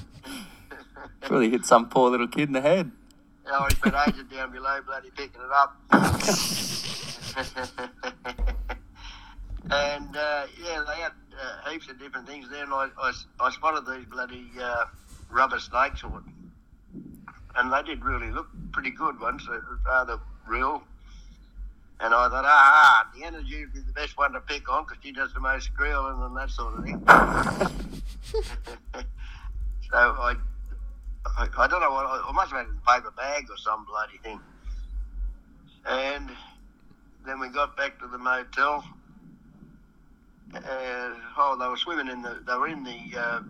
Really 1.31 1.51
hit 1.51 1.65
some 1.67 1.89
poor 1.89 2.09
little 2.11 2.29
kid 2.29 2.49
in 2.49 2.53
the 2.53 2.61
head. 2.61 2.91
Oh, 3.51 3.67
he's 3.69 3.79
been 3.81 3.95
aged 4.07 4.31
down 4.31 4.53
below, 4.53 4.81
bloody 4.87 5.11
picking 5.11 5.41
it 5.41 5.51
up. 5.53 5.77
and 9.71 10.17
uh, 10.17 10.47
yeah, 10.63 10.85
they 10.87 11.01
had 11.01 11.13
uh, 11.41 11.71
heaps 11.71 11.89
of 11.89 11.99
different 11.99 12.29
things 12.29 12.49
there, 12.49 12.63
and 12.63 12.73
I, 12.73 12.89
I, 13.01 13.13
I 13.41 13.51
spotted 13.51 13.87
these 13.93 14.05
bloody 14.07 14.47
uh, 14.61 14.85
rubber 15.31 15.59
snakes, 15.59 16.03
or, 16.05 16.23
and 17.57 17.73
they 17.73 17.83
did 17.83 18.05
really 18.05 18.31
look 18.31 18.49
pretty 18.73 18.91
good 18.91 19.21
ones. 19.21 19.49
Rather 19.85 20.19
real. 20.47 20.83
And 21.99 22.13
I 22.13 22.29
thought, 22.29 22.45
ah, 22.45 23.11
the 23.17 23.25
energy 23.25 23.61
would 23.61 23.73
be 23.73 23.81
the 23.81 23.93
best 23.93 24.19
one 24.19 24.33
to 24.33 24.41
pick 24.41 24.71
on 24.71 24.85
because 24.85 24.99
she 25.03 25.13
does 25.13 25.33
the 25.33 25.41
most 25.41 25.71
squealing 25.73 26.21
and 26.21 26.37
that 26.37 26.51
sort 26.51 26.79
of 26.79 26.85
thing. 26.85 27.03
so 29.91 29.97
I 29.97 30.37
I, 31.37 31.49
I 31.59 31.67
don't 31.67 31.81
know 31.81 31.91
what 31.91 32.07
I 32.07 32.33
must 32.33 32.53
have 32.53 32.61
had 32.61 32.67
it 32.67 32.71
in 32.71 32.77
a 32.77 32.91
paper 32.91 33.11
bag 33.17 33.47
or 33.51 33.57
some 33.57 33.85
bloody 33.87 34.19
thing. 34.23 34.41
And 35.87 36.31
then 37.25 37.41
we 37.41 37.49
got 37.49 37.77
back 37.77 37.99
to 38.01 38.07
the 38.07 38.19
motel, 38.19 38.85
and 40.55 41.15
oh, 41.37 41.57
they 41.59 41.69
were 41.69 41.77
swimming 41.77 42.09
in 42.09 42.23
the. 42.23 42.41
They 42.47 42.55
were 42.55 42.69
in 42.69 42.85
the. 42.85 43.19
Uh, 43.19 43.41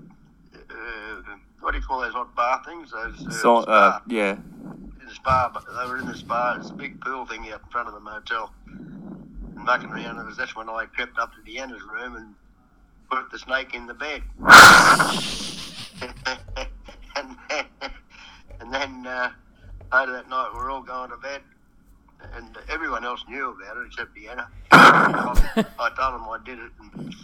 uh, 0.71 1.37
what 1.61 1.73
do 1.73 1.79
you 1.79 1.85
call 1.85 2.01
those 2.01 2.13
hot 2.13 2.35
bath 2.37 2.65
things? 2.67 2.91
Those 2.93 3.27
uh, 3.27 3.31
So, 3.31 3.57
uh, 3.59 3.63
spa. 3.99 4.03
yeah. 4.09 4.33
in 4.33 5.07
the 5.07 5.15
spa. 5.15 5.51
But 5.53 5.65
they 5.67 5.89
were 5.91 5.99
in 5.99 6.07
the 6.07 6.17
spa. 6.17 6.57
It's 6.59 6.71
a 6.71 6.75
big 6.75 7.01
pool 7.01 7.27
thing 7.27 7.49
out 7.51 7.63
in 7.65 7.69
front 7.71 7.89
of 7.89 7.95
the 7.95 8.01
motel, 8.01 8.53
and 8.67 9.55
mucking 9.57 9.91
around. 9.91 10.19
And 10.19 10.35
that's 10.37 10.55
when 10.57 10.69
I 10.69 10.87
crept 10.87 11.19
up 11.19 11.33
to 11.35 11.41
Deanna's 11.51 11.83
room 11.83 12.17
and 12.17 12.35
put 13.11 13.31
the 13.31 13.39
snake 13.39 13.75
in 13.75 13.87
the 13.87 13.95
bed. 13.95 14.23
and 17.17 17.37
then, 17.49 17.65
and 18.61 18.73
then 18.75 19.07
uh, 19.07 19.31
later 19.93 20.13
that 20.13 20.29
night, 20.29 20.51
we're 20.55 20.71
all 20.71 20.83
going 20.83 21.11
to 21.11 21.17
bed, 21.17 21.41
and 22.35 22.57
everyone 22.69 23.05
else 23.05 23.25
knew 23.29 23.51
about 23.51 23.77
it 23.79 23.87
except 23.87 24.15
Deanna. 24.15 24.47
I, 24.73 25.35
I 25.79 25.91
told 25.91 26.15
them 26.15 26.29
I 26.29 26.39
did 26.45 26.59
it, 26.59 26.71
and 26.81 27.15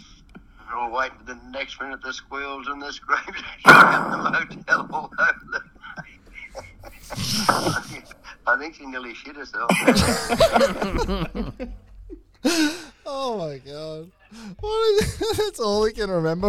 we're 0.67 0.77
all 0.77 0.91
waiting 0.91 1.17
for 1.17 1.25
the 1.25 1.39
next 1.51 1.79
minute. 1.79 2.01
The 2.01 2.13
squeals 2.13 2.67
and 2.67 2.81
the 2.81 2.91
screams 2.91 3.43
at 3.65 4.09
the 4.09 4.55
motel 4.55 4.89
all 4.91 5.11
over 5.19 5.39
the 5.51 5.61
I 8.45 8.57
think 8.57 8.75
she 8.75 8.85
nearly 8.85 9.13
shit 9.13 9.35
herself. 9.35 9.69
Oh 13.05 13.37
my 13.37 13.57
god. 13.57 14.11
What 14.59 15.03
is, 15.03 15.37
that's 15.37 15.59
all 15.59 15.85
he 15.85 15.93
can 15.93 16.09
remember. 16.09 16.47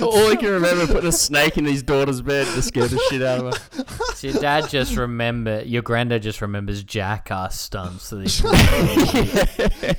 All 0.00 0.30
I 0.30 0.36
can 0.36 0.50
remember 0.50 0.86
putting 0.86 1.08
a 1.08 1.12
snake 1.12 1.58
in 1.58 1.64
his 1.64 1.82
daughter's 1.82 2.22
bed 2.22 2.46
to 2.54 2.62
scare 2.62 2.86
the 2.86 2.98
shit 3.10 3.22
out 3.22 3.44
of 3.44 3.54
her. 3.54 4.14
So 4.14 4.28
your 4.28 4.40
dad 4.40 4.68
just 4.68 4.96
remember, 4.96 5.62
your 5.62 5.82
granddad 5.82 6.22
just 6.22 6.40
remembers 6.40 6.82
jackass 6.82 7.60
stunts 7.60 8.10
that 8.10 8.28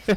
he 0.08 0.16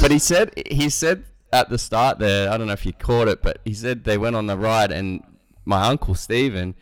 but 0.00 0.10
he 0.10 0.18
said 0.18 0.52
he 0.70 0.88
said 0.88 1.24
at 1.52 1.68
the 1.70 1.78
start 1.78 2.18
there, 2.18 2.50
I 2.50 2.56
don't 2.58 2.66
know 2.66 2.72
if 2.74 2.84
you 2.86 2.92
caught 2.92 3.28
it, 3.28 3.42
but 3.42 3.58
he 3.64 3.74
said 3.74 4.04
they 4.04 4.18
went 4.18 4.36
on 4.36 4.46
the 4.46 4.56
ride 4.56 4.90
and 4.92 5.22
my 5.64 5.84
uncle 5.86 6.14
Stephen, 6.14 6.74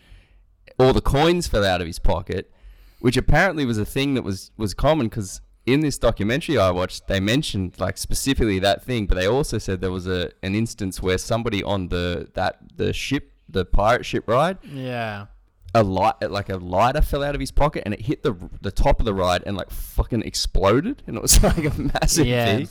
all 0.79 0.92
the 0.92 1.00
coins 1.00 1.46
fell 1.46 1.64
out 1.64 1.81
of 1.81 1.87
his 1.87 1.98
pocket, 1.98 2.50
which 3.00 3.16
apparently 3.16 3.64
was 3.64 3.79
a 3.79 3.85
thing 3.87 4.14
that 4.14 4.22
was 4.22 4.50
was 4.57 4.74
common 4.74 5.09
because 5.09 5.40
in 5.66 5.81
this 5.81 5.98
documentary 5.98 6.59
I 6.59 6.70
watched, 6.70 7.09
they 7.09 7.18
mentioned 7.20 7.74
like 7.79 7.98
specifically 7.98 8.59
that 8.61 8.85
thing, 8.85 9.07
but 9.07 9.16
they 9.16 9.26
also 9.26 9.59
said 9.59 9.81
there 9.81 9.90
was 9.92 10.07
a 10.07 10.31
an 10.42 10.55
instance 10.55 11.00
where 11.02 11.18
somebody 11.18 11.62
on 11.62 11.88
the 11.88 12.29
that 12.35 12.59
the 12.76 12.92
ship, 12.92 13.33
the 13.48 13.64
pirate 13.64 14.05
ship 14.07 14.24
ride, 14.29 14.59
Yeah. 14.64 15.26
a 15.74 15.83
light 15.83 16.31
like 16.31 16.48
a 16.48 16.57
lighter 16.57 17.02
fell 17.02 17.22
out 17.24 17.35
of 17.35 17.40
his 17.40 17.50
pocket 17.50 17.83
and 17.85 17.94
it 17.94 18.02
hit 18.02 18.22
the 18.22 18.35
the 18.61 18.70
top 18.70 19.00
of 19.00 19.07
the 19.07 19.14
ride 19.14 19.42
and 19.46 19.57
like 19.57 19.70
fucking 19.70 20.22
exploded 20.22 21.02
and 21.07 21.16
it 21.16 21.22
was 21.22 21.42
like 21.50 21.64
a 21.64 21.72
massive 21.81 22.26
Yeah. 22.26 22.44
thing. 22.46 22.68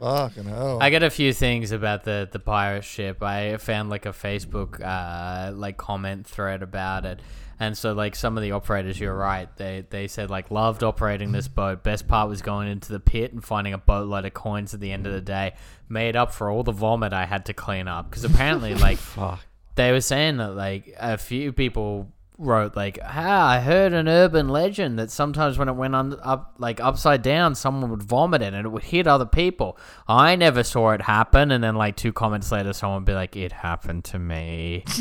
Fucking 0.00 0.44
hell. 0.44 0.78
I 0.80 0.90
got 0.90 1.02
a 1.02 1.10
few 1.10 1.32
things 1.32 1.72
about 1.72 2.04
the 2.04 2.28
the 2.30 2.38
pirate 2.38 2.84
ship. 2.84 3.22
I 3.22 3.58
found 3.58 3.90
like 3.90 4.06
a 4.06 4.10
Facebook 4.10 4.80
uh, 4.82 5.52
like 5.52 5.76
comment 5.76 6.26
thread 6.26 6.62
about 6.62 7.04
it, 7.04 7.20
and 7.58 7.76
so 7.76 7.92
like 7.92 8.16
some 8.16 8.38
of 8.38 8.42
the 8.42 8.52
operators, 8.52 8.98
you're 8.98 9.14
right. 9.14 9.54
They 9.56 9.84
they 9.90 10.08
said 10.08 10.30
like 10.30 10.50
loved 10.50 10.82
operating 10.82 11.32
this 11.32 11.48
boat. 11.48 11.82
Best 11.82 12.08
part 12.08 12.30
was 12.30 12.40
going 12.40 12.68
into 12.68 12.92
the 12.92 13.00
pit 13.00 13.34
and 13.34 13.44
finding 13.44 13.74
a 13.74 13.78
boatload 13.78 14.24
of 14.24 14.32
coins 14.32 14.72
at 14.72 14.80
the 14.80 14.90
end 14.90 15.06
of 15.06 15.12
the 15.12 15.20
day. 15.20 15.52
Made 15.88 16.16
up 16.16 16.32
for 16.32 16.50
all 16.50 16.62
the 16.62 16.72
vomit 16.72 17.12
I 17.12 17.26
had 17.26 17.44
to 17.46 17.52
clean 17.52 17.86
up 17.86 18.08
because 18.08 18.24
apparently 18.24 18.74
like 18.86 18.96
Fuck. 18.96 19.40
they 19.74 19.92
were 19.92 20.00
saying 20.00 20.38
that 20.38 20.54
like 20.54 20.94
a 20.98 21.18
few 21.18 21.52
people 21.52 22.10
wrote 22.40 22.74
like 22.74 22.98
ah 23.04 23.48
i 23.50 23.60
heard 23.60 23.92
an 23.92 24.08
urban 24.08 24.48
legend 24.48 24.98
that 24.98 25.10
sometimes 25.10 25.58
when 25.58 25.68
it 25.68 25.74
went 25.74 25.94
un- 25.94 26.18
up 26.22 26.54
like 26.58 26.80
upside 26.80 27.22
down 27.22 27.54
someone 27.54 27.90
would 27.90 28.02
vomit 28.02 28.42
it. 28.42 28.52
And 28.54 28.66
it 28.66 28.68
would 28.68 28.82
hit 28.82 29.06
other 29.06 29.26
people. 29.26 29.78
I 30.08 30.36
never 30.36 30.62
saw 30.62 30.90
it 30.90 31.02
happen 31.02 31.50
and 31.50 31.62
then 31.62 31.76
like 31.76 31.96
two 31.96 32.12
comments 32.12 32.50
later 32.50 32.72
someone 32.72 33.02
would 33.02 33.06
be 33.06 33.14
like 33.14 33.36
it 33.36 33.52
happened 33.52 34.04
to 34.06 34.18
me. 34.18 34.84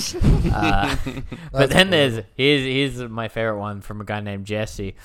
Uh, 0.50 0.96
but 1.06 1.52
That's 1.52 1.74
then 1.74 1.90
there's 1.90 2.24
here's 2.36 2.64
here's 2.98 3.10
my 3.10 3.28
favorite 3.28 3.60
one 3.60 3.82
from 3.82 4.02
a 4.02 4.04
guy 4.04 4.20
named 4.20 4.46
jesse 4.46 4.96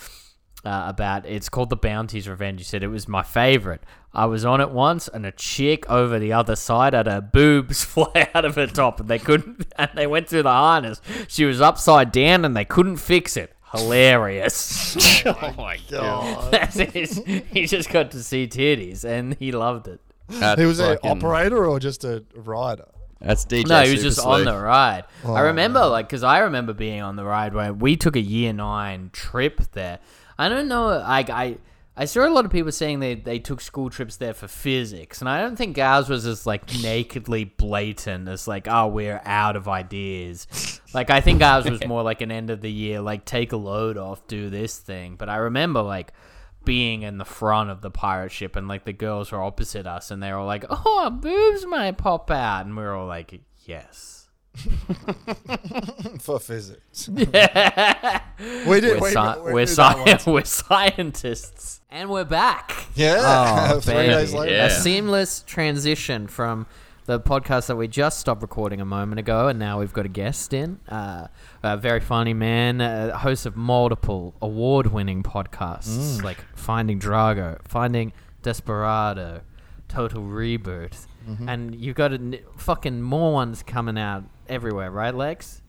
uh, 0.64 0.84
about 0.88 1.26
it's 1.26 1.48
called 1.48 1.70
The 1.70 1.76
Bounty's 1.76 2.28
Revenge. 2.28 2.60
He 2.60 2.64
said 2.64 2.82
it 2.82 2.88
was 2.88 3.06
my 3.08 3.22
favorite. 3.22 3.82
I 4.12 4.26
was 4.26 4.44
on 4.44 4.60
it 4.60 4.70
once, 4.70 5.08
and 5.08 5.26
a 5.26 5.32
chick 5.32 5.88
over 5.90 6.18
the 6.18 6.32
other 6.32 6.56
side 6.56 6.94
had 6.94 7.06
her 7.06 7.20
boobs 7.20 7.84
fly 7.84 8.30
out 8.34 8.44
of 8.44 8.54
her 8.54 8.66
top, 8.66 9.00
and 9.00 9.08
they 9.08 9.18
couldn't. 9.18 9.66
And 9.76 9.90
they 9.94 10.06
went 10.06 10.28
through 10.28 10.44
the 10.44 10.50
harness. 10.50 11.00
She 11.26 11.44
was 11.44 11.60
upside 11.60 12.12
down, 12.12 12.44
and 12.44 12.56
they 12.56 12.64
couldn't 12.64 12.98
fix 12.98 13.36
it. 13.36 13.52
Hilarious. 13.72 14.96
oh 15.26 15.54
my 15.56 15.78
god. 15.90 16.52
that 16.52 16.94
is—he 16.94 17.66
just 17.66 17.90
got 17.90 18.12
to 18.12 18.22
see 18.22 18.46
titties, 18.46 19.04
and 19.04 19.34
he 19.34 19.50
loved 19.50 19.88
it. 19.88 20.00
That's 20.28 20.60
he 20.60 20.66
was 20.66 20.78
an 20.78 20.98
operator 21.02 21.66
or 21.66 21.80
just 21.80 22.04
a 22.04 22.24
rider? 22.34 22.86
That's 23.20 23.44
DJ. 23.46 23.66
No, 23.66 23.82
he 23.82 23.92
was 23.92 24.00
Super 24.00 24.10
just 24.10 24.20
on 24.20 24.42
Sleuth. 24.42 24.46
the 24.46 24.58
ride. 24.58 25.04
Oh, 25.24 25.34
I 25.34 25.40
remember, 25.42 25.84
like, 25.86 26.06
because 26.06 26.22
I 26.22 26.40
remember 26.40 26.72
being 26.72 27.00
on 27.00 27.16
the 27.16 27.24
ride 27.24 27.54
where 27.54 27.72
we 27.72 27.96
took 27.96 28.16
a 28.16 28.20
year 28.20 28.52
nine 28.52 29.10
trip 29.12 29.60
there. 29.72 29.98
I 30.38 30.48
don't 30.48 30.68
know, 30.68 30.88
like, 30.88 31.30
I. 31.30 31.58
I 31.96 32.06
saw 32.06 32.26
a 32.26 32.28
lot 32.28 32.44
of 32.44 32.50
people 32.50 32.72
saying 32.72 32.98
they, 32.98 33.14
they 33.14 33.38
took 33.38 33.60
school 33.60 33.88
trips 33.88 34.16
there 34.16 34.34
for 34.34 34.48
physics, 34.48 35.20
and 35.20 35.28
I 35.28 35.40
don't 35.40 35.54
think 35.54 35.78
ours 35.78 36.08
was 36.08 36.26
as 36.26 36.44
like 36.44 36.68
nakedly 36.82 37.44
blatant 37.44 38.28
as 38.28 38.48
like, 38.48 38.66
oh, 38.66 38.88
we're 38.88 39.22
out 39.24 39.54
of 39.54 39.68
ideas. 39.68 40.80
Like 40.92 41.10
I 41.10 41.20
think 41.20 41.40
ours 41.40 41.70
was 41.70 41.86
more 41.86 42.02
like 42.02 42.20
an 42.20 42.32
end 42.32 42.50
of 42.50 42.62
the 42.62 42.72
year, 42.72 43.00
like 43.00 43.24
take 43.24 43.52
a 43.52 43.56
load 43.56 43.96
off, 43.96 44.26
do 44.26 44.50
this 44.50 44.76
thing. 44.76 45.14
But 45.14 45.28
I 45.28 45.36
remember 45.36 45.82
like 45.82 46.12
being 46.64 47.02
in 47.02 47.18
the 47.18 47.24
front 47.24 47.70
of 47.70 47.80
the 47.80 47.92
pirate 47.92 48.32
ship, 48.32 48.56
and 48.56 48.66
like 48.66 48.84
the 48.84 48.92
girls 48.92 49.30
were 49.30 49.40
opposite 49.40 49.86
us, 49.86 50.10
and 50.10 50.20
they 50.20 50.32
were 50.32 50.42
like, 50.42 50.64
oh, 50.68 51.10
boobs 51.10 51.64
might 51.64 51.96
pop 51.96 52.28
out, 52.28 52.66
and 52.66 52.76
we 52.76 52.82
were 52.82 52.94
all 52.94 53.06
like, 53.06 53.40
yes. 53.66 54.23
For 56.20 56.38
physics. 56.40 57.08
Yeah. 57.32 58.20
We 58.66 58.80
did- 58.80 59.00
We're, 59.00 59.08
we- 59.08 59.10
sci- 59.12 59.38
we 59.42 59.52
we're, 59.52 59.64
did 59.64 59.68
sci- 60.20 60.30
we're 60.30 60.44
scientists, 60.44 61.80
and 61.90 62.10
we're 62.10 62.24
back. 62.24 62.86
Yeah, 62.94 63.70
Oh, 63.74 63.80
three 63.80 63.94
days 64.06 64.32
later. 64.34 64.56
A 64.64 64.70
seamless 64.70 65.42
transition 65.46 66.26
from 66.26 66.66
the 67.06 67.20
podcast 67.20 67.66
that 67.66 67.76
we 67.76 67.86
just 67.86 68.18
stopped 68.18 68.42
recording 68.42 68.80
a 68.80 68.84
moment 68.84 69.18
ago, 69.20 69.48
and 69.48 69.58
now 69.58 69.78
we've 69.78 69.92
got 69.92 70.06
a 70.06 70.08
guest 70.08 70.52
in. 70.52 70.80
Uh, 70.88 71.26
a 71.62 71.76
very 71.76 72.00
funny 72.00 72.34
man, 72.34 72.80
uh, 72.80 73.16
host 73.18 73.46
of 73.46 73.56
multiple 73.56 74.34
award-winning 74.42 75.22
podcasts 75.22 76.18
Mm. 76.18 76.22
like 76.22 76.38
Finding 76.56 76.98
Drago, 76.98 77.58
Finding 77.68 78.12
Desperado, 78.42 79.42
Total 79.88 80.22
Reboot, 80.22 81.06
Mhm. 81.28 81.48
and 81.48 81.74
you've 81.74 81.96
got 81.96 82.12
a 82.12 82.16
n- 82.16 82.38
fucking 82.56 83.00
more 83.02 83.32
ones 83.32 83.62
coming 83.62 83.98
out 83.98 84.24
everywhere, 84.48 84.90
right, 84.90 85.14
Lex? 85.14 85.60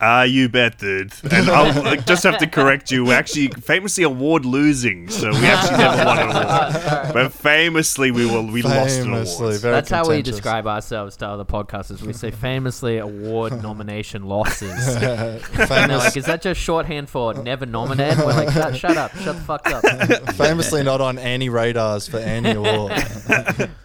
Ah, 0.00 0.24
you 0.24 0.48
bet, 0.48 0.76
dude. 0.76 1.12
And 1.30 1.48
I'll 1.48 1.82
like, 1.82 2.04
just 2.04 2.24
have 2.24 2.38
to 2.38 2.46
correct 2.48 2.90
you. 2.90 3.04
We're 3.06 3.14
actually 3.14 3.48
famously 3.48 4.02
award 4.04 4.44
losing, 4.44 5.08
so 5.08 5.30
we 5.30 5.36
actually 5.46 5.78
never 5.78 6.04
won 6.04 6.18
an 6.18 6.30
award. 6.30 7.14
But 7.14 7.32
famously, 7.32 8.10
we 8.10 8.26
will 8.26 8.44
we 8.44 8.60
lost 8.62 8.98
an 9.00 9.14
award. 9.14 9.60
very 9.60 9.72
That's 9.72 9.90
how 9.90 10.08
we 10.08 10.20
describe 10.20 10.66
ourselves 10.66 11.16
to 11.18 11.26
other 11.28 11.44
podcasters. 11.44 12.02
We 12.02 12.12
say 12.12 12.32
famously 12.32 12.98
award 12.98 13.52
nomination 13.62 14.24
losses. 14.24 14.72
And 14.96 15.00
they're 15.40 15.66
Famous- 15.66 16.04
like, 16.04 16.16
is 16.16 16.26
that 16.26 16.42
just 16.42 16.60
shorthand 16.60 17.08
for 17.08 17.32
never 17.32 17.64
nominated? 17.64 18.18
We're 18.18 18.32
like, 18.34 18.50
shut, 18.50 18.76
shut 18.76 18.96
up, 18.96 19.14
shut 19.18 19.36
the 19.36 19.42
fuck 19.42 19.66
up. 19.70 20.34
Famously 20.34 20.82
not 20.82 21.00
on 21.00 21.18
any 21.18 21.48
radars 21.48 22.08
for 22.08 22.18
any 22.18 22.50
award. 22.50 22.92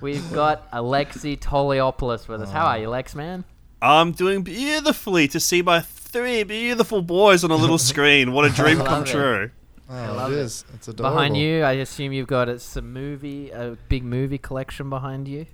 We've 0.01 0.33
got 0.33 0.69
Alexi 0.71 1.37
Toliopoulos 1.39 2.27
with 2.27 2.41
us. 2.41 2.51
How 2.51 2.65
are 2.65 2.79
you, 2.79 2.89
Lex, 2.89 3.13
man? 3.13 3.45
I'm 3.81 4.11
doing 4.11 4.41
beautifully 4.43 5.27
to 5.29 5.39
see 5.39 5.61
my 5.61 5.79
three 5.81 6.43
beautiful 6.43 7.01
boys 7.01 7.43
on 7.43 7.51
a 7.51 7.55
little 7.55 7.77
screen. 7.91 8.33
What 8.33 8.45
a 8.45 8.49
dream 8.49 8.79
come 8.79 9.03
it. 9.03 9.07
true. 9.07 9.51
Oh, 9.89 9.93
love 9.93 10.31
it 10.31 10.35
it. 10.35 10.41
is. 10.41 10.65
It's 10.75 10.87
adorable. 10.87 11.15
Behind 11.15 11.37
you, 11.37 11.63
I 11.63 11.73
assume 11.73 12.11
you've 12.13 12.27
got 12.27 12.49
a, 12.49 12.59
some 12.59 12.91
movie, 12.93 13.49
a 13.51 13.77
big 13.87 14.03
movie 14.03 14.37
collection 14.37 14.89
behind 14.89 15.27
you. 15.27 15.45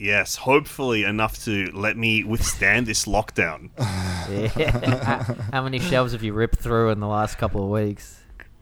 Yes, 0.00 0.36
hopefully 0.36 1.02
enough 1.04 1.44
to 1.44 1.70
let 1.74 1.96
me 1.96 2.22
withstand 2.24 2.86
this 2.86 3.04
lockdown. 3.04 3.70
Yeah. 4.28 5.02
how, 5.02 5.34
how 5.54 5.62
many 5.62 5.78
shelves 5.78 6.12
have 6.12 6.22
you 6.22 6.34
ripped 6.34 6.58
through 6.58 6.90
in 6.90 7.00
the 7.00 7.06
last 7.06 7.38
couple 7.38 7.64
of 7.64 7.70
weeks? 7.70 8.20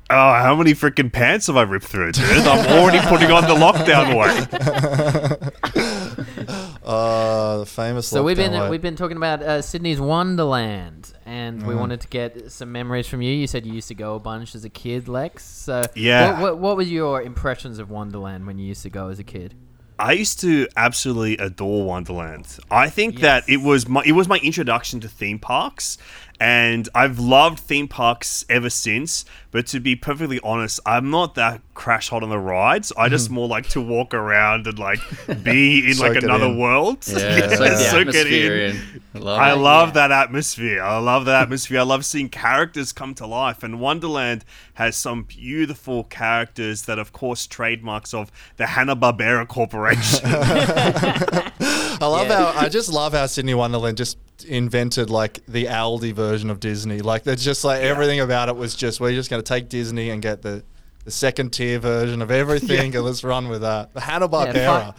Oh, 0.09 0.15
how 0.35 0.55
many 0.55 0.75
freaking 0.75 1.13
pants 1.13 1.49
have 1.49 1.57
I 1.57 1.63
ripped 1.63 1.87
through, 1.87 2.13
dude? 2.13 2.25
I'm 2.25 2.65
already 2.79 3.01
putting 3.09 3.33
on 3.33 3.43
the 3.49 3.57
lockdown 3.57 4.15
weight. 4.17 4.47
Uh, 6.87 7.59
the 7.59 7.67
famous. 7.67 8.07
So 8.07 8.23
we've 8.23 8.37
been 8.37 8.53
weight. 8.53 8.71
we've 8.71 8.81
been 8.83 8.97
talking 8.97 9.17
about 9.17 9.43
uh, 9.43 9.61
Sydney's 9.61 10.01
Wonderland, 10.01 11.13
and 11.27 11.67
we 11.67 11.75
Mhm. 11.75 11.79
wanted 11.79 12.01
to 12.03 12.09
get 12.09 12.53
some 12.53 12.71
memories 12.71 13.07
from 13.09 13.23
you. 13.23 13.33
You 13.33 13.47
said 13.47 13.67
you 13.67 13.73
used 13.73 13.89
to 13.89 13.95
go 13.95 14.15
a 14.15 14.21
bunch 14.21 14.55
as 14.55 14.65
a 14.65 14.69
kid, 14.71 15.09
Lex. 15.09 15.45
So 15.45 15.83
Yeah. 15.95 16.33
what, 16.33 16.41
what, 16.41 16.59
what 16.59 16.77
were 16.77 16.83
your 16.83 17.21
impressions 17.23 17.79
of 17.79 17.91
Wonderland 17.91 18.47
when 18.47 18.59
you 18.59 18.67
used 18.67 18.83
to 18.85 18.91
go 18.91 19.09
as 19.09 19.19
a 19.19 19.25
kid? 19.25 19.55
I 19.99 20.13
used 20.13 20.41
to 20.43 20.69
absolutely 20.77 21.39
adore 21.39 21.87
Wonderland. 21.87 22.59
I 22.71 22.91
think 22.91 23.21
that 23.21 23.49
it 23.49 23.63
was 23.63 23.89
my 23.89 24.03
it 24.05 24.13
was 24.13 24.29
my 24.29 24.37
introduction 24.43 25.01
to 25.01 25.09
theme 25.09 25.39
parks, 25.39 25.97
and 26.41 26.89
I've 26.95 27.19
loved 27.19 27.59
theme 27.59 27.89
parks 27.89 28.45
ever 28.49 28.71
since. 28.71 29.25
But 29.51 29.67
to 29.69 29.81
be 29.81 29.97
perfectly 29.97 30.41
honest, 30.43 30.81
I'm 30.85 31.11
not 31.11 31.35
that 31.37 31.63
crash 31.75 32.11
hot 32.11 32.23
on 32.23 32.29
the 32.29 32.39
rides. 32.39 32.93
I 32.97 33.09
just 33.09 33.29
hmm. 33.29 33.35
more 33.35 33.49
like 33.49 33.69
to 33.71 33.81
walk 33.81 34.13
around 34.13 34.67
and 34.67 34.79
like 34.79 35.01
be 35.43 35.91
in 35.91 35.99
like 35.99 36.17
another 36.17 36.47
in. 36.47 36.59
world. 36.59 36.99
Yeah, 37.07 37.15
soak 37.15 37.49
the 37.59 37.77
soak 37.77 38.15
it 38.15 38.33
in. 38.33 39.03
In. 39.17 39.23
Love 39.23 39.41
I 39.41 39.53
it. 39.53 39.57
love 39.57 39.95
that 39.95 40.13
atmosphere. 40.13 40.83
I 40.83 40.99
love 40.99 41.25
that 41.25 41.43
atmosphere. 41.43 41.81
I 41.81 41.83
love 41.83 42.05
seeing 42.05 42.29
characters 42.29 42.93
come 42.93 43.15
to 43.15 43.27
life. 43.27 43.63
And 43.63 43.81
Wonderland 43.81 44.45
has 44.75 44.97
some 44.97 45.25
beautiful 45.25 46.05
characters 46.05 46.83
that, 46.83 46.99
of 46.99 47.13
course, 47.13 47.47
trademarks 47.47 48.15
of 48.15 48.31
the 48.57 48.67
Hanna 48.67 48.97
Barbera 48.97 49.47
Corporation. 49.49 50.21
I 51.99 52.07
love 52.07 52.29
how 52.29 52.53
I 52.55 52.69
just 52.69 52.93
love 52.93 53.13
how 53.13 53.27
Sydney 53.27 53.55
Wonderland 53.55 53.97
just 53.97 54.19
invented 54.45 55.09
like 55.09 55.45
the 55.47 55.65
Aldi 55.65 56.13
version 56.13 56.51
of 56.51 56.61
Disney. 56.61 57.01
Like 57.01 57.27
it's 57.27 57.43
just 57.45 57.65
like 57.65 57.83
everything 57.83 58.21
about 58.21 58.49
it 58.49 58.57
was 58.57 58.75
just 58.75 59.01
we're 59.01 59.13
just 59.13 59.31
going 59.31 59.43
to 59.43 59.49
take 59.49 59.69
Disney 59.69 60.11
and 60.11 60.21
get 60.21 60.43
the 60.43 60.63
the 61.05 61.11
second 61.11 61.53
tier 61.53 61.79
version 61.79 62.21
of 62.21 62.31
everything 62.31 62.95
and 62.97 63.05
let's 63.05 63.25
run 63.25 63.49
with 63.49 63.63
that. 63.63 63.95
The 63.95 64.01
Hanna 64.01 64.29
Barbera. 64.29 64.95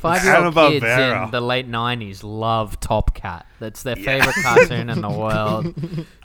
Yeah, 0.00 0.14
Five 0.14 0.24
year 0.24 0.36
old 0.36 0.54
kids 0.54 0.84
Hanna-Barbera. 0.84 1.24
in 1.24 1.30
the 1.32 1.40
late 1.40 1.68
'90s 1.68 2.20
love 2.22 2.78
Top 2.80 3.14
Cat. 3.14 3.46
That's 3.58 3.82
their 3.82 3.96
favorite 3.96 4.36
cartoon 4.42 4.88
in 4.90 5.00
the 5.00 5.10
world. 5.10 5.74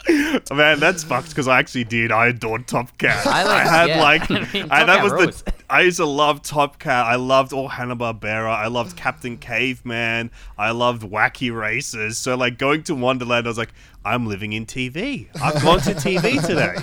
Man, 0.52 0.80
that's 0.80 1.04
fucked 1.04 1.30
because 1.30 1.48
I 1.48 1.58
actually 1.60 1.86
did. 1.86 2.12
I 2.12 2.28
adored 2.28 2.68
Top 2.68 2.96
Cat. 3.00 3.26
I 3.26 3.42
I, 3.42 3.44
like- 3.44 3.68
had 3.68 3.90
yeah. 3.90 4.02
like, 4.02 4.22
I 4.32 4.40
mean, 4.54 4.62
and 4.64 4.70
Top 4.70 4.70
that 4.70 4.86
Cat 4.88 5.04
was 5.04 5.12
rules. 5.14 5.42
the. 5.42 5.54
I 5.70 5.82
used 5.82 5.98
to 5.98 6.06
love 6.06 6.44
Top 6.44 6.78
Cat. 6.78 7.06
I 7.08 7.16
loved 7.16 7.52
all 7.54 7.68
Hanna 7.68 7.96
Barbera. 7.96 8.50
I 8.56 8.68
loved 8.68 8.96
Captain 8.96 9.38
Caveman. 9.38 10.30
I 10.58 10.70
loved 10.72 11.02
Wacky 11.02 11.52
Races. 11.58 12.18
So 12.20 12.36
like 12.36 12.58
going 12.60 12.84
to 12.84 12.96
Wonderland, 12.96 13.48
I 13.48 13.50
was 13.50 13.58
like, 13.58 13.74
I'm 14.06 14.28
living 14.28 14.54
in 14.54 14.66
TV. 14.68 15.30
I've 15.42 15.62
gone 15.64 15.80
to 15.82 15.94
TV 15.96 16.46
today. 16.46 16.76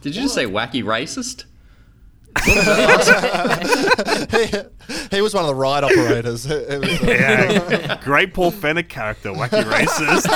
Did 0.00 0.16
you 0.16 0.22
just 0.22 0.34
say 0.34 0.46
wacky 0.46 0.82
racist? 0.82 1.44
He, 2.44 2.54
he 5.16 5.20
was 5.22 5.34
one 5.34 5.44
of 5.44 5.48
the 5.48 5.54
ride 5.54 5.84
operators. 5.84 6.46
It- 6.46 6.68
it 6.70 6.80
was- 6.80 7.02
Yeah, 7.02 8.00
great 8.04 8.34
Paul 8.34 8.52
Fenech 8.52 8.88
character, 8.88 9.30
Wacky 9.30 9.62
Racist. 9.64 10.26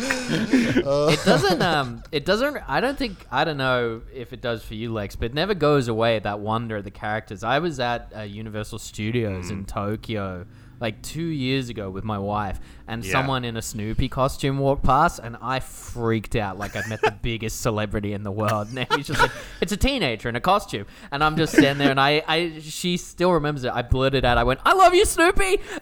it 0.00 1.24
doesn't 1.24 1.62
um 1.62 2.02
it 2.12 2.24
doesn't 2.24 2.56
i 2.68 2.80
don't 2.80 2.96
think 2.98 3.16
i 3.30 3.44
don't 3.44 3.56
know 3.56 4.00
if 4.14 4.32
it 4.32 4.40
does 4.40 4.62
for 4.62 4.74
you 4.74 4.92
lex 4.92 5.16
but 5.16 5.26
it 5.26 5.34
never 5.34 5.54
goes 5.54 5.88
away 5.88 6.18
that 6.20 6.38
wonder 6.40 6.76
of 6.76 6.84
the 6.84 6.90
characters 6.90 7.42
i 7.42 7.58
was 7.58 7.80
at 7.80 8.12
uh, 8.16 8.20
universal 8.22 8.78
studios 8.78 9.50
in 9.50 9.64
tokyo 9.64 10.46
like 10.80 11.02
two 11.02 11.24
years 11.24 11.68
ago 11.68 11.90
with 11.90 12.04
my 12.04 12.18
wife 12.18 12.60
and 12.88 13.04
Yeah. 13.04 13.12
someone 13.12 13.44
in 13.44 13.56
a 13.56 13.62
snoopy 13.62 14.08
costume 14.08 14.58
walked 14.58 14.82
past 14.82 15.20
and 15.22 15.36
i 15.40 15.60
freaked 15.60 16.34
out 16.34 16.58
like 16.58 16.74
i'd 16.74 16.88
met 16.88 17.00
the 17.02 17.10
biggest 17.22 17.60
celebrity 17.60 18.12
in 18.14 18.22
the 18.24 18.32
world 18.32 18.68
and 18.76 18.86
he's 18.96 19.06
just 19.06 19.20
like 19.20 19.30
it's 19.60 19.70
a 19.72 19.76
teenager 19.76 20.28
in 20.28 20.34
a 20.36 20.40
costume 20.40 20.86
and 21.12 21.22
i'm 21.22 21.36
just 21.36 21.52
standing 21.52 21.78
there 21.78 21.90
and 21.92 22.00
i 22.00 22.22
i 22.26 22.58
she 22.60 22.96
still 22.96 23.30
remembers 23.32 23.62
it 23.64 23.72
i 23.72 23.82
blurted 23.82 24.24
out 24.24 24.36
i 24.38 24.42
went 24.42 24.58
i 24.64 24.72
love 24.72 24.94
you 24.94 25.04
snoopy 25.04 25.60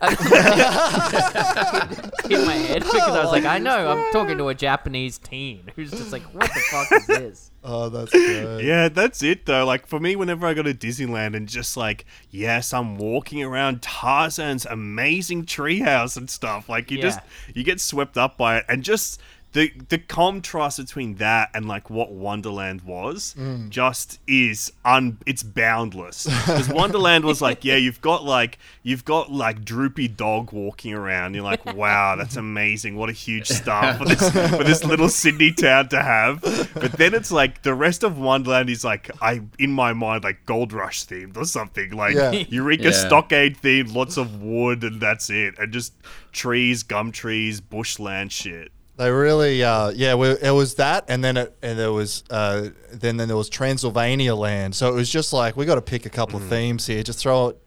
in 2.30 2.44
my 2.44 2.54
head 2.54 2.82
because 2.82 3.00
I 3.16 3.22
was 3.22 3.30
like, 3.30 3.44
I 3.44 3.58
know, 3.58 3.88
I'm 3.88 4.12
talking 4.12 4.36
to 4.38 4.48
a 4.48 4.54
Japanese 4.54 5.18
teen 5.18 5.70
who's 5.76 5.90
just 5.90 6.10
like, 6.12 6.22
what 6.34 6.52
the 6.52 6.60
fuck 6.70 6.92
is 6.92 7.06
this? 7.06 7.50
oh, 7.68 7.88
that's 7.88 8.10
great. 8.12 8.64
Yeah, 8.64 8.88
that's 8.88 9.22
it 9.22 9.46
though. 9.46 9.64
Like 9.64 9.86
for 9.86 9.98
me, 10.00 10.16
whenever 10.16 10.46
I 10.46 10.54
go 10.54 10.62
to 10.62 10.74
Disneyland 10.74 11.36
and 11.36 11.48
just 11.48 11.76
like, 11.76 12.04
yes, 12.30 12.72
I'm 12.72 12.96
walking 12.96 13.42
around 13.42 13.82
Tarzan's 13.82 14.66
amazing 14.66 15.46
treehouse 15.46 16.16
and 16.16 16.28
stuff. 16.30 16.68
Like 16.68 16.90
you 16.90 16.95
just 16.96 17.18
Yeah. 17.20 17.52
you 17.54 17.64
get 17.64 17.80
swept 17.80 18.16
up 18.16 18.36
by 18.36 18.58
it, 18.58 18.64
and 18.68 18.82
just 18.82 19.20
the 19.56 19.72
the 19.88 19.96
contrast 19.98 20.76
between 20.78 21.14
that 21.16 21.48
and 21.54 21.66
like 21.66 21.88
what 21.88 22.12
Wonderland 22.12 22.82
was 22.82 23.34
Mm. 23.38 23.70
just 23.70 24.18
is 24.26 24.70
un 24.84 25.16
it's 25.24 25.42
boundless. 25.42 26.24
Because 26.26 26.68
Wonderland 26.68 27.24
was 27.24 27.40
like, 27.40 27.64
yeah, 27.64 27.76
you've 27.76 28.00
got 28.02 28.22
like 28.24 28.58
you've 28.82 29.04
got 29.04 29.32
like 29.32 29.64
droopy 29.64 30.08
dog 30.08 30.52
walking 30.52 30.92
around. 30.92 31.34
You're 31.34 31.42
like, 31.42 31.64
wow, 31.74 32.16
that's 32.16 32.36
amazing. 32.36 32.96
What 32.96 33.08
a 33.08 33.12
huge 33.12 33.48
star 33.48 33.94
for 33.94 34.04
this 34.04 34.30
for 34.30 34.62
this 34.64 34.84
little 34.84 35.08
Sydney 35.08 35.52
town 35.52 35.88
to 35.88 36.02
have. 36.02 36.42
But 36.74 36.92
then 36.92 37.14
it's 37.14 37.32
like 37.32 37.62
the 37.62 37.74
rest 37.74 38.02
of 38.04 38.18
Wonderland 38.18 38.68
is 38.68 38.84
like 38.84 39.10
I 39.22 39.40
in 39.58 39.72
my 39.72 39.92
mind 39.94 40.22
like 40.24 40.44
Gold 40.44 40.72
Rush 40.74 41.06
themed 41.06 41.36
or 41.38 41.46
something 41.46 41.90
like 41.92 42.14
Yeah. 42.14 42.32
Eureka 42.32 42.84
Yeah. 42.90 42.90
Stockade 43.06 43.56
themed, 43.62 43.94
lots 43.94 44.18
of 44.18 44.42
wood 44.42 44.84
and 44.84 45.00
that's 45.00 45.30
it, 45.30 45.54
and 45.58 45.72
just 45.72 45.94
trees, 46.32 46.82
gum 46.82 47.10
trees, 47.10 47.60
bushland 47.62 48.32
shit. 48.32 48.70
They 48.96 49.10
really, 49.10 49.62
uh, 49.62 49.90
yeah. 49.90 50.14
We, 50.14 50.28
it 50.30 50.52
was 50.54 50.76
that, 50.76 51.04
and 51.08 51.22
then 51.22 51.36
it, 51.36 51.54
and 51.62 51.78
there 51.78 51.92
was, 51.92 52.24
uh, 52.30 52.68
then 52.92 53.18
then 53.18 53.28
there 53.28 53.36
was 53.36 53.50
Transylvania 53.50 54.34
land. 54.34 54.74
So 54.74 54.88
it 54.90 54.94
was 54.94 55.10
just 55.10 55.32
like 55.34 55.56
we 55.56 55.66
got 55.66 55.74
to 55.74 55.82
pick 55.82 56.06
a 56.06 56.10
couple 56.10 56.40
Mm. 56.40 56.42
of 56.44 56.48
themes 56.48 56.86
here. 56.86 57.02
Just 57.02 57.18
throw 57.18 57.48
it, 57.48 57.58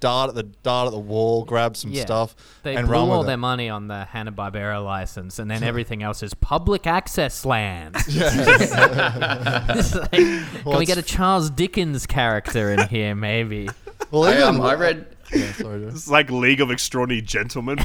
dart 0.00 0.28
at 0.28 0.34
the 0.34 0.42
dart 0.42 0.86
at 0.86 0.90
the 0.92 0.98
wall, 0.98 1.44
grab 1.44 1.74
some 1.78 1.90
Yeah. 1.90 2.02
stuff, 2.02 2.36
They 2.64 2.76
and 2.76 2.86
blew 2.86 2.92
run 2.98 3.08
all 3.08 3.18
with 3.20 3.26
their 3.28 3.34
it. 3.34 3.38
money 3.38 3.70
on 3.70 3.88
the 3.88 4.04
Hanna 4.04 4.30
Barbera 4.32 4.84
license, 4.84 5.38
and 5.38 5.50
then 5.50 5.62
everything 5.70 6.02
else 6.02 6.22
is 6.22 6.34
public 6.34 6.86
access 6.86 7.46
land. 7.46 7.96
It's 8.06 9.94
like, 9.94 10.10
can 10.10 10.46
Well, 10.66 10.78
we 10.78 10.84
get 10.84 10.98
a 10.98 11.02
Charles 11.02 11.48
Dickens 11.48 12.06
character 12.06 12.70
in 12.72 12.88
here, 12.88 13.14
maybe? 13.14 13.70
Well, 14.10 14.24
I, 14.24 14.32
even 14.34 14.42
um, 14.42 14.60
I 14.60 14.74
read. 14.74 15.06
Yeah, 15.32 15.50
sorry, 15.52 15.80
Joe. 15.80 15.88
It's 15.88 16.06
like 16.08 16.30
League 16.30 16.60
of 16.60 16.70
Extraordinary 16.70 17.22
Gentlemen. 17.22 17.78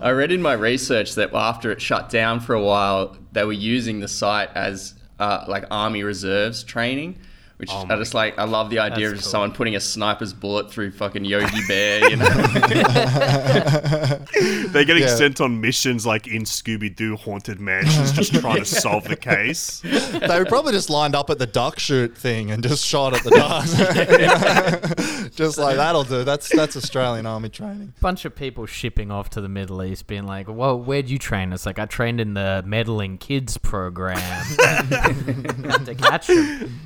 I 0.00 0.10
read 0.10 0.32
in 0.32 0.42
my 0.42 0.52
research 0.52 1.14
that 1.14 1.34
after 1.34 1.70
it 1.70 1.80
shut 1.80 2.08
down 2.08 2.40
for 2.40 2.54
a 2.54 2.62
while, 2.62 3.16
they 3.32 3.44
were 3.44 3.52
using 3.52 4.00
the 4.00 4.08
site 4.08 4.50
as 4.54 4.94
uh, 5.18 5.44
like 5.48 5.64
army 5.70 6.02
reserves 6.02 6.62
training. 6.62 7.18
Which 7.58 7.70
Oh 7.72 7.86
I 7.88 7.96
just 7.96 8.12
like. 8.12 8.38
I 8.38 8.44
love 8.44 8.68
the 8.68 8.80
idea 8.80 9.06
of 9.08 9.14
cool. 9.14 9.22
someone 9.22 9.52
putting 9.52 9.76
a 9.76 9.80
sniper's 9.80 10.34
bullet 10.34 10.70
through 10.70 10.90
fucking 10.90 11.24
Yogi 11.24 11.66
Bear. 11.66 12.10
You 12.10 12.16
know, 12.16 12.26
They're 14.68 14.84
getting 14.84 15.04
Yeah. 15.04 15.16
sent 15.16 15.40
on 15.40 15.58
missions 15.60 16.04
like 16.04 16.26
in 16.26 16.42
Scooby 16.42 16.94
Doo 16.94 17.16
Haunted 17.16 17.58
Mansions, 17.60 18.12
just 18.12 18.34
trying 18.34 18.58
to 18.58 18.64
solve 18.66 19.04
the 19.04 19.16
case. 19.16 19.80
they 19.80 20.38
were 20.38 20.44
probably 20.44 20.72
just 20.72 20.90
lined 20.90 21.14
up 21.14 21.30
at 21.30 21.38
the 21.38 21.46
duck 21.46 21.78
shoot 21.78 22.14
thing 22.16 22.50
and 22.50 22.62
just 22.62 22.84
shot 22.84 23.14
at 23.14 23.22
the 23.24 23.30
ducks. 23.30 23.74
just 25.36 25.56
like 25.58 25.76
that'll 25.76 26.04
do. 26.04 26.24
That's 26.24 26.54
that's 26.54 26.76
Australian 26.76 27.24
army 27.26 27.48
training. 27.48 27.94
Bunch 28.00 28.24
of 28.26 28.34
people 28.36 28.66
shipping 28.66 29.10
off 29.10 29.30
to 29.30 29.40
the 29.40 29.48
Middle 29.48 29.82
East, 29.82 30.06
being 30.06 30.26
like, 30.26 30.46
"Well, 30.48 30.78
where'd 30.78 31.08
you 31.08 31.18
train?" 31.18 31.52
It's 31.54 31.64
like 31.66 31.78
I 31.78 31.86
trained 31.86 32.20
in 32.20 32.34
the 32.34 32.62
meddling 32.66 33.16
kids 33.18 33.56
program. 33.56 34.18
Had 34.18 35.86
to 35.86 35.94
catch 35.94 36.28
'em. 36.30 36.80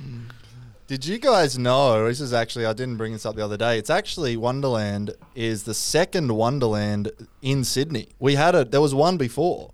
Did 0.90 1.06
you 1.06 1.18
guys 1.18 1.56
know? 1.56 2.08
This 2.08 2.20
is 2.20 2.32
actually 2.32 2.66
I 2.66 2.72
didn't 2.72 2.96
bring 2.96 3.12
this 3.12 3.24
up 3.24 3.36
the 3.36 3.44
other 3.44 3.56
day. 3.56 3.78
It's 3.78 3.90
actually 3.90 4.36
Wonderland 4.36 5.12
is 5.36 5.62
the 5.62 5.72
second 5.72 6.32
Wonderland 6.34 7.12
in 7.42 7.62
Sydney. 7.62 8.08
We 8.18 8.34
had 8.34 8.56
a 8.56 8.64
there 8.64 8.80
was 8.80 8.92
one 8.92 9.16
before. 9.16 9.70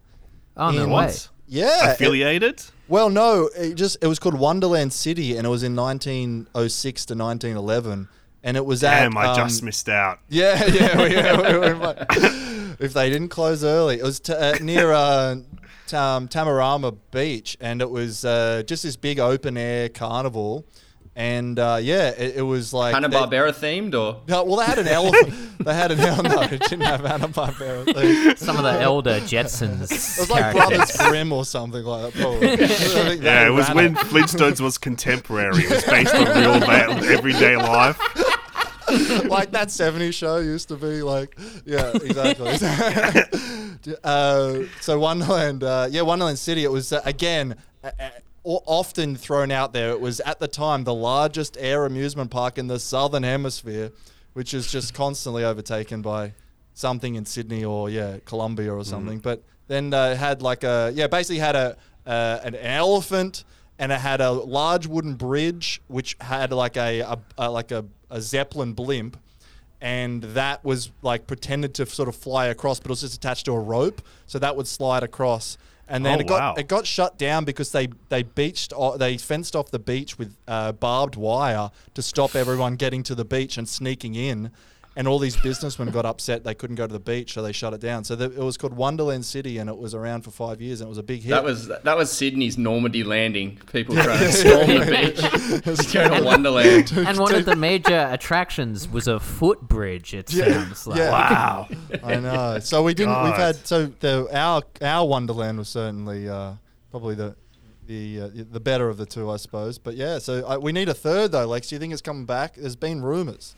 Oh 0.58 0.70
no 0.72 0.86
way! 0.88 1.14
Yeah. 1.46 1.88
it- 1.88 1.94
Affiliated? 1.94 2.62
well, 2.86 3.08
no, 3.08 3.48
it 3.56 3.76
just 3.76 3.96
it 4.02 4.08
was 4.08 4.18
called 4.18 4.38
Wonderland 4.38 4.92
City, 4.92 5.38
and 5.38 5.46
it 5.46 5.48
was 5.48 5.62
in 5.62 5.74
1906 5.74 7.06
to 7.06 7.14
1911, 7.14 8.08
and 8.44 8.56
it 8.58 8.66
was 8.66 8.84
at. 8.84 9.00
Damn, 9.04 9.16
I 9.16 9.34
just 9.34 9.62
um, 9.62 9.64
missed 9.64 9.88
out. 9.88 10.18
Yeah, 10.28 10.66
yeah, 10.66 11.02
we, 11.02 11.14
yeah 11.14 11.34
we 11.34 11.58
were 11.58 11.74
invi- 11.74 12.76
if 12.78 12.92
they 12.92 13.08
didn't 13.08 13.30
close 13.30 13.64
early, 13.64 14.00
it 14.00 14.02
was 14.02 14.20
t- 14.20 14.34
uh, 14.34 14.58
near 14.60 14.92
uh, 14.92 15.36
Tam- 15.86 16.28
Tamarama 16.28 16.94
Beach, 17.10 17.56
and 17.58 17.80
it 17.80 17.88
was 17.88 18.22
uh, 18.26 18.64
just 18.66 18.82
this 18.82 18.96
big 18.96 19.18
open 19.18 19.56
air 19.56 19.88
carnival, 19.88 20.66
and 21.18 21.58
uh, 21.58 21.78
yeah, 21.80 22.10
it, 22.10 22.36
it 22.36 22.42
was 22.42 22.72
like 22.74 22.92
Hanna 22.94 23.08
they- 23.08 23.16
Barbera 23.16 23.50
themed 23.52 23.94
or 23.94 24.20
No, 24.28 24.44
well, 24.44 24.56
they 24.58 24.66
had 24.66 24.78
an 24.78 24.86
elephant. 24.88 25.34
they 25.64 25.74
had 25.74 25.90
an 25.90 26.00
elephant. 26.00 26.28
No, 26.36 26.42
it 26.42 26.60
didn't 26.68 26.82
have 26.82 27.00
Hanna 27.00 27.28
Barbera. 27.28 28.36
Some 28.38 28.56
of 28.58 28.62
the 28.64 28.72
elder 28.80 29.20
Jetsons. 29.20 29.84
It 29.90 30.20
was 30.20 30.30
like. 30.30 30.54
Brothers 30.54 30.94
Grimm 30.96 31.32
or 31.32 31.44
something 31.46 31.82
like 31.82 32.12
that. 32.12 32.20
Probably. 32.22 32.52
I 32.52 32.56
think 32.58 33.20
they 33.22 33.26
Yeah, 33.26 33.46
it 33.46 33.50
was 33.50 33.66
ran 33.68 33.76
when 33.76 33.94
Flintstones 33.96 34.60
was 34.60 34.76
contemporary. 34.78 35.64
It 35.64 35.70
was 35.70 35.84
based 35.84 36.14
on 36.14 36.26
real 36.26 36.60
va- 36.60 37.06
everyday 37.12 37.56
life. 37.56 37.98
like 39.24 39.50
that 39.50 39.66
70s 39.68 40.14
show 40.14 40.36
used 40.36 40.68
to 40.68 40.76
be 40.76 41.02
like 41.02 41.36
yeah 41.64 41.90
exactly 41.94 42.46
uh, 44.04 44.58
so 44.80 44.98
wonderland 44.98 45.64
uh, 45.64 45.88
yeah 45.90 46.02
wonderland 46.02 46.38
city 46.38 46.62
it 46.62 46.70
was 46.70 46.92
uh, 46.92 47.00
again 47.04 47.56
uh, 47.82 47.90
uh, 47.98 48.08
o- 48.08 48.10
often 48.46 49.16
thrown 49.16 49.50
out 49.50 49.72
there 49.72 49.90
it 49.90 50.00
was 50.00 50.20
at 50.20 50.38
the 50.38 50.48
time 50.48 50.84
the 50.84 50.94
largest 50.94 51.56
air 51.58 51.84
amusement 51.84 52.30
park 52.30 52.58
in 52.58 52.66
the 52.68 52.78
southern 52.78 53.22
hemisphere 53.22 53.90
which 54.34 54.52
is 54.52 54.70
just 54.70 54.92
constantly 54.92 55.42
overtaken 55.42 56.02
by 56.02 56.32
something 56.76 57.14
in 57.14 57.24
sydney 57.24 57.64
or 57.64 57.88
yeah 57.88 58.18
colombia 58.26 58.72
or 58.72 58.84
something. 58.84 59.18
But 59.18 59.42
then 59.66 59.94
uh, 59.94 60.10
it 60.10 60.18
had 60.18 60.42
like 60.42 60.62
a 60.62 60.92
yeah 60.94 61.06
basically 61.06 61.38
had 61.38 61.56
a 61.56 61.76
uh, 62.06 62.40
an 62.44 62.54
elephant 62.54 63.44
and 63.78 63.90
it 63.90 63.98
had 63.98 64.20
a 64.20 64.30
large 64.30 64.86
wooden 64.86 65.14
bridge 65.14 65.80
which 65.88 66.16
had 66.20 66.52
like 66.52 66.76
a, 66.76 67.00
a, 67.00 67.18
a 67.38 67.50
like 67.50 67.72
a, 67.72 67.86
a 68.10 68.20
zeppelin 68.20 68.74
blimp. 68.74 69.16
And 69.80 70.22
that 70.22 70.64
was 70.64 70.90
like 71.02 71.26
pretended 71.26 71.74
to 71.74 71.86
sort 71.86 72.08
of 72.08 72.14
fly 72.14 72.46
across 72.46 72.78
but 72.78 72.86
it 72.86 72.90
was 72.90 73.00
just 73.00 73.14
attached 73.14 73.46
to 73.46 73.52
a 73.52 73.60
rope. 73.60 74.02
So 74.26 74.38
that 74.38 74.54
would 74.54 74.68
slide 74.68 75.02
across 75.02 75.56
and 75.88 76.04
then 76.04 76.18
Oh, 76.18 76.20
it 76.20 76.26
got 76.26 76.40
wow. 76.40 76.54
it 76.58 76.68
got 76.68 76.86
shut 76.86 77.18
down 77.18 77.44
because 77.44 77.72
they 77.72 77.88
they 78.08 78.22
beached 78.22 78.72
o- 78.76 78.96
they 78.96 79.16
fenced 79.18 79.54
off 79.54 79.70
the 79.70 79.78
beach 79.78 80.18
with 80.18 80.36
uh, 80.48 80.72
barbed 80.72 81.16
wire 81.16 81.70
to 81.94 82.02
stop 82.02 82.34
everyone 82.34 82.76
getting 82.76 83.02
to 83.04 83.14
the 83.14 83.24
beach 83.24 83.56
and 83.58 83.68
sneaking 83.68 84.14
in 84.14 84.50
and 84.96 85.06
all 85.06 85.18
these 85.18 85.36
businessmen 85.36 85.88
got 85.88 86.04
upset 86.04 86.42
they 86.42 86.54
couldn't 86.54 86.76
go 86.76 86.86
to 86.86 86.92
the 86.92 86.98
beach 86.98 87.34
so 87.34 87.42
they 87.42 87.52
shut 87.52 87.72
it 87.74 87.80
down 87.80 88.02
so 88.02 88.16
the, 88.16 88.24
it 88.24 88.38
was 88.38 88.56
called 88.56 88.74
Wonderland 88.74 89.24
City 89.24 89.58
and 89.58 89.68
it 89.70 89.76
was 89.76 89.94
around 89.94 90.22
for 90.22 90.30
5 90.30 90.60
years 90.60 90.80
and 90.80 90.88
it 90.88 90.90
was 90.90 90.98
a 90.98 91.02
big 91.02 91.22
hit 91.22 91.30
that 91.30 91.44
was 91.44 91.68
that 91.68 91.96
was 91.96 92.10
Sydney's 92.10 92.56
Normandy 92.56 93.04
landing. 93.04 93.58
People 93.72 93.94
trying 93.94 94.18
to 94.18 94.32
storm 94.32 94.66
the 94.66 95.62
beach, 95.84 95.92
go 95.92 96.16
to 96.18 96.24
Wonderland. 96.24 96.92
and 96.96 97.18
one 97.18 97.34
of 97.34 97.44
the 97.44 97.56
major 97.56 98.08
attractions 98.10 98.88
was 98.88 99.06
a 99.06 99.20
footbridge. 99.20 100.14
It 100.14 100.28
sounds 100.30 100.86
like. 100.86 100.98
yeah. 100.98 101.10
Wow. 101.10 101.68
I 102.02 102.16
know. 102.16 102.58
So 102.60 102.82
we 102.82 102.94
didn't. 102.94 103.22
We've 103.22 103.34
had 103.34 103.56
so 103.66 103.86
the 103.86 104.28
our 104.32 104.62
our 104.80 105.06
Wonderland 105.06 105.58
was 105.58 105.68
certainly 105.68 106.28
uh, 106.28 106.52
probably 106.90 107.14
the 107.14 107.36
the 107.86 108.20
uh, 108.20 108.28
the 108.50 108.60
better 108.60 108.88
of 108.88 108.96
the 108.96 109.06
two, 109.06 109.30
I 109.30 109.36
suppose. 109.36 109.78
But 109.78 109.94
yeah, 109.94 110.18
so 110.18 110.46
I, 110.46 110.56
we 110.56 110.72
need 110.72 110.88
a 110.88 110.94
third 110.94 111.32
though. 111.32 111.46
Lex, 111.46 111.68
do 111.68 111.74
you 111.76 111.80
think 111.80 111.92
it's 111.92 112.02
coming 112.02 112.26
back? 112.26 112.54
There's 112.54 112.76
been 112.76 113.02
rumors. 113.02 113.54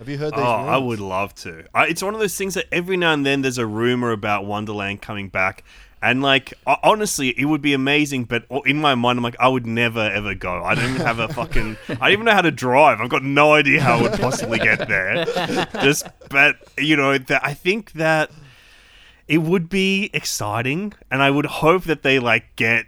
Have 0.00 0.08
you 0.08 0.16
heard 0.16 0.32
Oh, 0.34 0.38
these? 0.38 0.46
I 0.46 0.78
would 0.78 0.98
love 0.98 1.34
to. 1.36 1.66
I, 1.74 1.86
it's 1.86 2.02
one 2.02 2.14
of 2.14 2.20
those 2.20 2.34
things 2.36 2.54
that 2.54 2.64
every 2.72 2.96
now 2.96 3.12
and 3.12 3.24
then 3.24 3.42
there's 3.42 3.58
a 3.58 3.66
rumor 3.66 4.12
about 4.12 4.46
Wonderland 4.46 5.02
coming 5.02 5.28
back. 5.28 5.62
And 6.00 6.22
like 6.22 6.54
honestly, 6.82 7.38
it 7.38 7.44
would 7.44 7.60
be 7.60 7.74
amazing. 7.74 8.24
But 8.24 8.46
oh, 8.50 8.62
in 8.62 8.80
my 8.80 8.94
mind, 8.94 9.18
I'm 9.18 9.22
like, 9.22 9.36
I 9.38 9.48
would 9.48 9.66
never 9.66 10.00
ever 10.00 10.34
go. 10.34 10.64
I 10.64 10.74
don't 10.74 10.94
even 10.94 11.04
have 11.04 11.18
a 11.18 11.28
fucking. 11.28 11.76
I 11.90 11.94
don't 11.94 12.12
even 12.12 12.24
know 12.24 12.32
how 12.32 12.40
to 12.40 12.50
drive. 12.50 13.02
I've 13.02 13.10
got 13.10 13.22
no 13.22 13.52
idea 13.52 13.82
how 13.82 13.98
I 13.98 14.02
would 14.02 14.12
possibly 14.18 14.58
get 14.58 14.88
there. 14.88 15.26
Just, 15.82 16.06
but 16.30 16.56
you 16.78 16.96
know, 16.96 17.18
that 17.18 17.44
I 17.44 17.52
think 17.52 17.92
that 17.92 18.30
it 19.28 19.38
would 19.42 19.68
be 19.68 20.08
exciting, 20.14 20.94
and 21.10 21.22
I 21.22 21.30
would 21.30 21.44
hope 21.44 21.84
that 21.84 22.02
they 22.02 22.18
like 22.18 22.56
get. 22.56 22.86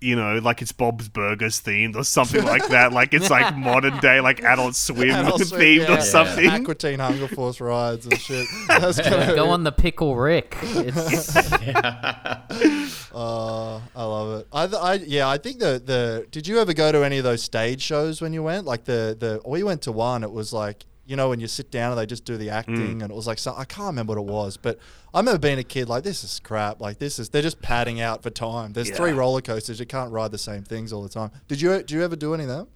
You 0.00 0.14
know, 0.14 0.38
like 0.38 0.62
it's 0.62 0.70
Bob's 0.70 1.08
Burgers 1.08 1.60
themed 1.60 1.96
or 1.96 2.04
something 2.04 2.44
like 2.44 2.68
that. 2.68 2.92
Like 2.92 3.14
it's 3.14 3.30
like 3.30 3.56
modern 3.56 3.98
day, 3.98 4.20
like 4.20 4.42
Adult 4.44 4.76
Swim 4.76 5.10
Adult 5.10 5.42
Swim, 5.42 5.60
themed 5.60 5.88
yeah. 5.88 5.98
or 5.98 6.00
something. 6.00 6.48
Aqua 6.48 6.74
Teen 6.76 7.00
Hunger 7.00 7.26
Force 7.26 7.60
rides 7.60 8.06
and 8.06 8.16
shit. 8.18 8.46
That's 8.68 9.00
gonna 9.00 9.34
Go 9.34 9.50
on 9.50 9.64
the 9.64 9.72
pickle 9.72 10.16
Rick. 10.16 10.56
It's 10.62 11.36
Uh, 13.12 13.80
I 13.96 14.04
love 14.04 14.40
it. 14.40 14.46
I, 14.52 14.66
th- 14.66 14.80
I 14.80 14.94
yeah, 14.94 15.28
I 15.28 15.38
think 15.38 15.58
the 15.58 15.82
the. 15.84 16.26
Did 16.30 16.46
you 16.46 16.60
ever 16.60 16.72
go 16.72 16.92
to 16.92 17.04
any 17.04 17.18
of 17.18 17.24
those 17.24 17.42
stage 17.42 17.82
shows 17.82 18.20
when 18.20 18.32
you 18.32 18.44
went? 18.44 18.66
Like 18.66 18.84
the 18.84 19.16
the 19.18 19.40
we 19.44 19.64
went 19.64 19.82
to 19.82 19.92
one. 19.92 20.22
It 20.22 20.30
was 20.30 20.52
like 20.52 20.84
you 21.08 21.16
know 21.16 21.30
when 21.30 21.40
you 21.40 21.48
sit 21.48 21.70
down 21.70 21.92
and 21.92 21.98
they 21.98 22.06
just 22.06 22.24
do 22.24 22.36
the 22.36 22.50
acting, 22.50 22.76
hmm. 22.76 23.02
and 23.02 23.10
it 23.10 23.14
was 23.14 23.26
like 23.26 23.38
so, 23.38 23.54
I 23.56 23.64
can't 23.64 23.86
remember 23.86 24.12
what 24.12 24.20
it 24.20 24.32
was, 24.32 24.56
but 24.58 24.78
I 25.14 25.20
remember 25.20 25.38
being 25.38 25.58
a 25.58 25.64
kid 25.64 25.88
like 25.88 26.04
this 26.04 26.22
is 26.22 26.38
crap. 26.38 26.80
Like 26.80 26.98
this 26.98 27.18
is 27.18 27.30
they're 27.30 27.42
just 27.42 27.62
padding 27.62 28.00
out 28.00 28.22
for 28.22 28.30
time. 28.30 28.74
There's 28.74 28.90
three 28.90 29.12
roller 29.12 29.40
coasters. 29.40 29.80
You 29.80 29.86
can't 29.86 30.12
ride 30.12 30.30
the 30.30 30.38
same 30.38 30.62
things 30.62 30.92
all 30.92 31.02
the 31.02 31.08
time. 31.08 31.30
Did 31.48 31.62
you 31.62 31.82
do 31.82 31.94
you 31.94 32.04
ever 32.04 32.14
do 32.14 32.34
any 32.34 32.44
of 32.44 32.50
them? 32.50 32.68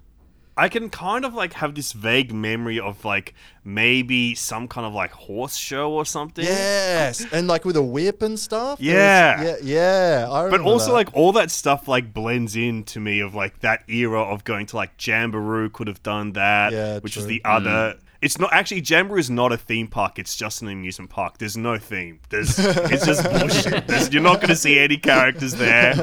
I 0.55 0.69
can 0.69 0.91
kind 0.91 1.25
of 1.25 1.33
like 1.33 1.55
have 1.55 1.75
this 1.75 1.93
vague 1.93 2.33
memory 2.33 2.79
of 2.79 3.07
like 3.07 3.35
maybe 3.65 4.35
some 4.35 4.69
kind 4.69 4.87
of 4.87 4.93
like 4.93 5.11
horse 5.13 5.57
show 5.57 5.93
or 5.93 6.05
something. 6.05 6.45
Yes, 6.45 7.25
and 7.33 7.49
like 7.49 7.65
with 7.65 7.77
a 7.77 7.83
whip 7.83 8.21
and 8.21 8.39
stuff. 8.39 8.79
There 8.79 8.95
was- 8.95 9.03
Yeah. 9.03 9.57
yeah, 9.63 10.25
yeah. 10.27 10.49
But 10.51 10.61
also 10.61 10.89
that. 10.89 10.93
like 10.93 11.09
all 11.15 11.33
that 11.33 11.51
stuff 11.51 11.89
like 11.89 12.13
blends 12.13 12.55
in 12.55 12.85
to 12.85 13.01
me 13.01 13.21
of 13.21 13.35
like 13.35 13.61
that 13.61 13.89
era 13.89 14.23
of 14.23 14.45
going 14.45 14.67
to 14.67 14.77
like 14.77 14.91
Jamboree 15.05 15.71
could 15.71 15.89
have 15.89 16.03
done 16.03 16.33
that, 16.33 16.73
Yeah, 16.73 16.99
which 16.99 17.17
was 17.17 17.27
the 17.27 17.43
other 17.45 17.95
mm. 17.95 17.99
It's 18.23 18.39
not 18.39 18.53
actually 18.53 18.81
Jamboree 18.81 19.21
is 19.21 19.29
not 19.29 19.53
a 19.53 19.57
theme 19.57 19.89
park. 19.89 20.19
It's 20.19 20.37
just 20.37 20.63
an 20.63 20.69
amusement 20.69 21.11
park. 21.11 21.39
There's 21.39 21.57
no 21.57 21.77
theme. 21.77 22.21
There's 22.31 22.57
it's 22.59 23.05
just 23.05 23.25
bullshit. 23.25 23.89
There's, 23.89 24.13
you're 24.13 24.23
not 24.23 24.37
going 24.37 24.49
to 24.49 24.57
see 24.57 24.79
any 24.79 24.97
characters 24.97 25.55
there. 25.55 25.95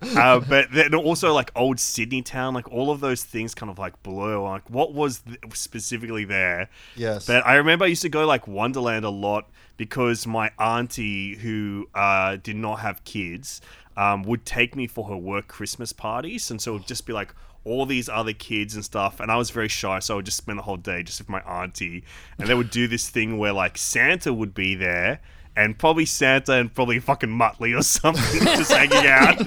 Uh, 0.00 0.40
but 0.40 0.72
then 0.72 0.94
also 0.94 1.34
like 1.34 1.50
old 1.54 1.78
Sydney 1.78 2.22
town, 2.22 2.54
like 2.54 2.72
all 2.72 2.90
of 2.90 3.00
those 3.00 3.22
things 3.22 3.54
kind 3.54 3.70
of 3.70 3.78
like 3.78 4.02
blur. 4.02 4.38
Like 4.38 4.68
what 4.70 4.94
was 4.94 5.20
th- 5.20 5.38
specifically 5.52 6.24
there? 6.24 6.70
Yes. 6.96 7.26
But 7.26 7.46
I 7.46 7.56
remember 7.56 7.84
I 7.84 7.88
used 7.88 8.02
to 8.02 8.08
go 8.08 8.26
like 8.26 8.48
Wonderland 8.48 9.04
a 9.04 9.10
lot 9.10 9.48
because 9.76 10.26
my 10.26 10.50
auntie 10.58 11.36
who 11.36 11.88
uh, 11.94 12.36
did 12.42 12.56
not 12.56 12.80
have 12.80 13.04
kids 13.04 13.60
um, 13.98 14.22
would 14.22 14.46
take 14.46 14.76
me 14.76 14.86
for 14.86 15.08
her 15.08 15.16
work 15.16 15.48
Christmas 15.48 15.92
parties, 15.92 16.50
and 16.50 16.62
so 16.62 16.72
it 16.72 16.78
would 16.78 16.86
just 16.86 17.04
be 17.04 17.12
like 17.12 17.34
all 17.64 17.86
these 17.86 18.08
other 18.08 18.32
kids 18.32 18.74
and 18.74 18.84
stuff. 18.84 19.20
And 19.20 19.30
I 19.30 19.36
was 19.36 19.50
very 19.50 19.68
shy, 19.68 19.98
so 19.98 20.14
I 20.14 20.16
would 20.16 20.24
just 20.24 20.38
spend 20.38 20.58
the 20.58 20.62
whole 20.62 20.76
day 20.76 21.02
just 21.02 21.20
with 21.20 21.28
my 21.28 21.40
auntie, 21.40 22.04
and 22.38 22.48
they 22.48 22.54
would 22.54 22.70
do 22.70 22.88
this 22.88 23.08
thing 23.08 23.38
where 23.38 23.52
like 23.52 23.78
Santa 23.78 24.32
would 24.32 24.54
be 24.54 24.74
there. 24.74 25.20
And 25.56 25.76
probably 25.76 26.06
Santa 26.06 26.52
and 26.52 26.72
probably 26.72 27.00
fucking 27.00 27.30
Muttley 27.30 27.76
or 27.76 27.82
something 27.82 28.40
just 28.44 28.70
hanging 28.70 29.08
out. 29.08 29.38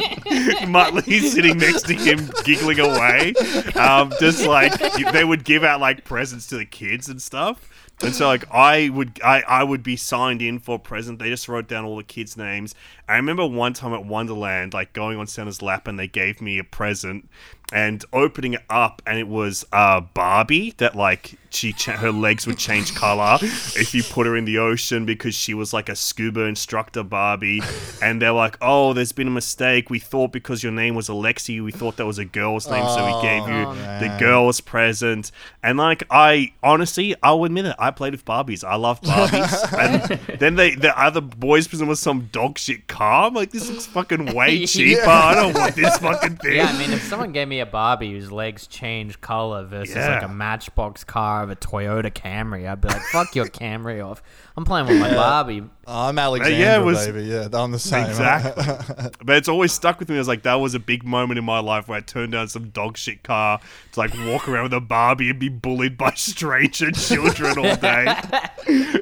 Muttley 0.68 1.22
sitting 1.22 1.57
next 1.57 1.84
to 1.84 1.93
him, 1.93 2.30
giggling 2.43 2.82
away. 2.82 3.34
Um, 3.76 4.12
just 4.20 4.45
like 4.45 4.78
they 5.14 5.24
would 5.24 5.45
give 5.45 5.64
out 5.64 5.80
like 5.80 6.03
presents 6.03 6.47
to 6.47 6.57
the 6.57 6.66
kids 6.66 7.07
and 7.07 7.22
stuff. 7.22 7.70
And 8.03 8.16
so 8.16 8.28
like 8.28 8.45
I 8.51 8.89
would 8.89 9.22
I, 9.24 9.43
I 9.47 9.64
would 9.64 9.84
be 9.84 9.95
signed 9.95 10.41
in 10.41 10.59
for 10.59 10.76
a 10.76 10.80
present. 10.80 11.20
They 11.20 11.30
just 11.30 11.47
wrote 11.47 11.68
down 11.68 11.86
all 11.86 11.97
the 11.97 12.03
kids' 12.03 12.36
names. 12.36 12.74
I 13.07 13.16
remember 13.16 13.45
one 13.45 13.74
time 13.74 13.93
at 13.93 14.05
Wonderland, 14.05 14.74
like 14.74 14.93
going 14.93 15.18
on 15.18 15.28
Santa's 15.28 15.62
lap 15.62 15.88
and 15.88 15.99
they 15.99 16.07
gave 16.07 16.41
me 16.41 16.57
a 16.57 16.64
present 16.64 17.30
and 17.72 18.03
opening 18.13 18.53
it 18.53 18.61
up 18.69 19.01
and 19.05 19.17
it 19.17 19.28
was 19.28 19.65
uh 19.72 20.01
Barbie 20.01 20.74
that 20.78 20.95
like 20.95 21.38
she 21.53 21.74
cha- 21.74 21.97
her 21.97 22.11
legs 22.13 22.47
would 22.47 22.57
change 22.57 22.95
color 22.95 23.38
if 23.41 23.93
you 23.93 24.01
put 24.03 24.26
her 24.26 24.38
in 24.38 24.45
the 24.45 24.57
ocean 24.57 25.05
because 25.05 25.36
she 25.36 25.53
was 25.53 25.74
like 25.74 25.89
a 25.89 25.95
scuba 25.95 26.41
instructor 26.45 27.03
Barbie. 27.03 27.61
And 28.01 28.22
they're 28.22 28.32
like 28.32 28.57
oh 28.61 28.93
there's 28.93 29.11
been 29.11 29.28
a 29.28 29.32
mistake. 29.32 29.89
We 29.89 29.99
thought 29.99 30.32
because 30.32 30.63
your 30.63 30.72
name 30.72 30.95
was 30.95 31.09
Alexi 31.09 31.63
we 31.63 31.72
thought 31.72 31.97
that 31.97 32.05
was 32.05 32.17
a 32.19 32.26
girl's 32.26 32.69
name 32.69 32.88
so 32.88 33.05
we 33.05 33.22
gave 33.22 33.47
you 33.47 33.65
Oh, 33.67 33.74
the 33.99 34.15
girl's 34.19 34.61
present. 34.61 35.32
And 35.63 35.78
like 35.78 36.03
I 36.09 36.53
honestly 36.63 37.15
I'll 37.24 37.43
admit 37.43 37.65
it 37.65 37.76
I 37.80 37.91
played 37.91 38.13
with 38.13 38.26
Barbies. 38.26 38.63
I 38.63 38.76
love 38.76 39.01
Barbies. 39.01 39.51
And 39.82 40.39
then 40.39 40.55
they 40.55 40.76
the 40.76 40.97
other 40.99 41.22
boys 41.22 41.67
present 41.67 41.89
was 41.89 41.99
some 41.99 42.30
dog 42.32 42.57
shit 42.57 42.88
car. 42.88 43.28
I'm 43.28 43.34
like 43.34 43.51
this 43.51 43.69
looks 43.69 43.86
fucking 43.88 44.34
way 44.34 44.65
cheaper. 44.65 45.01
I 45.05 45.36
don't 45.36 45.53
want 45.53 45.76
this 45.76 45.97
fucking 45.97 46.38
thing 46.38 46.57
Yeah, 46.57 46.67
I 46.67 46.78
mean, 46.78 46.91
if 46.91 47.03
someone 47.03 47.32
gave 47.32 47.47
me 47.47 47.59
a 47.62 47.66
Barbie 47.66 48.12
whose 48.12 48.32
legs 48.32 48.68
change 48.68 49.22
color 49.22 49.64
versus 49.66 49.95
like 49.95 50.24
a 50.24 50.28
Matchbox 50.28 51.03
car 51.03 51.43
of 51.43 51.49
a 51.49 51.55
Toyota 51.55 52.12
Camry, 52.12 52.70
I'd 52.70 52.82
be 52.82 52.89
like, 52.89 53.01
"Fuck 53.03 53.36
your 53.36 53.45
Camry 53.45 54.05
off! 54.05 54.22
I'm 54.57 54.66
playing 54.66 54.88
with 54.88 54.99
my 54.99 55.12
Barbie." 55.14 55.64
I'm 55.88 56.18
Alexandra, 56.20 56.57
yeah, 56.59 56.80
it 56.80 56.84
was- 56.86 57.05
baby. 57.05 57.24
Yeah, 57.24 57.47
I'm 57.53 57.72
the 57.72 57.80
same. 57.80 58.07
Exactly. 58.07 59.09
but 59.26 59.36
it's 59.36 59.49
always 59.49 59.74
stuck 59.74 59.99
with 59.99 60.07
me. 60.09 60.16
I 60.16 60.20
was 60.20 60.28
like, 60.28 60.43
that 60.43 60.55
was 60.55 60.74
a 60.74 60.80
big 60.80 61.03
moment 61.03 61.38
in 61.38 61.43
my 61.43 61.59
life 61.59 61.88
where 61.88 61.97
I 61.97 62.01
turned 62.01 62.32
down 62.34 62.47
some 62.47 62.70
dog 62.70 62.97
shit 62.97 63.24
car 63.24 63.59
to 63.93 63.99
like 63.99 64.14
walk 64.28 64.47
around 64.47 64.64
with 64.64 64.74
a 64.74 64.80
Barbie 64.80 65.32
and 65.32 65.39
be 65.39 65.49
bullied 65.49 65.97
by 65.97 66.12
stranger 66.16 66.91
children 66.91 67.57
all 67.57 67.76
day. 67.76 68.05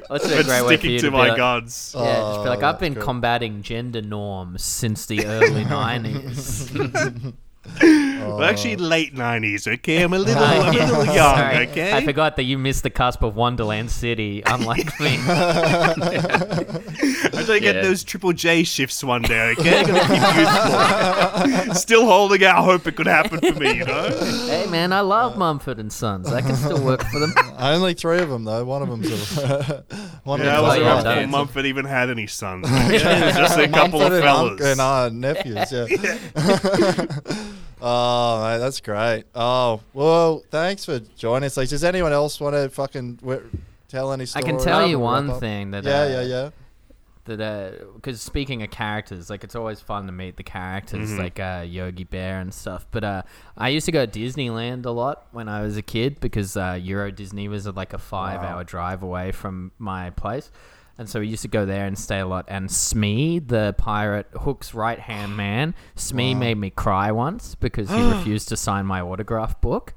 That's 0.08 0.24
a 0.24 0.36
but 0.36 0.46
great 0.46 0.48
way 0.48 0.58
for 0.60 0.66
sticking 0.66 0.90
you 0.92 0.98
to 1.00 1.06
to 1.06 1.10
my 1.12 1.28
like- 1.28 1.36
guns. 1.36 1.94
Yeah, 1.96 2.04
just 2.04 2.42
be 2.44 2.48
like, 2.48 2.62
Oh, 2.62 2.66
I've 2.66 2.80
been 2.80 2.94
good. 2.94 3.02
combating 3.04 3.62
gender 3.62 4.02
norms 4.02 4.64
since 4.64 5.06
the 5.06 5.26
early 5.26 5.64
'90s. 5.64 7.34
Well, 8.20 8.44
actually, 8.44 8.76
late 8.76 9.14
90s, 9.14 9.66
okay? 9.66 10.02
I'm 10.02 10.12
a 10.12 10.18
little, 10.18 10.42
I'm 10.42 10.68
a 10.68 10.70
little 10.86 11.04
young, 11.06 11.14
Sorry, 11.36 11.66
okay? 11.68 11.92
I 11.92 12.04
forgot 12.04 12.36
that 12.36 12.44
you 12.44 12.58
missed 12.58 12.82
the 12.84 12.90
cusp 12.90 13.22
of 13.22 13.34
Wonderland 13.34 13.90
City, 13.90 14.42
unlike 14.46 14.98
me. 15.00 15.18
I'm 15.26 16.00
trying 16.00 17.46
to 17.46 17.60
get 17.60 17.74
Yeah. 17.76 17.80
those 17.82 18.04
Triple 18.04 18.32
J 18.32 18.62
shifts 18.62 19.02
one 19.02 19.22
day, 19.22 19.54
okay? 19.58 19.82
Gonna 19.84 20.00
keep 20.00 21.56
youthful. 21.58 21.74
Still 21.74 22.06
holding 22.06 22.44
out 22.44 22.64
hope 22.64 22.86
it 22.86 22.96
could 22.96 23.06
happen 23.06 23.40
for 23.40 23.58
me, 23.58 23.78
you 23.78 23.84
know? 23.84 24.08
hey, 24.46 24.66
man, 24.70 24.92
I 24.92 25.00
love 25.00 25.36
Mumford 25.36 25.78
and 25.78 25.92
Sons. 25.92 26.30
I 26.32 26.40
can 26.40 26.54
still 26.56 26.82
work 26.82 27.02
for 27.06 27.18
them. 27.18 27.32
Only 27.58 27.94
three 27.94 28.20
of 28.20 28.28
them 28.30 28.44
though. 28.44 28.64
One 28.64 28.82
of 28.82 28.88
them's 28.88 29.10
a, 29.38 29.84
one 30.24 30.40
Yeah, 30.40 30.54
I 30.54 30.58
of 30.58 30.62
was 30.64 30.74
them's 30.74 30.84
yeah, 30.84 30.92
around 30.94 31.04
that- 31.04 31.14
before 31.26 31.30
Mumford 31.30 31.66
even 31.66 31.84
had 31.84 32.10
any 32.10 32.26
sons. 32.26 32.66
okay? 32.70 32.98
Just 32.98 33.58
a 33.58 33.68
couple 33.68 34.00
of 34.02 34.12
Mumford 34.12 34.22
and 34.22 34.22
fellas. 34.22 34.50
unc- 34.52 34.60
and 34.60 34.80
uh, 34.80 35.08
nephews. 35.08 35.72
Yeah. 35.72 37.46
Oh, 37.82 38.42
mate, 38.42 38.58
that's 38.58 38.80
great. 38.80 39.24
Oh, 39.34 39.80
well, 39.92 40.42
thanks 40.50 40.84
for 40.84 40.98
joining 41.16 41.46
us. 41.46 41.56
Like, 41.56 41.68
does 41.68 41.84
anyone 41.84 42.12
else 42.12 42.40
want 42.40 42.54
to 42.56 42.68
fucking 42.68 43.16
w- 43.16 43.48
tell 43.88 44.12
any 44.12 44.22
I 44.22 44.24
story? 44.26 44.44
can 44.44 44.58
tell 44.58 44.86
you 44.86 44.98
one 44.98 45.38
thing 45.40 45.70
that 45.72 45.84
Yeah, 45.84 46.02
uh, 46.02 46.06
yeah, 46.08 46.22
yeah. 46.22 46.50
that 47.24 47.80
because 47.94 48.20
speaking 48.20 48.62
of 48.62 48.70
characters, 48.70 49.30
like 49.30 49.44
it's 49.44 49.54
always 49.54 49.80
fun 49.80 50.06
to 50.06 50.12
meet 50.12 50.36
the 50.36 50.42
characters 50.42 51.12
like 51.18 51.38
uh, 51.38 51.64
Yogi 51.66 52.04
Bear 52.04 52.40
and 52.40 52.52
stuff. 52.52 52.86
But 52.90 53.04
uh, 53.04 53.22
I 53.56 53.68
used 53.68 53.86
to 53.86 53.92
go 53.92 54.04
to 54.06 54.10
Disneyland 54.20 54.84
a 54.86 54.90
lot 54.90 55.26
when 55.32 55.48
I 55.48 55.62
was 55.62 55.76
a 55.76 55.82
kid 55.82 56.20
because 56.20 56.56
uh, 56.56 56.78
Euro 56.82 57.10
Disney 57.12 57.48
was 57.48 57.66
uh, 57.66 57.72
like 57.72 57.92
a 57.92 57.98
five-hour 57.98 58.64
drive 58.64 59.02
away 59.02 59.32
from 59.32 59.70
my 59.78 60.10
place. 60.10 60.50
And 61.00 61.08
so 61.08 61.20
we 61.20 61.28
used 61.28 61.40
to 61.40 61.48
go 61.48 61.64
there 61.64 61.86
and 61.86 61.98
stay 61.98 62.20
a 62.20 62.26
lot. 62.26 62.44
And 62.46 62.70
Smee, 62.70 63.38
the 63.38 63.74
pirate 63.78 64.26
Hook's 64.42 64.74
right 64.74 64.98
hand 64.98 65.34
man, 65.34 65.74
Smee 65.96 66.34
made 66.34 66.58
me 66.58 66.68
cry 66.68 67.10
once 67.10 67.54
because 67.54 67.88
he 67.88 68.02
refused 68.12 68.50
to 68.50 68.56
sign 68.58 68.84
my 68.84 69.00
autograph 69.00 69.62
book. 69.62 69.94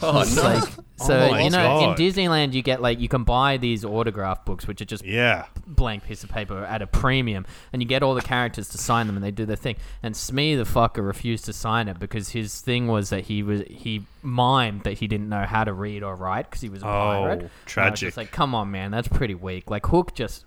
Oh 0.00 0.24
no! 0.34 0.42
like, 0.42 0.64
so 0.96 1.18
oh 1.18 1.30
my 1.32 1.42
you 1.42 1.50
know, 1.50 1.58
God. 1.58 1.98
in 2.00 2.06
Disneyland, 2.06 2.52
you 2.52 2.62
get 2.62 2.80
like 2.80 3.00
you 3.00 3.08
can 3.08 3.24
buy 3.24 3.56
these 3.56 3.84
autograph 3.84 4.44
books, 4.44 4.66
which 4.66 4.80
are 4.80 4.84
just 4.84 5.04
Yeah. 5.04 5.46
blank 5.66 6.04
piece 6.04 6.22
of 6.22 6.30
paper 6.30 6.64
at 6.64 6.82
a 6.82 6.86
premium, 6.86 7.44
and 7.72 7.82
you 7.82 7.88
get 7.88 8.02
all 8.02 8.14
the 8.14 8.22
characters 8.22 8.68
to 8.70 8.78
sign 8.78 9.06
them, 9.08 9.16
and 9.16 9.24
they 9.24 9.30
do 9.32 9.44
their 9.44 9.56
thing. 9.56 9.76
And 10.02 10.16
Smee 10.16 10.54
the 10.54 10.64
fucker 10.64 11.04
refused 11.04 11.44
to 11.46 11.52
sign 11.52 11.88
it 11.88 11.98
because 11.98 12.28
his 12.30 12.60
thing 12.60 12.86
was 12.86 13.10
that 13.10 13.24
he 13.24 13.42
was 13.42 13.62
he 13.68 14.04
mimed 14.24 14.84
that 14.84 14.94
he 14.94 15.06
didn't 15.08 15.28
know 15.28 15.44
how 15.44 15.64
to 15.64 15.72
read 15.72 16.02
or 16.02 16.14
write 16.14 16.48
because 16.50 16.60
he 16.62 16.68
was 16.68 16.82
a 16.82 16.86
Oh, 16.86 16.88
pirate. 16.90 17.32
And 17.32 17.40
I 17.40 17.44
was 17.44 17.50
tragic. 17.66 18.16
like, 18.16 18.30
come 18.30 18.54
on, 18.54 18.70
man, 18.70 18.90
that's 18.90 19.08
pretty 19.08 19.34
weak. 19.34 19.70
Like 19.70 19.86
Hook 19.86 20.14
just. 20.14 20.44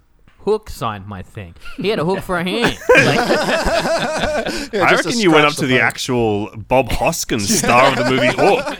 Hook 0.47 0.69
signed 0.69 1.05
my 1.07 1.21
thing. 1.23 1.55
He 1.75 1.89
had 1.89 1.99
a 1.99 2.05
hook 2.05 2.21
for 2.21 2.37
a 2.39 2.43
hand. 2.43 2.77
Like, 2.89 4.71
Yeah, 4.73 4.83
I 4.83 4.91
reckon 4.95 5.19
you 5.19 5.31
went 5.31 5.45
up 5.45 5.53
to 5.55 5.61
the 5.65 5.73
page. 5.75 5.81
actual 5.81 6.55
Bob 6.55 6.89
Hoskins 6.91 7.49
star 7.59 7.89
of 7.91 7.97
the 7.97 8.05
movie 8.09 8.27
Hook. 8.27 8.77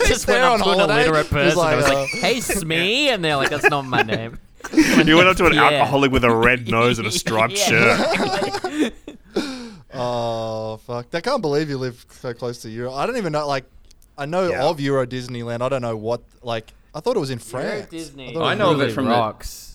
just 0.06 0.26
went 0.28 0.42
up 0.44 0.52
on 0.52 0.58
to 0.60 0.70
an 0.84 0.90
illiterate 0.90 1.26
He's 1.26 1.32
person. 1.32 1.58
I 1.60 1.76
was 1.76 1.84
like, 1.88 1.94
like, 1.94 2.14
uh, 2.14 2.16
"Hey, 2.18 2.40
Smee," 2.40 3.08
and 3.08 3.24
they're 3.24 3.36
like, 3.36 3.48
"That's 3.50 3.70
not 3.70 3.86
my 3.86 4.02
name." 4.02 4.38
You 4.74 5.16
went 5.16 5.28
up 5.28 5.36
to 5.38 5.46
an 5.46 5.54
Yeah. 5.54 5.64
alcoholic 5.64 6.12
with 6.12 6.24
a 6.24 6.30
red 6.34 6.68
nose 6.68 6.98
and 6.98 7.08
a 7.08 7.10
striped 7.10 7.54
Yeah. 7.70 8.12
shirt. 8.12 8.92
Oh 9.92 10.76
fuck! 10.86 11.06
I 11.14 11.20
can't 11.20 11.40
believe 11.42 11.68
you 11.70 11.78
live 11.78 12.04
so 12.10 12.32
close 12.34 12.60
to 12.62 12.70
Euro. 12.70 12.92
I 12.92 13.06
don't 13.06 13.16
even 13.16 13.32
know. 13.32 13.46
Like, 13.48 13.64
I 14.18 14.26
know 14.26 14.48
Yeah. 14.50 14.64
of 14.64 14.78
Euro 14.80 15.06
Disneyland. 15.06 15.62
I 15.62 15.68
don't 15.68 15.82
know 15.82 15.96
what. 15.96 16.20
Like, 16.42 16.72
I 16.94 17.00
thought 17.00 17.16
it 17.16 17.20
was 17.20 17.30
in 17.30 17.38
France. 17.38 17.88
Disney. 17.90 18.36
I, 18.36 18.52
I 18.52 18.54
know 18.54 18.70
of 18.72 18.80
it 18.82 18.92
from 18.92 19.06
the- 19.06 19.10
rocks. 19.12 19.69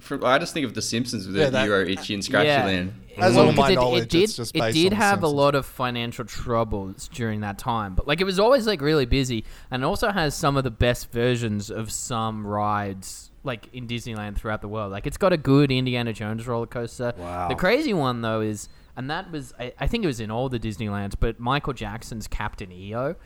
From, 0.00 0.24
I 0.24 0.38
just 0.38 0.52
think 0.54 0.66
of 0.66 0.74
The 0.74 0.82
Simpsons 0.82 1.26
with 1.26 1.36
Yeah, 1.36 1.50
the 1.50 1.64
Euro 1.64 1.86
Itchy 1.86 2.14
and 2.14 2.24
Scratchy 2.24 2.48
Yeah. 2.48 2.64
Land. 2.64 2.94
As 3.18 3.34
Well, 3.36 3.46
all 3.46 3.52
my 3.52 3.68
because 3.70 3.74
knowledge, 3.84 4.02
it, 4.02 4.04
it 4.04 4.10
did, 4.10 4.22
it's 4.24 4.36
just 4.36 4.56
it 4.56 4.72
did 4.72 4.92
on 4.92 4.98
The 4.98 5.04
have 5.04 5.22
a 5.22 5.28
lot 5.28 5.54
of 5.54 5.66
financial 5.66 6.24
troubles 6.24 7.08
during 7.08 7.40
that 7.40 7.58
time, 7.58 7.94
but 7.94 8.06
like 8.08 8.20
it 8.20 8.24
was 8.24 8.38
always 8.38 8.66
like 8.66 8.80
really 8.80 9.04
busy, 9.06 9.44
and 9.70 9.82
it 9.82 9.86
also 9.86 10.10
has 10.10 10.34
some 10.34 10.56
of 10.56 10.64
the 10.64 10.70
best 10.70 11.12
versions 11.12 11.70
of 11.70 11.90
some 11.92 12.46
rides 12.46 13.30
like 13.42 13.68
in 13.74 13.86
Disneyland 13.86 14.36
throughout 14.36 14.60
the 14.62 14.68
world. 14.68 14.92
Like 14.92 15.06
it's 15.06 15.16
got 15.16 15.32
a 15.32 15.36
good 15.36 15.70
Indiana 15.70 16.12
Jones 16.12 16.46
roller 16.46 16.66
coaster. 16.66 17.12
Wow. 17.16 17.48
The 17.48 17.54
crazy 17.54 17.92
one 17.92 18.20
though 18.22 18.40
is, 18.40 18.68
and 18.96 19.10
that 19.10 19.30
was 19.30 19.52
I, 19.58 19.72
I 19.78 19.86
think 19.86 20.04
it 20.04 20.06
was 20.06 20.20
in 20.20 20.30
all 20.30 20.48
the 20.48 20.60
Disneylands, 20.60 21.14
but 21.18 21.38
Michael 21.40 21.72
Jackson's 21.72 22.26
Captain 22.26 22.70
EO, 22.72 23.16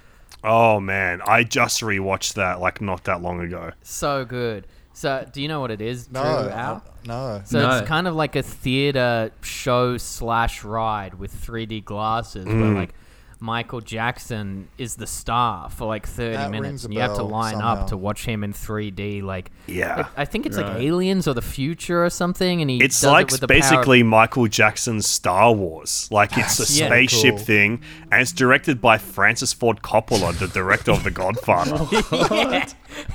Oh 0.43 0.81
man, 0.81 1.21
I 1.27 1.45
just 1.45 1.81
rewatched 1.83 2.35
that 2.35 2.61
like 2.61 2.81
not 2.81 3.05
that 3.05 3.23
long 3.23 3.41
ago. 3.41 3.73
so 3.83 4.25
good. 4.25 4.67
So 4.95 5.27
do 5.33 5.43
you 5.43 5.49
know 5.49 5.61
what 5.61 5.71
it 5.71 5.81
is? 5.81 6.11
No, 6.11 6.23
Drew, 6.23 6.51
I- 6.51 6.81
no. 7.05 7.43
So 7.45 7.61
No. 7.61 7.77
it's 7.79 7.87
kind 7.89 8.07
of 8.07 8.15
like 8.15 8.37
a 8.37 8.43
theater 8.43 9.33
show 9.43 9.97
slash 9.99 10.65
ride 10.65 11.15
with 11.15 11.33
3D 11.35 11.85
glasses, 11.85 12.47
where 12.47 12.55
Mm. 12.55 12.77
like 12.77 12.95
Michael 13.45 13.83
Jackson 13.83 14.69
is 14.79 14.95
the 14.95 15.07
star 15.07 15.69
for 15.69 15.87
like 15.87 16.07
30 16.07 16.33
That 16.37 16.51
minutes, 16.51 16.85
and 16.85 16.95
you 16.95 17.01
have 17.01 17.17
to 17.17 17.23
line 17.23 17.53
somehow. 17.53 17.75
up 17.83 17.87
to 17.89 17.97
watch 17.99 18.25
him 18.25 18.43
in 18.43 18.55
3D. 18.55 19.21
Like, 19.23 19.51
Yeah. 19.67 20.01
it- 20.01 20.07
I 20.17 20.25
think 20.25 20.47
it's 20.47 20.57
like 20.57 20.77
Aliens 20.81 21.29
or 21.29 21.35
the 21.35 21.43
future 21.43 22.03
or 22.03 22.09
something, 22.09 22.63
and 22.63 22.71
he 22.71 22.79
It's 22.83 22.99
does 23.03 23.11
like 23.13 23.27
it 23.27 23.33
with 23.33 23.41
the 23.43 23.49
power 23.49 23.57
of- 23.59 23.63
basically 23.63 24.03
Michael 24.03 24.47
Jackson's 24.49 25.07
Star 25.07 25.53
Wars. 25.53 26.09
Like 26.11 26.31
it's 26.39 26.55
a 26.59 26.63
That's 26.63 26.75
so 26.79 26.87
spaceship 26.87 27.37
cool. 27.37 27.45
thing, 27.45 27.81
and 28.11 28.23
it's 28.23 28.33
directed 28.33 28.81
by 28.81 28.97
Francis 28.97 29.53
Ford 29.53 29.83
Coppola, 29.83 30.33
the 30.39 30.49
director 30.49 30.93
of 30.93 31.05
The 31.05 31.11
Godfather. 31.11 31.87
yeah. 32.35 32.67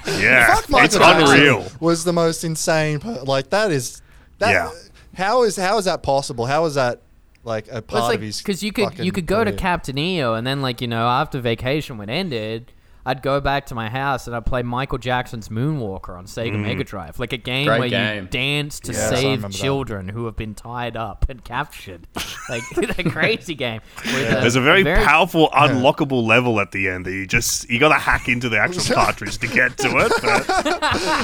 Yeah, 0.06 0.56
Fuck 0.56 0.70
Michael 0.70 0.86
it's 0.86 0.98
Jackson 0.98 1.36
unreal. 1.38 1.66
Was 1.80 2.04
the 2.04 2.14
most 2.14 2.44
insane. 2.44 3.00
Per- 3.00 3.24
like 3.24 3.50
that 3.50 3.72
is. 3.72 4.02
That, 4.38 4.52
Yeah. 4.52 4.70
How 5.16 5.42
is 5.44 5.56
how 5.58 5.80
is 5.80 5.86
that 5.86 6.04
possible? 6.04 6.46
How 6.46 6.66
is 6.66 6.76
that 6.76 7.02
like 7.50 7.68
a 7.68 7.82
part 7.82 8.04
Well, 8.04 8.12
of 8.12 8.22
his? 8.22 8.38
because 8.38 8.64
you 8.64 8.72
could 8.72 8.98
you 8.98 9.12
could 9.12 9.26
go 9.26 9.44
to? 9.44 9.52
Captain 9.52 9.98
EO, 9.98 10.36
and 10.36 10.48
then 10.48 10.62
like 10.62 10.80
you 10.80 10.88
know 10.88 11.08
after 11.08 11.42
vacation 11.42 11.98
when 11.98 12.10
ended. 12.10 12.72
I'd 13.10 13.24
go 13.24 13.42
back 13.42 13.66
to 13.68 13.76
my 13.76 13.90
house 13.90 14.28
and 14.28 14.36
I'd 14.36 14.46
play 14.46 14.62
Michael 14.62 15.00
Jackson's 15.00 15.50
Moonwalker 15.50 16.16
on 16.16 16.26
Sega 16.26 16.54
Mm. 16.54 16.62
Mega 16.62 16.84
Drive, 16.84 17.18
like 17.20 17.34
a 17.34 17.38
game 17.38 17.66
Great 17.66 17.80
where 17.92 18.16
you 18.20 18.22
dance 18.28 18.80
to 18.82 18.92
Yes, 18.92 19.10
save 19.10 19.24
remember 19.24 19.48
that. 19.48 19.54
children 19.58 20.10
who 20.10 20.26
have 20.26 20.36
been 20.36 20.54
tied 20.54 20.96
up 20.96 21.26
and 21.28 21.44
captured. 21.44 22.06
like 22.50 22.62
a 23.00 23.04
crazy 23.10 23.56
game. 23.56 23.82
with 24.06 24.30
There's 24.30 24.56
a 24.56 24.62
very, 24.62 24.84
powerful 24.84 25.50
unlockable 25.54 26.24
level 26.24 26.60
at 26.62 26.72
the 26.72 26.88
end 26.88 27.08
that 27.08 27.12
you 27.14 27.26
just 27.26 27.68
you 27.70 27.80
got 27.80 27.90
to 27.90 27.96
hack 27.96 28.30
into 28.30 28.48
the 28.48 28.60
actual 28.60 28.84
cartridge 28.96 29.40
to 29.40 29.48
get 29.48 29.76
to 29.80 29.88
it. 29.88 30.12
But 30.22 30.46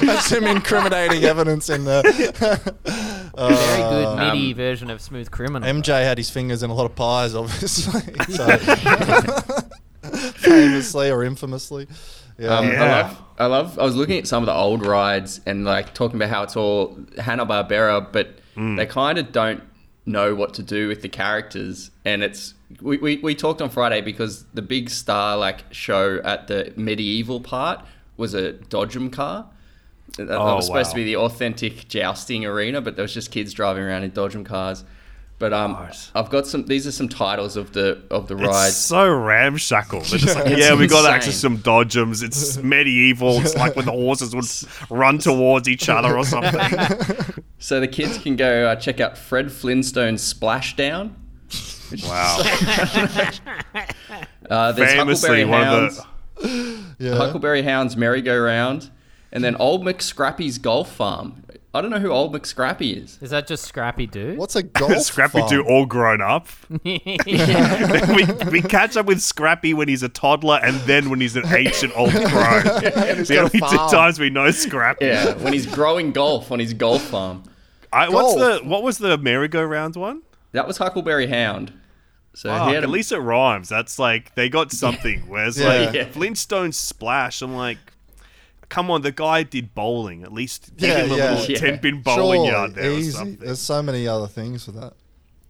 That's 0.01 0.25
some 0.25 0.45
incriminating 0.45 1.23
evidence 1.23 1.69
in 1.69 1.85
there. 1.85 2.01
A 2.03 3.53
very 3.53 3.81
good 3.81 4.05
Uh, 4.07 4.15
MIDI 4.33 4.53
version 4.53 4.89
of 4.89 5.01
Smooth 5.01 5.29
Criminal. 5.29 5.69
MJ 5.69 6.03
had 6.03 6.17
his 6.17 6.29
fingers 6.31 6.63
in 6.63 6.69
a 6.71 6.73
lot 6.73 6.85
of 6.85 6.95
pies, 6.95 7.35
obviously. 7.35 8.01
So- 8.33 9.59
famously 10.35 11.09
or 11.09 11.23
infamously. 11.23 11.87
Yeah. 12.37 12.57
Um, 12.57 12.65
I 12.65 12.79
love, 13.01 13.21
I 13.39 13.45
love. 13.45 13.79
I 13.79 13.83
was 13.83 13.95
looking 13.95 14.17
at 14.17 14.27
some 14.27 14.43
of 14.43 14.47
the 14.47 14.53
old 14.53 14.85
rides 14.85 15.39
and 15.45 15.63
like 15.65 15.93
talking 15.93 16.17
about 16.17 16.29
how 16.29 16.43
it's 16.43 16.55
all 16.57 16.97
Hanna 17.17 17.45
Barbera, 17.45 18.11
but 18.11 18.39
they 18.55 18.85
kind 18.85 19.17
of 19.17 19.31
don't 19.31 19.63
know 20.05 20.35
what 20.35 20.53
to 20.55 20.63
do 20.63 20.87
with 20.87 21.01
the 21.01 21.09
characters. 21.09 21.91
And 22.03 22.23
it's 22.23 22.53
we, 22.81 22.97
we, 22.97 23.17
we 23.17 23.35
talked 23.35 23.61
on 23.61 23.69
Friday 23.69 24.01
because 24.01 24.43
the 24.53 24.61
big 24.61 24.89
star 24.89 25.37
like 25.37 25.63
show 25.73 26.19
at 26.23 26.47
the 26.47 26.73
medieval 26.75 27.39
part 27.41 27.85
was 28.17 28.33
a 28.33 28.53
Dodgem 28.53 29.11
car. 29.11 29.47
That, 30.17 30.25
that 30.27 30.37
Oh, 30.39 30.55
was 30.55 30.67
supposed 30.67 30.91
to 30.91 30.95
be 30.95 31.03
the 31.03 31.17
authentic 31.17 31.87
jousting 31.89 32.45
arena, 32.45 32.79
but 32.81 32.95
there 32.95 33.03
was 33.03 33.13
just 33.13 33.31
kids 33.31 33.53
driving 33.53 33.83
around 33.83 34.03
in 34.03 34.11
Dodgem 34.11 34.45
cars. 34.45 34.83
But 35.37 35.51
um, 35.51 35.75
I've 36.15 36.29
got 36.29 36.47
some. 36.47 36.65
These 36.65 36.87
are 36.87 36.93
some 36.93 37.09
titles 37.09 37.57
of 37.57 37.73
the 37.73 38.01
of 38.09 38.29
the 38.29 38.37
ride. 38.37 38.67
it's 38.67 38.77
so 38.77 39.13
ramshackle. 39.13 39.99
They're 40.01 40.19
just 40.19 40.33
like, 40.35 40.45
It's 40.51 40.59
yeah, 40.61 40.75
we 40.75 40.87
got 40.87 40.99
insane. 40.99 41.13
access 41.13 41.33
to 41.33 41.39
some 41.39 41.57
dodgems. 41.57 42.23
It's 42.23 42.55
medieval. 42.57 43.41
It's 43.41 43.53
like 43.55 43.75
when 43.75 43.83
the 43.85 43.91
horses 43.91 44.33
would 44.33 44.45
run 44.97 45.17
towards 45.17 45.67
each 45.67 45.89
other 45.89 46.17
or 46.17 46.23
something. 46.25 46.59
So 47.57 47.79
the 47.79 47.87
kids 47.87 48.19
can 48.19 48.35
go 48.35 48.67
uh, 48.67 48.75
check 48.75 48.99
out 48.99 49.17
Fred 49.17 49.47
Flintstone's 49.47 50.21
Splashdown. 50.33 51.13
Wow. 52.05 52.37
Uh, 54.49 54.71
there's 54.73 54.93
Famously, 54.93 55.41
Huckleberry 55.41 55.45
one 55.45 55.63
Hounds, 55.63 55.97
of 55.99 56.05
the 56.41 56.85
Yeah. 56.99 57.15
Huckleberry 57.15 57.63
Hounds 57.63 57.97
merry-go-round, 57.97 58.91
and 59.31 59.43
then 59.43 59.55
Old 59.55 59.83
McScrappy's 59.83 60.57
Golf 60.59 60.91
Farm. 60.91 61.43
I 61.75 61.81
don't 61.81 61.91
know 61.91 61.99
who 61.99 62.09
Old 62.09 62.33
McScrappy 62.33 63.03
is. 63.03 63.19
Is 63.21 63.29
that 63.31 63.47
just 63.47 63.65
Scrappy 63.65 64.07
Doo? 64.07 64.35
What's 64.37 64.55
a 64.55 64.63
golf 64.63 64.97
Scrappy 65.01 65.39
farm? 65.39 65.49
Doo 65.49 65.63
all 65.63 65.85
grown 65.85 66.21
up. 66.21 66.47
we, 66.83 68.25
we 68.51 68.61
catch 68.61 68.95
up 68.97 69.05
with 69.05 69.21
Scrappy 69.21 69.73
when 69.73 69.87
he's 69.87 70.03
a 70.03 70.09
toddler 70.09 70.59
and 70.63 70.75
then 70.81 71.09
when 71.09 71.19
he's 71.21 71.35
an 71.35 71.45
ancient 71.47 71.91
old 71.97 72.11
crone. 72.13 72.63
he's 72.63 73.27
the 73.27 73.35
got 73.35 73.37
a 73.37 73.39
only 73.39 73.49
two 73.49 73.59
farm. 73.59 73.91
times 73.91 74.19
we 74.19 74.29
know 74.29 74.49
Scrappy. 74.51 75.05
Yeah, 75.05 75.33
when 75.35 75.53
he's 75.53 75.65
growing 75.65 76.11
golf 76.11 76.51
on 76.51 76.59
his 76.59 76.73
golf 76.73 77.01
farm. 77.03 77.43
I, 77.91 78.09
what's 78.09 78.35
Golf. 78.35 78.61
the 78.63 78.67
what 78.67 78.83
was 78.83 78.97
the 78.97 79.17
merry-go-round 79.17 79.95
one? 79.95 80.21
That 80.51 80.67
was 80.67 80.77
Huckleberry 80.77 81.27
Hound. 81.27 81.71
So 82.33 82.49
Fuck, 82.49 82.67
he 82.67 82.73
had 82.75 82.83
at 82.83 82.89
a, 82.89 82.91
least 82.91 83.11
it 83.13 83.19
rhymes. 83.19 83.69
That's 83.69 83.97
like 83.97 84.35
they 84.35 84.49
got 84.49 84.71
something. 84.71 85.21
Whereas 85.27 85.57
Yeah. 85.57 85.67
like 85.67 85.95
Yeah. 85.95 86.05
Flintstone 86.09 86.73
Splash, 86.73 87.41
I'm 87.41 87.55
like, 87.55 87.77
come 88.69 88.89
on, 88.91 89.01
the 89.01 89.11
guy 89.11 89.43
did 89.43 89.73
bowling. 89.73 90.23
At 90.23 90.33
least 90.33 90.75
give 90.77 90.89
Yeah, 90.89 90.97
him 91.03 91.11
a 91.11 91.15
little 91.15 91.45
Yeah. 91.51 91.57
ten 91.57 91.79
pin 91.79 92.01
bowling 92.01 92.41
Surely, 92.41 92.47
yard 92.49 92.75
there 92.75 92.91
or 92.91 93.01
something. 93.03 93.45
There's 93.45 93.59
so 93.59 93.81
many 93.81 94.07
other 94.07 94.27
things 94.27 94.65
for 94.65 94.71
that. 94.71 94.93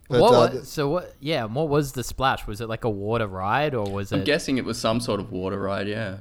But, 0.08 0.22
what 0.22 0.34
uh, 0.34 0.56
was, 0.58 0.72
so 0.72 0.90
what? 0.90 1.16
Yeah, 1.20 1.46
what 1.46 1.68
was 1.68 1.94
the 1.94 2.04
splash? 2.04 2.46
Was 2.46 2.62
it 2.62 2.70
like 2.70 2.84
a 2.84 2.90
water 2.90 3.28
ride 3.28 3.74
or 3.74 3.90
was 3.90 4.12
it 4.12 4.18
I'm 4.18 4.24
guessing 4.24 4.58
it 4.58 4.66
was 4.66 4.78
some 4.78 5.00
sort 5.00 5.20
of 5.20 5.32
water 5.32 5.60
ride. 5.60 5.88
Yeah. 5.88 6.18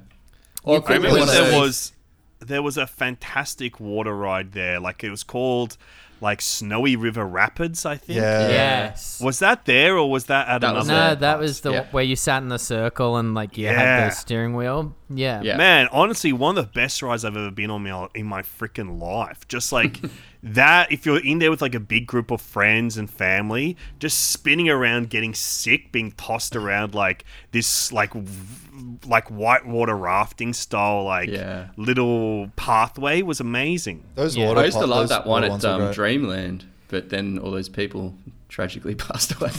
Or 0.63 0.79
Or 0.79 0.91
I 0.91 0.95
remember 0.95 1.27
there 1.27 1.59
was 1.61 1.93
there 2.41 2.63
was 2.63 2.77
a 2.77 2.87
fantastic 2.87 3.79
water 3.81 4.15
ride 4.17 4.53
there. 4.53 4.81
Like 4.81 5.05
it 5.05 5.11
was 5.11 5.23
called 5.23 5.77
like 6.25 6.41
Snowy 6.41 6.97
River 6.97 7.25
Rapids, 7.27 7.85
I 7.87 7.97
think. 7.97 8.19
Yeah. 8.19 8.49
Yes. 8.49 9.21
Was 9.23 9.39
that 9.41 9.67
there 9.67 9.97
or 9.97 10.11
was 10.11 10.25
that 10.27 10.49
at 10.49 10.63
That 10.63 10.71
another? 10.71 10.93
No, 10.93 11.15
that 11.17 11.39
was 11.39 11.61
the 11.61 11.73
Yeah. 11.73 11.87
where 11.93 12.03
you 12.03 12.17
sat 12.17 12.43
in 12.43 12.49
the 12.49 12.59
circle 12.59 13.17
and 13.19 13.35
like 13.35 13.57
you 13.59 13.69
had 13.69 14.11
the 14.11 14.15
steering 14.15 14.55
wheel. 14.55 14.97
Yeah. 15.11 15.43
Yeah. 15.43 15.57
Man, 15.59 15.87
honestly, 15.93 16.33
one 16.33 16.57
of 16.59 16.65
the 16.65 16.71
best 16.73 17.03
rides 17.03 17.25
I've 17.25 17.37
ever 17.37 17.51
been 17.51 17.71
on 17.71 17.83
my, 17.85 18.09
in 18.15 18.27
my 18.27 18.43
freaking 18.43 18.99
life. 19.01 19.47
Just 19.49 19.71
like 19.71 20.01
that, 20.45 20.93
if 20.93 21.07
you're 21.07 21.25
in 21.25 21.39
there 21.39 21.51
with 21.51 21.63
like 21.63 21.75
a 21.75 21.81
big 21.81 22.07
group 22.07 22.31
of 22.31 22.41
friends 22.41 22.97
and 22.97 23.11
family, 23.11 23.77
just 23.99 24.31
spinning 24.31 24.69
around, 24.69 25.09
getting 25.11 25.35
sick, 25.35 25.91
being 25.91 26.13
tossed 26.13 26.55
around 26.55 26.95
like 26.95 27.25
this, 27.53 27.91
like 27.93 28.13
v- 28.13 28.99
like 29.07 29.29
whitewater 29.29 29.97
rafting 29.97 30.53
style, 30.53 31.05
like 31.05 31.29
Yeah. 31.31 31.69
little 31.77 32.49
pathway 32.57 33.23
was 33.23 33.41
amazing. 33.41 34.05
those 34.15 34.37
Yeah. 34.37 34.49
water 34.49 34.61
I 34.61 34.65
used 34.67 34.79
to 34.79 34.87
love 34.87 35.09
that 35.09 35.27
one 35.27 35.45
at 35.45 35.65
um. 35.65 35.93
Dreamland, 35.93 36.65
but 36.89 37.09
then 37.09 37.39
all 37.39 37.51
those 37.51 37.69
people 37.69 38.15
tragically 38.49 38.95
passed 39.07 39.33
away. 39.41 39.51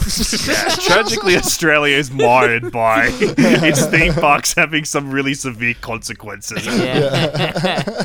Yeah, 0.47 0.69
tragically, 0.81 1.36
Australia 1.36 1.97
is 1.97 2.11
mired 2.11 2.71
by 2.71 3.07
its 3.19 3.86
theme 3.88 4.13
parks 4.13 4.53
having 4.53 4.86
some 4.86 5.09
really 5.11 5.33
severe 5.33 5.73
consequences. 5.81 6.65
Yeah. 6.65 8.03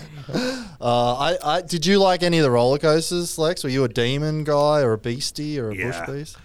Uh, 0.80 1.14
I, 1.14 1.56
I 1.56 1.60
did 1.60 1.84
you 1.84 1.98
like 1.98 2.22
any 2.22 2.38
of 2.38 2.42
the 2.42 2.50
roller 2.50 2.78
coasters, 2.78 3.36
Lex? 3.38 3.62
Were 3.64 3.70
you 3.70 3.84
a 3.84 3.88
demon 3.88 4.44
guy 4.44 4.80
or 4.80 4.92
a 4.92 4.98
beastie 4.98 5.58
or 5.60 5.70
a 5.70 5.74
bush 5.74 5.96
beast? 6.06 6.36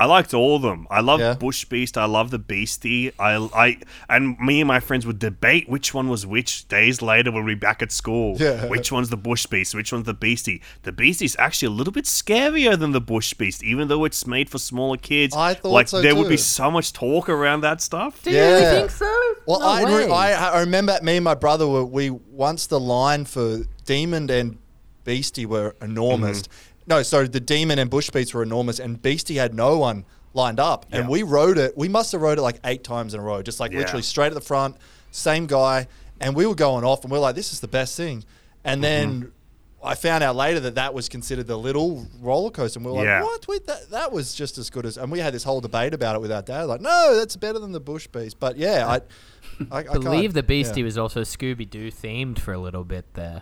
I 0.00 0.06
liked 0.06 0.32
all 0.32 0.56
of 0.56 0.62
them. 0.62 0.86
I 0.90 1.00
love 1.00 1.20
Yeah. 1.20 1.34
Bush 1.34 1.66
Beast. 1.66 1.98
I 1.98 2.06
love 2.06 2.30
the 2.30 2.38
Beastie. 2.38 3.12
I, 3.18 3.36
I, 3.54 3.76
and 4.08 4.38
me 4.38 4.60
and 4.62 4.66
my 4.68 4.80
friends 4.80 5.04
would 5.06 5.18
debate 5.18 5.68
which 5.68 5.92
one 5.92 6.08
was 6.08 6.26
which. 6.26 6.66
Days 6.68 7.02
later, 7.02 7.30
when 7.30 7.44
we 7.44 7.52
were 7.54 7.60
back 7.60 7.82
at 7.82 7.92
school, 7.92 8.36
Yeah. 8.38 8.66
which 8.66 8.90
one's 8.90 9.10
the 9.10 9.16
Bush 9.18 9.44
Beast, 9.46 9.74
which 9.74 9.92
one's 9.92 10.06
the 10.06 10.14
Beastie. 10.14 10.62
The 10.84 10.92
Beastie's 10.92 11.36
actually 11.38 11.66
a 11.66 11.76
little 11.80 11.92
bit 11.92 12.06
scarier 12.06 12.78
than 12.78 12.92
the 12.92 13.00
Bush 13.00 13.34
Beast, 13.34 13.62
even 13.62 13.88
though 13.88 14.04
it's 14.06 14.26
made 14.26 14.48
for 14.48 14.58
smaller 14.58 14.96
kids. 14.96 15.36
I 15.36 15.52
thought 15.54 15.70
like 15.70 15.88
so 15.88 16.00
there 16.00 16.16
would 16.16 16.28
be 16.30 16.36
so 16.38 16.70
much 16.70 16.92
talk 16.94 17.28
around 17.28 17.60
that 17.60 17.82
stuff. 17.82 18.22
Do 18.22 18.30
you 18.30 18.38
really 18.40 18.64
think 18.64 18.90
so? 18.90 19.20
Well, 19.46 19.60
No 19.60 19.66
I, 19.66 19.82
re- 19.82 20.06
way. 20.06 20.10
I 20.10 20.50
I 20.56 20.60
remember 20.60 20.98
me 21.02 21.16
and 21.16 21.24
my 21.24 21.34
brother 21.34 21.66
were 21.68 21.84
we 21.84 22.08
once 22.10 22.66
the 22.66 22.80
line 22.80 23.26
for 23.26 23.64
Demon 23.84 24.30
and 24.30 24.56
Beastie 25.04 25.46
were 25.46 25.74
enormous. 25.82 26.42
Mm-hmm. 26.42 26.52
No, 26.90 27.02
sorry, 27.04 27.28
the 27.28 27.38
Demon 27.40 27.78
and 27.78 27.88
Bush 27.88 28.10
Beast 28.10 28.34
were 28.34 28.42
enormous, 28.42 28.80
and 28.80 29.00
Beastie 29.00 29.36
had 29.36 29.54
no 29.54 29.78
one 29.78 30.04
lined 30.34 30.58
up, 30.58 30.86
and 30.90 31.08
we 31.08 31.22
rode 31.22 31.56
it. 31.56 31.78
We 31.78 31.88
must 31.88 32.10
have 32.12 32.20
rode 32.20 32.38
it 32.38 32.42
like 32.42 32.58
eight 32.64 32.82
times 32.82 33.14
in 33.14 33.20
a 33.20 33.22
row, 33.22 33.42
just 33.42 33.60
like 33.60 33.70
Yeah. 33.70 33.78
literally 33.78 34.02
straight 34.02 34.26
at 34.26 34.34
the 34.34 34.40
front, 34.40 34.76
same 35.12 35.46
guy, 35.46 35.86
and 36.20 36.34
we 36.34 36.46
were 36.46 36.54
going 36.56 36.84
off, 36.84 37.04
and 37.04 37.12
we 37.12 37.16
are 37.18 37.20
like, 37.20 37.36
"This 37.36 37.52
is 37.52 37.60
the 37.60 37.68
best 37.68 37.96
thing," 37.96 38.24
and 38.64 38.82
then. 38.84 39.08
Mm-hmm. 39.08 39.28
I 39.82 39.94
found 39.94 40.22
out 40.22 40.36
later 40.36 40.60
that 40.60 40.74
that 40.74 40.92
was 40.92 41.08
considered 41.08 41.46
the 41.46 41.56
little 41.56 42.06
roller 42.20 42.50
coaster, 42.50 42.78
and 42.78 42.84
we 42.84 42.92
were 42.92 42.98
like, 42.98 43.06
Yeah. 43.06 43.22
"What? 43.22 43.48
Wait, 43.48 43.66
that 43.66 43.88
that 43.92 44.12
was 44.12 44.34
just 44.34 44.58
as 44.58 44.68
good 44.68 44.84
as." 44.84 44.98
And 44.98 45.10
we 45.10 45.20
had 45.20 45.32
this 45.32 45.42
whole 45.42 45.62
debate 45.62 45.94
about 45.94 46.16
it 46.16 46.20
with 46.20 46.30
our 46.30 46.42
dad, 46.42 46.64
like, 46.64 46.82
"No, 46.82 47.16
that's 47.16 47.34
better 47.34 47.58
than 47.58 47.72
the 47.72 47.80
Bush 47.80 48.06
Beast." 48.06 48.38
But 48.38 48.58
yeah, 48.58 48.86
I, 48.86 49.00
I, 49.74 49.78
I 49.78 49.96
believe 49.96 50.34
the 50.34 50.42
Beastie 50.42 50.80
yeah. 50.80 50.84
was 50.84 50.98
also 50.98 51.22
Scooby 51.22 51.68
Doo 51.70 51.90
themed 51.90 52.38
for 52.38 52.52
a 52.52 52.58
little 52.58 52.84
bit 52.84 53.06
there. 53.14 53.40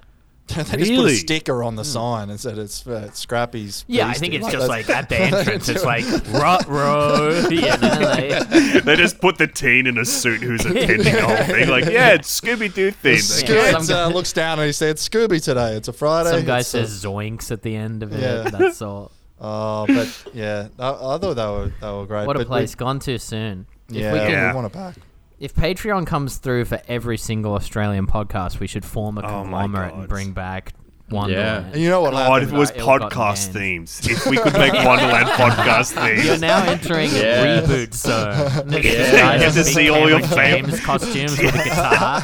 they 0.56 0.76
just 0.78 0.92
put 0.94 1.10
a 1.10 1.14
sticker 1.14 1.62
on 1.62 1.76
the 1.76 1.84
sign 1.84 2.30
and 2.30 2.40
said 2.40 2.58
it's 2.58 2.86
uh, 2.86 3.10
Scrappy's. 3.12 3.82
Hmm. 3.82 3.92
Yeah, 3.92 4.04
I 4.06 4.08
Beastie. 4.08 4.20
think 4.20 4.34
it's 4.34 4.44
Like, 4.44 4.52
just 4.52 4.68
like 4.68 4.90
at 4.90 5.08
the 5.08 5.20
entrance, 5.20 5.68
it's 5.68 5.84
like 5.94 6.04
rut 6.32 6.66
row. 6.66 7.46
You 7.50 7.60
know, 7.62 7.98
like, 8.00 8.84
they 8.84 8.96
just 8.96 9.20
put 9.20 9.38
the 9.38 9.46
teen 9.46 9.86
in 9.86 9.98
a 9.98 10.04
suit 10.04 10.40
who's 10.42 10.64
attending 10.64 11.14
the 11.14 11.20
whole 11.26 11.44
thing. 11.44 11.68
Like, 11.68 11.84
yeah, 11.86 12.14
it's 12.14 12.40
Scooby 12.40 12.72
Doo 12.72 12.90
themed. 12.92 13.44
Scoo- 13.44 13.88
Yeah, 13.88 14.04
uh, 14.04 14.08
looks 14.08 14.32
down 14.32 14.58
and 14.58 14.66
he 14.66 14.72
said 14.72 14.96
Scooby 14.96 15.42
today. 15.42 15.74
It's 15.76 15.88
a 15.88 15.92
Friday. 15.92 16.30
some 16.30 16.44
guy 16.44 16.60
It's, 16.60 16.74
uh, 16.74 16.84
says 16.86 17.04
zoinks 17.04 17.50
at 17.50 17.62
the 17.62 17.76
end 17.76 18.02
of 18.02 18.12
it. 18.12 18.20
Yeah. 18.20 18.42
That's 18.50 18.80
all. 18.82 19.12
Oh, 19.40 19.86
but 19.86 20.24
yeah, 20.34 20.68
I, 20.78 20.88
I 20.88 21.18
thought 21.18 21.34
they 21.34 21.46
were 21.46 21.72
they 21.80 21.90
were 21.92 22.06
great. 22.06 22.26
What 22.26 22.36
a 22.36 22.40
but 22.40 22.46
we- 22.48 22.50
place. 22.50 22.74
Gone 22.74 22.98
too 22.98 23.18
soon. 23.18 23.66
yeah, 23.88 24.08
if 24.08 24.12
we 24.14 24.18
can, 24.20 24.30
Yeah. 24.30 24.48
we 24.50 24.54
want 24.56 24.66
it 24.66 24.72
back. 24.72 24.96
If 25.40 25.54
Patreon 25.54 26.06
comes 26.06 26.36
through 26.36 26.64
for 26.66 26.80
every 26.88 27.16
single 27.18 27.54
Australian 27.54 28.06
podcast, 28.06 28.58
we 28.60 28.66
should 28.66 28.84
form 28.84 29.18
a 29.18 29.20
Oh 29.22 29.44
my 29.44 29.62
conglomerate 29.62 29.90
God. 29.92 29.98
and 30.00 30.08
bring 30.08 30.32
back 30.32 30.72
Wonderland. 31.10 31.72
And 31.72 31.82
you 31.82 31.88
know 31.88 32.02
what 32.02 32.10
God, 32.12 32.42
if 32.42 32.48
happened? 32.50 32.56
it 32.56 32.60
was 32.60 32.70
Our 32.72 32.76
ill-gotten 32.78 33.08
podcast 33.08 33.54
gains. 33.54 34.00
themes. 34.00 34.08
If 34.10 34.26
we 34.26 34.36
could 34.36 34.52
make 34.52 34.72
Wonderland 34.74 35.28
podcast 35.28 35.92
themes. 36.04 36.24
You're 36.26 36.38
now 36.38 36.62
entering 36.64 37.10
Yeah. 37.12 37.62
reboot 37.62 37.94
zone. 37.94 38.68
This 38.68 38.84
Yeah. 38.84 39.32
is 39.36 39.40
You 39.40 39.46
get 39.46 39.52
to 39.54 39.58
in 39.60 39.64
see 39.64 39.88
all 39.90 40.08
your 40.08 40.20
Cameron 40.20 40.36
fam- 40.36 40.64
James 40.66 40.80
costumes 40.84 41.38
with 41.38 41.54
a 41.54 41.64
guitar. 41.64 42.22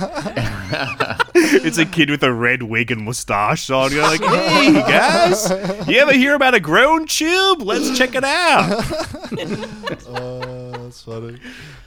it's 1.67 1.79
a 1.79 1.87
kid 1.87 2.11
with 2.11 2.23
a 2.25 2.33
red 2.33 2.63
wig 2.65 2.91
and 2.91 3.03
mustache 3.03 3.71
on. 3.71 3.91
You're 3.93 4.03
like, 4.03 4.23
hey 4.23 4.73
guys, 4.73 5.51
you 5.89 5.99
ever 5.99 6.13
hear 6.13 6.35
about 6.35 6.55
a 6.55 6.61
grown 6.61 7.07
tube? 7.07 7.63
Let's 7.63 7.97
check 7.97 8.15
it 8.15 8.25
out. 8.25 8.85
Oh, 10.09 10.54
that's 10.95 11.03
funny. 11.03 11.39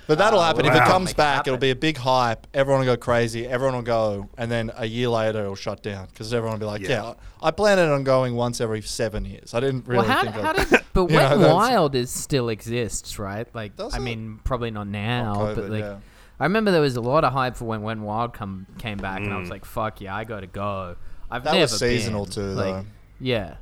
But 0.07 0.17
that'll 0.17 0.41
happen 0.41 0.65
if 0.65 0.73
it 0.73 0.79
wow. 0.79 0.87
comes 0.87 1.05
Make 1.09 1.13
it 1.13 1.17
back. 1.17 1.35
happen. 1.37 1.53
It'll 1.53 1.61
be 1.61 1.69
a 1.71 1.75
big 1.75 1.97
hype. 1.97 2.47
Everyone 2.53 2.85
will 2.85 2.95
go 2.95 2.97
crazy. 2.97 3.47
Everyone 3.47 3.75
will 3.75 3.81
go, 3.81 4.29
and 4.37 4.51
then 4.51 4.71
a 4.77 4.85
year 4.85 5.09
later 5.09 5.41
it'll 5.41 5.55
shut 5.55 5.81
down 5.83 6.07
because 6.07 6.33
everyone 6.33 6.59
will 6.59 6.65
be 6.67 6.71
like, 6.71 6.81
Yeah. 6.81 6.89
"Yeah, 7.03 7.13
I 7.41 7.51
planned 7.51 7.79
it 7.79 7.89
on 7.89 8.03
going 8.03 8.35
once 8.35 8.59
every 8.61 8.81
seven 8.81 9.25
years. 9.25 9.53
I 9.53 9.59
didn't 9.59 9.87
really 9.87 10.07
well, 10.07 10.07
how, 10.17 10.21
think." 10.23 10.35
how 10.35 10.51
of, 10.51 10.57
did, 10.69 10.81
but 10.93 11.09
You 11.09 11.15
Wet 11.17 11.31
know, 11.31 11.37
that's- 11.39 11.53
Wild 11.55 11.95
is 11.95 12.09
still 12.09 12.49
exists, 12.49 13.17
right? 13.19 13.47
Like, 13.53 13.75
Does 13.75 13.93
I 13.93 13.97
it? 13.97 14.01
mean, 14.01 14.39
probably 14.43 14.71
not 14.71 14.87
now, 14.87 15.35
COVID, 15.35 15.55
but 15.55 15.69
like, 15.69 15.79
yeah. 15.83 15.97
I 16.39 16.43
remember 16.43 16.71
there 16.71 16.81
was 16.81 16.95
a 16.97 17.01
lot 17.01 17.23
of 17.23 17.33
hype 17.33 17.55
for 17.55 17.65
when 17.65 17.81
Wet 17.81 17.97
n 17.97 18.03
Wild 18.03 18.33
come 18.33 18.65
came 18.77 18.97
back, 18.97 19.21
and 19.21 19.33
I 19.33 19.37
Mm. 19.37 19.41
was 19.41 19.49
like, 19.49 19.65
"Fuck 19.65 20.01
yeah, 20.01 20.15
I 20.15 20.23
got 20.23 20.41
to 20.41 20.47
go." 20.47 20.95
I've 21.31 21.43
That 21.43 21.51
never 21.53 21.61
was 21.63 21.79
seasonal 21.79 22.23
been. 22.25 22.33
too, 22.33 22.41
Like, 22.53 22.65
though. 22.65 22.85
Yeah. 23.19 23.55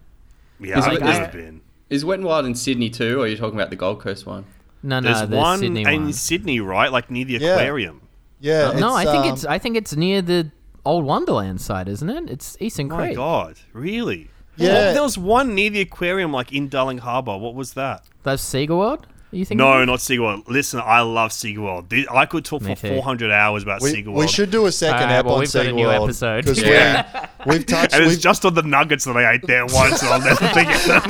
Yeah, 0.60 0.80
Is 0.80 0.86
I've 0.86 0.94
it- 0.94 1.02
never 1.02 1.26
is- 1.26 1.32
been. 1.46 1.62
Is 1.90 2.04
Wet 2.04 2.20
n 2.20 2.26
Wild 2.26 2.46
in 2.48 2.56
Sydney 2.56 2.90
too, 2.90 3.20
or 3.20 3.24
are 3.24 3.28
you 3.28 3.38
talking 3.38 3.54
about 3.58 3.70
the 3.70 3.76
Gold 3.76 4.00
Coast 4.02 4.26
one? 4.26 4.46
No, 4.86 5.00
no, 5.00 5.14
There's 5.14 5.30
the 5.30 5.36
one 5.36 5.60
Sydney 5.60 5.82
in 5.82 6.04
one. 6.04 6.14
Sydney, 6.14 6.60
right? 6.60 6.92
Like 6.92 7.10
near 7.10 7.26
the 7.26 7.34
Yeah. 7.34 7.56
aquarium. 7.56 8.02
Yeah. 8.40 8.72
no, 8.78 8.94
I 8.94 9.04
think 9.06 9.26
um, 9.26 9.34
it's 9.34 9.46
I 9.46 9.58
think 9.58 9.76
it's 9.78 9.96
near 9.96 10.22
the 10.22 10.52
old 10.86 11.04
Wonderland 11.06 11.60
site, 11.62 11.88
isn't 11.88 12.10
it? 12.10 12.30
It's 12.30 12.56
Eastern 12.60 12.88
My 12.90 12.98
Creek. 13.08 13.16
God, 13.16 13.56
really? 13.74 14.30
Yeah. 14.58 14.94
There 14.94 15.02
was 15.02 15.18
one 15.18 15.56
near 15.56 15.70
the 15.72 15.82
aquarium, 15.82 16.32
like 16.32 16.54
in 16.54 16.70
Darling 16.70 17.00
Harbour. 17.00 17.38
What 17.38 17.56
was 17.56 17.74
that? 17.74 18.04
That's 18.24 18.44
Sega 18.44 18.70
World. 18.78 19.08
You 19.32 19.44
think? 19.44 19.58
No, 19.58 19.84
not 19.84 20.00
Sega. 20.00 20.48
Listen, 20.48 20.80
I 20.86 21.02
love 21.02 21.32
Sega. 21.32 21.90
Thi- 21.90 22.08
I 22.10 22.26
could 22.26 22.46
talk 22.46 22.62
Me 22.62 22.74
for 22.74 22.82
too. 22.88 22.94
400 22.94 23.32
hours 23.32 23.64
about 23.64 23.82
We, 23.82 23.92
Sega. 23.92 24.14
we 24.14 24.28
should 24.30 24.50
do 24.52 24.66
a 24.66 24.72
second 24.72 25.02
Alright, 25.10 25.12
ep 25.20 25.26
well, 25.26 25.34
on 25.34 25.40
we've 25.42 25.52
got 25.52 25.66
a 25.66 25.72
new 25.74 25.86
SeaWorld, 25.88 26.04
episode. 26.06 26.46
'cause 26.46 26.62
we- 26.62 26.70
Yeah. 26.70 27.28
We've 27.46 27.66
touched. 27.66 27.94
And 27.94 28.04
it's 28.04 28.12
we've, 28.14 28.20
just 28.22 28.46
on 28.46 28.54
the 28.54 28.62
nuggets 28.64 29.04
that 29.06 29.18
I 29.18 29.34
ate 29.34 29.46
there 29.46 29.66
once, 29.66 30.02
and 30.04 30.12
I'll 30.14 30.22
never 30.22 30.36
forget 30.36 30.82
them. 30.84 31.02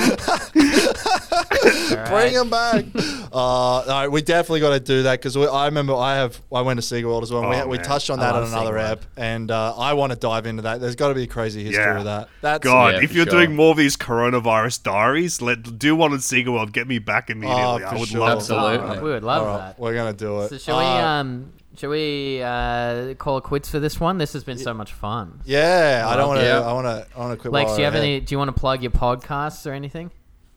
Bring 2.09 2.33
them 2.33 2.49
back. 2.49 2.85
uh, 3.33 3.83
no, 3.87 4.09
we 4.09 4.21
definitely 4.21 4.59
got 4.59 4.71
to 4.71 4.79
do 4.79 5.03
that 5.03 5.19
because 5.21 5.35
I 5.37 5.65
remember 5.65 5.95
I 5.95 6.15
have 6.15 6.39
I 6.53 6.61
went 6.61 6.81
to 6.81 6.85
SeaWorld 6.85 7.23
as 7.23 7.31
well. 7.31 7.41
and 7.41 7.49
we, 7.49 7.55
Oh, 7.57 7.67
we 7.67 7.77
man. 7.77 7.85
touched 7.85 8.09
on 8.09 8.19
that 8.19 8.35
on 8.35 8.43
another 8.43 8.73
SeaWorld. 8.73 8.91
app, 8.91 8.99
and 9.17 9.51
uh, 9.51 9.75
I 9.77 9.93
want 9.93 10.11
to 10.13 10.17
dive 10.17 10.45
into 10.45 10.63
that. 10.63 10.81
There's 10.81 10.95
got 10.95 11.09
to 11.09 11.15
be 11.15 11.23
a 11.23 11.27
crazy 11.27 11.63
history 11.63 11.83
Yeah. 11.83 11.97
of 11.99 12.03
that. 12.05 12.29
That's 12.41 12.63
God, 12.63 12.95
Yeah, 12.95 13.03
if 13.03 13.13
you're 13.13 13.25
sure. 13.25 13.39
doing 13.45 13.55
more 13.55 13.71
of 13.71 13.77
these 13.77 13.95
coronavirus 13.97 14.83
diaries, 14.83 15.41
let 15.41 15.77
do 15.79 15.95
one 15.95 16.11
on 16.13 16.19
Sega 16.19 16.51
World. 16.51 16.71
Get 16.73 16.87
me 16.87 16.99
back 16.99 17.29
immediately. 17.29 17.61
Oh, 17.63 17.77
I 17.87 17.97
would 17.97 18.09
sure. 18.09 18.19
love 18.21 18.37
Absolutely. 18.39 18.97
Oh, 18.97 19.03
we 19.03 19.09
would 19.11 19.23
love 19.23 19.41
All 19.43 19.47
right, 19.49 19.57
that. 19.67 19.79
we're 19.79 19.93
gonna 19.95 20.13
do 20.13 20.41
it. 20.41 20.49
So 20.49 20.57
shall 20.57 20.77
we 20.79 20.85
Uh, 20.85 21.07
um 21.07 21.51
shall 21.77 21.89
we 21.89 22.41
uh 22.41 23.13
call 23.15 23.37
it 23.37 23.43
quits 23.43 23.69
for 23.69 23.79
this 23.79 23.99
one? 23.99 24.17
This 24.17 24.33
has 24.33 24.43
been 24.43 24.57
so 24.57 24.73
much 24.73 24.93
fun. 24.93 25.41
yeah, 25.45 26.05
I 26.07 26.15
don't 26.15 26.27
want 26.27 26.39
to. 26.41 26.45
Yeah. 26.45 26.61
I 26.61 26.73
want 26.73 26.85
to. 26.85 27.07
I 27.15 27.19
want 27.19 27.31
to 27.33 27.37
quit. 27.41 27.53
Lex, 27.53 27.67
while 27.67 27.75
do 27.75 27.81
you 27.81 27.85
have 27.85 27.93
we're 27.95 27.99
any? 28.01 28.19
Do 28.21 28.33
you 28.33 28.37
want 28.39 28.49
to 28.55 28.59
plug 28.59 28.81
your 28.81 28.91
podcasts 28.91 29.65
or 29.69 29.73
anything? 29.73 30.11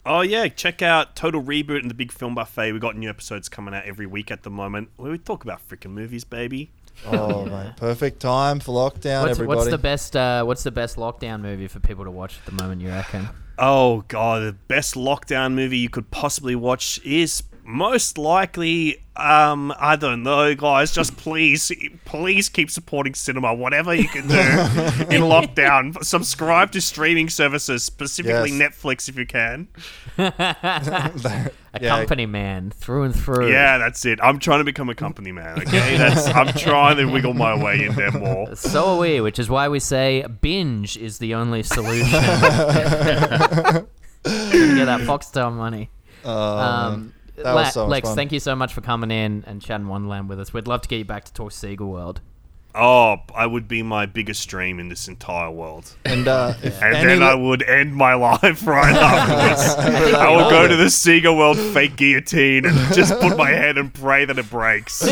Oh 0.06 0.20
yeah, 0.22 0.48
check 0.48 0.80
out 0.82 1.16
Total 1.16 1.42
Reboot 1.42 1.80
and 1.80 1.90
the 1.90 1.94
Big 1.94 2.12
Film 2.12 2.34
Buffet. 2.34 2.72
We 2.72 2.78
got 2.78 2.96
new 2.96 3.10
episodes 3.10 3.48
coming 3.48 3.74
out 3.74 3.84
every 3.84 4.06
week 4.06 4.30
at 4.30 4.42
the 4.42 4.50
moment. 4.50 4.90
Where 4.96 5.10
we 5.10 5.18
talk 5.18 5.44
about 5.44 5.66
freaking 5.68 5.90
movies, 5.90 6.24
baby. 6.24 6.70
Oh, 7.06 7.44
mate, 7.44 7.74
perfect 7.76 8.20
time 8.20 8.60
for 8.60 8.72
lockdown. 8.72 9.22
What's, 9.22 9.30
everybody. 9.32 9.56
what's 9.58 9.70
the 9.70 9.78
best? 9.78 10.16
Uh, 10.16 10.44
what's 10.44 10.62
the 10.62 10.70
best 10.70 10.96
lockdown 10.96 11.42
movie 11.42 11.68
for 11.68 11.80
people 11.80 12.04
to 12.04 12.10
watch 12.10 12.38
at 12.38 12.46
the 12.46 12.62
moment? 12.62 12.80
You 12.80 12.88
reckon? 12.88 13.28
Oh 13.58 14.04
god, 14.08 14.42
the 14.42 14.52
best 14.52 14.94
lockdown 14.94 15.54
movie 15.54 15.78
you 15.78 15.90
could 15.90 16.10
possibly 16.10 16.54
watch 16.54 17.00
is 17.04 17.42
most 17.64 18.16
likely 18.18 19.04
um 19.18 19.72
I 19.78 19.96
don't 19.96 20.22
know, 20.22 20.54
guys. 20.54 20.92
Just 20.92 21.16
please, 21.16 21.70
please 22.04 22.48
keep 22.48 22.70
supporting 22.70 23.14
cinema, 23.14 23.52
whatever 23.54 23.94
you 23.94 24.08
can 24.08 24.28
do 24.28 24.34
in 25.14 25.22
lockdown. 25.22 26.02
Subscribe 26.04 26.70
to 26.72 26.80
streaming 26.80 27.28
services, 27.28 27.82
specifically 27.84 28.50
Yes. 28.52 28.60
Netflix, 28.82 29.08
if 29.08 29.16
you 29.16 29.26
can. 29.26 29.68
A 30.18 31.80
Yeah. 31.82 31.98
company 31.98 32.24
man 32.26 32.70
through 32.70 33.02
and 33.04 33.14
through. 33.14 33.50
Yeah, 33.50 33.76
that's 33.78 34.04
it. 34.06 34.18
I'm 34.22 34.38
trying 34.38 34.60
to 34.60 34.64
become 34.64 34.88
a 34.88 34.94
company 34.94 35.32
man. 35.32 35.58
Okay, 35.60 35.96
that's 35.98 36.26
I'm 36.28 36.48
trying 36.54 36.96
to 36.96 37.04
wiggle 37.04 37.34
my 37.34 37.62
way 37.62 37.84
in 37.84 37.94
there 37.94 38.10
more. 38.10 38.54
So 38.56 38.86
are 38.94 38.98
we, 38.98 39.20
which 39.20 39.38
is 39.38 39.50
why 39.50 39.68
we 39.68 39.78
say 39.80 40.24
binge 40.40 40.96
is 40.96 41.18
the 41.18 41.34
only 41.34 41.62
solution. 41.62 42.06
to 42.10 43.86
get 44.24 44.86
that 44.86 45.00
Foxtel 45.02 45.52
money. 45.54 45.90
Um, 46.24 47.12
That 47.42 47.54
Le- 47.54 47.62
was 47.62 47.72
so 47.72 47.82
much 47.84 47.90
Lex, 47.90 48.08
fun. 48.08 48.16
thank 48.16 48.32
you 48.32 48.40
so 48.40 48.54
much 48.56 48.72
for 48.74 48.80
coming 48.80 49.10
in 49.10 49.44
and 49.46 49.62
chatting 49.62 49.88
Wonderland 49.88 50.28
with 50.28 50.40
us. 50.40 50.52
We'd 50.52 50.66
love 50.68 50.82
to 50.82 50.88
get 50.88 50.98
you 50.98 51.04
back 51.04 51.24
to 51.24 51.32
talk 51.32 51.52
Sega 51.52 51.80
World. 51.80 52.20
Oh, 52.74 53.16
I 53.34 53.46
would 53.46 53.66
be 53.66 53.82
my 53.82 54.06
biggest 54.06 54.40
stream 54.42 54.78
in 54.78 54.88
this 54.88 55.08
entire 55.08 55.50
world. 55.50 55.90
and 56.04 56.28
uh, 56.28 56.52
if 56.62 56.80
And 56.82 56.94
any 56.96 57.06
then 57.06 57.22
I 57.22 57.34
would 57.34 57.62
end 57.62 57.96
my 57.96 58.14
life 58.28 58.66
right 58.66 58.94
afterwards. 58.96 60.14
I 60.14 60.30
would 60.36 60.50
go 60.50 60.68
to 60.68 60.76
the 60.76 60.84
Sega 60.84 61.36
World 61.36 61.58
fake 61.58 61.96
guillotine 61.96 62.66
and 62.66 62.76
just 62.94 63.18
put 63.20 63.36
my 63.36 63.48
head 63.50 63.78
and 63.78 63.92
pray 63.92 64.26
that 64.26 64.38
it 64.38 64.48
breaks. 64.50 65.02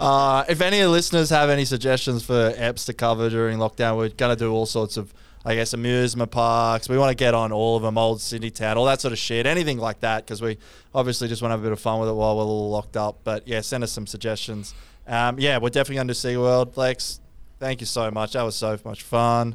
Uh, 0.00 0.44
if 0.48 0.60
any 0.60 0.78
of 0.80 0.84
the 0.84 0.90
listeners 0.90 1.30
have 1.30 1.50
any 1.50 1.64
suggestions 1.64 2.24
for 2.24 2.52
apps 2.52 2.84
to 2.86 2.92
cover 2.92 3.28
during 3.30 3.58
lockdown, 3.58 3.96
we're 3.96 4.08
going 4.08 4.34
to 4.36 4.38
do 4.38 4.52
all 4.52 4.66
sorts 4.66 4.96
of, 4.96 5.12
I 5.46 5.54
guess, 5.54 5.72
amusement 5.72 6.30
parks. 6.32 6.88
We 6.88 6.98
want 6.98 7.10
to 7.10 7.14
get 7.14 7.32
on 7.32 7.52
all 7.52 7.76
of 7.76 7.82
them, 7.84 7.96
old 7.96 8.20
Sydney 8.20 8.50
town, 8.50 8.76
all 8.76 8.84
that 8.86 9.00
sort 9.00 9.12
of 9.12 9.18
shit, 9.18 9.46
anything 9.46 9.78
like 9.78 10.00
that, 10.00 10.24
because 10.26 10.42
we 10.42 10.58
obviously 10.92 11.28
just 11.28 11.40
want 11.40 11.50
to 11.50 11.52
have 11.52 11.60
a 11.60 11.62
bit 11.62 11.72
of 11.72 11.78
fun 11.80 12.00
with 12.00 12.08
it 12.08 12.12
while 12.14 12.36
we're 12.36 12.42
all 12.44 12.68
locked 12.70 12.96
up. 12.96 13.20
But 13.22 13.46
yeah, 13.46 13.60
send 13.60 13.84
us 13.84 13.92
some 13.92 14.06
suggestions. 14.08 14.74
Um, 15.06 15.38
yeah, 15.38 15.58
we're 15.58 15.68
definitely 15.70 15.94
going 15.96 16.08
to 16.08 16.14
SeaWorld. 16.14 16.76
Lex, 16.76 17.20
thank 17.60 17.80
you 17.80 17.86
so 17.86 18.10
much. 18.10 18.32
That 18.32 18.42
was 18.42 18.56
so 18.56 18.76
much 18.84 19.04
fun. 19.04 19.54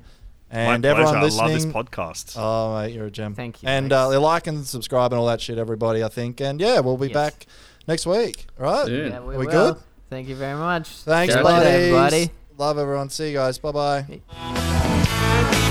And 0.49 0.81
my 0.83 0.89
everyone 0.89 1.13
pleasure. 1.19 1.25
listening, 1.25 1.41
I 1.41 1.53
love 1.53 1.61
this 1.61 1.65
podcast. 1.65 2.35
Oh, 2.37 2.75
mate, 2.81 2.93
you're 2.93 3.07
a 3.07 3.11
gem. 3.11 3.35
Thank 3.35 3.61
you, 3.61 3.67
And 3.69 3.91
uh, 3.91 4.17
like 4.19 4.47
and 4.47 4.65
subscribe 4.65 5.11
and 5.11 5.19
all 5.19 5.27
that 5.27 5.41
shit, 5.41 5.57
everybody. 5.57 6.03
I 6.03 6.07
think. 6.09 6.39
And 6.41 6.59
yeah, 6.61 6.79
we'll 6.79 6.97
be 6.97 7.07
Yes. 7.07 7.13
back 7.13 7.45
next 7.87 8.05
week. 8.05 8.45
All 8.59 8.65
right. 8.65 8.85
Soon. 8.85 9.11
Yeah, 9.11 9.17
Are 9.17 9.25
we, 9.25 9.37
we 9.37 9.45
will. 9.47 9.73
good? 9.73 9.83
Thank 10.09 10.29
you 10.29 10.35
very 10.35 10.57
much. 10.57 10.87
Thanks, 10.89 11.33
Catch 11.33 11.39
you 11.41 11.43
buddies. 11.43 11.65
later, 11.65 11.77
everybody. 11.97 12.31
Love 12.57 12.77
everyone. 12.77 13.09
See 13.09 13.27
you 13.29 13.33
guys. 13.37 13.57
Bye 13.59 13.71
bye. 13.71 14.01
Hey. 14.01 15.70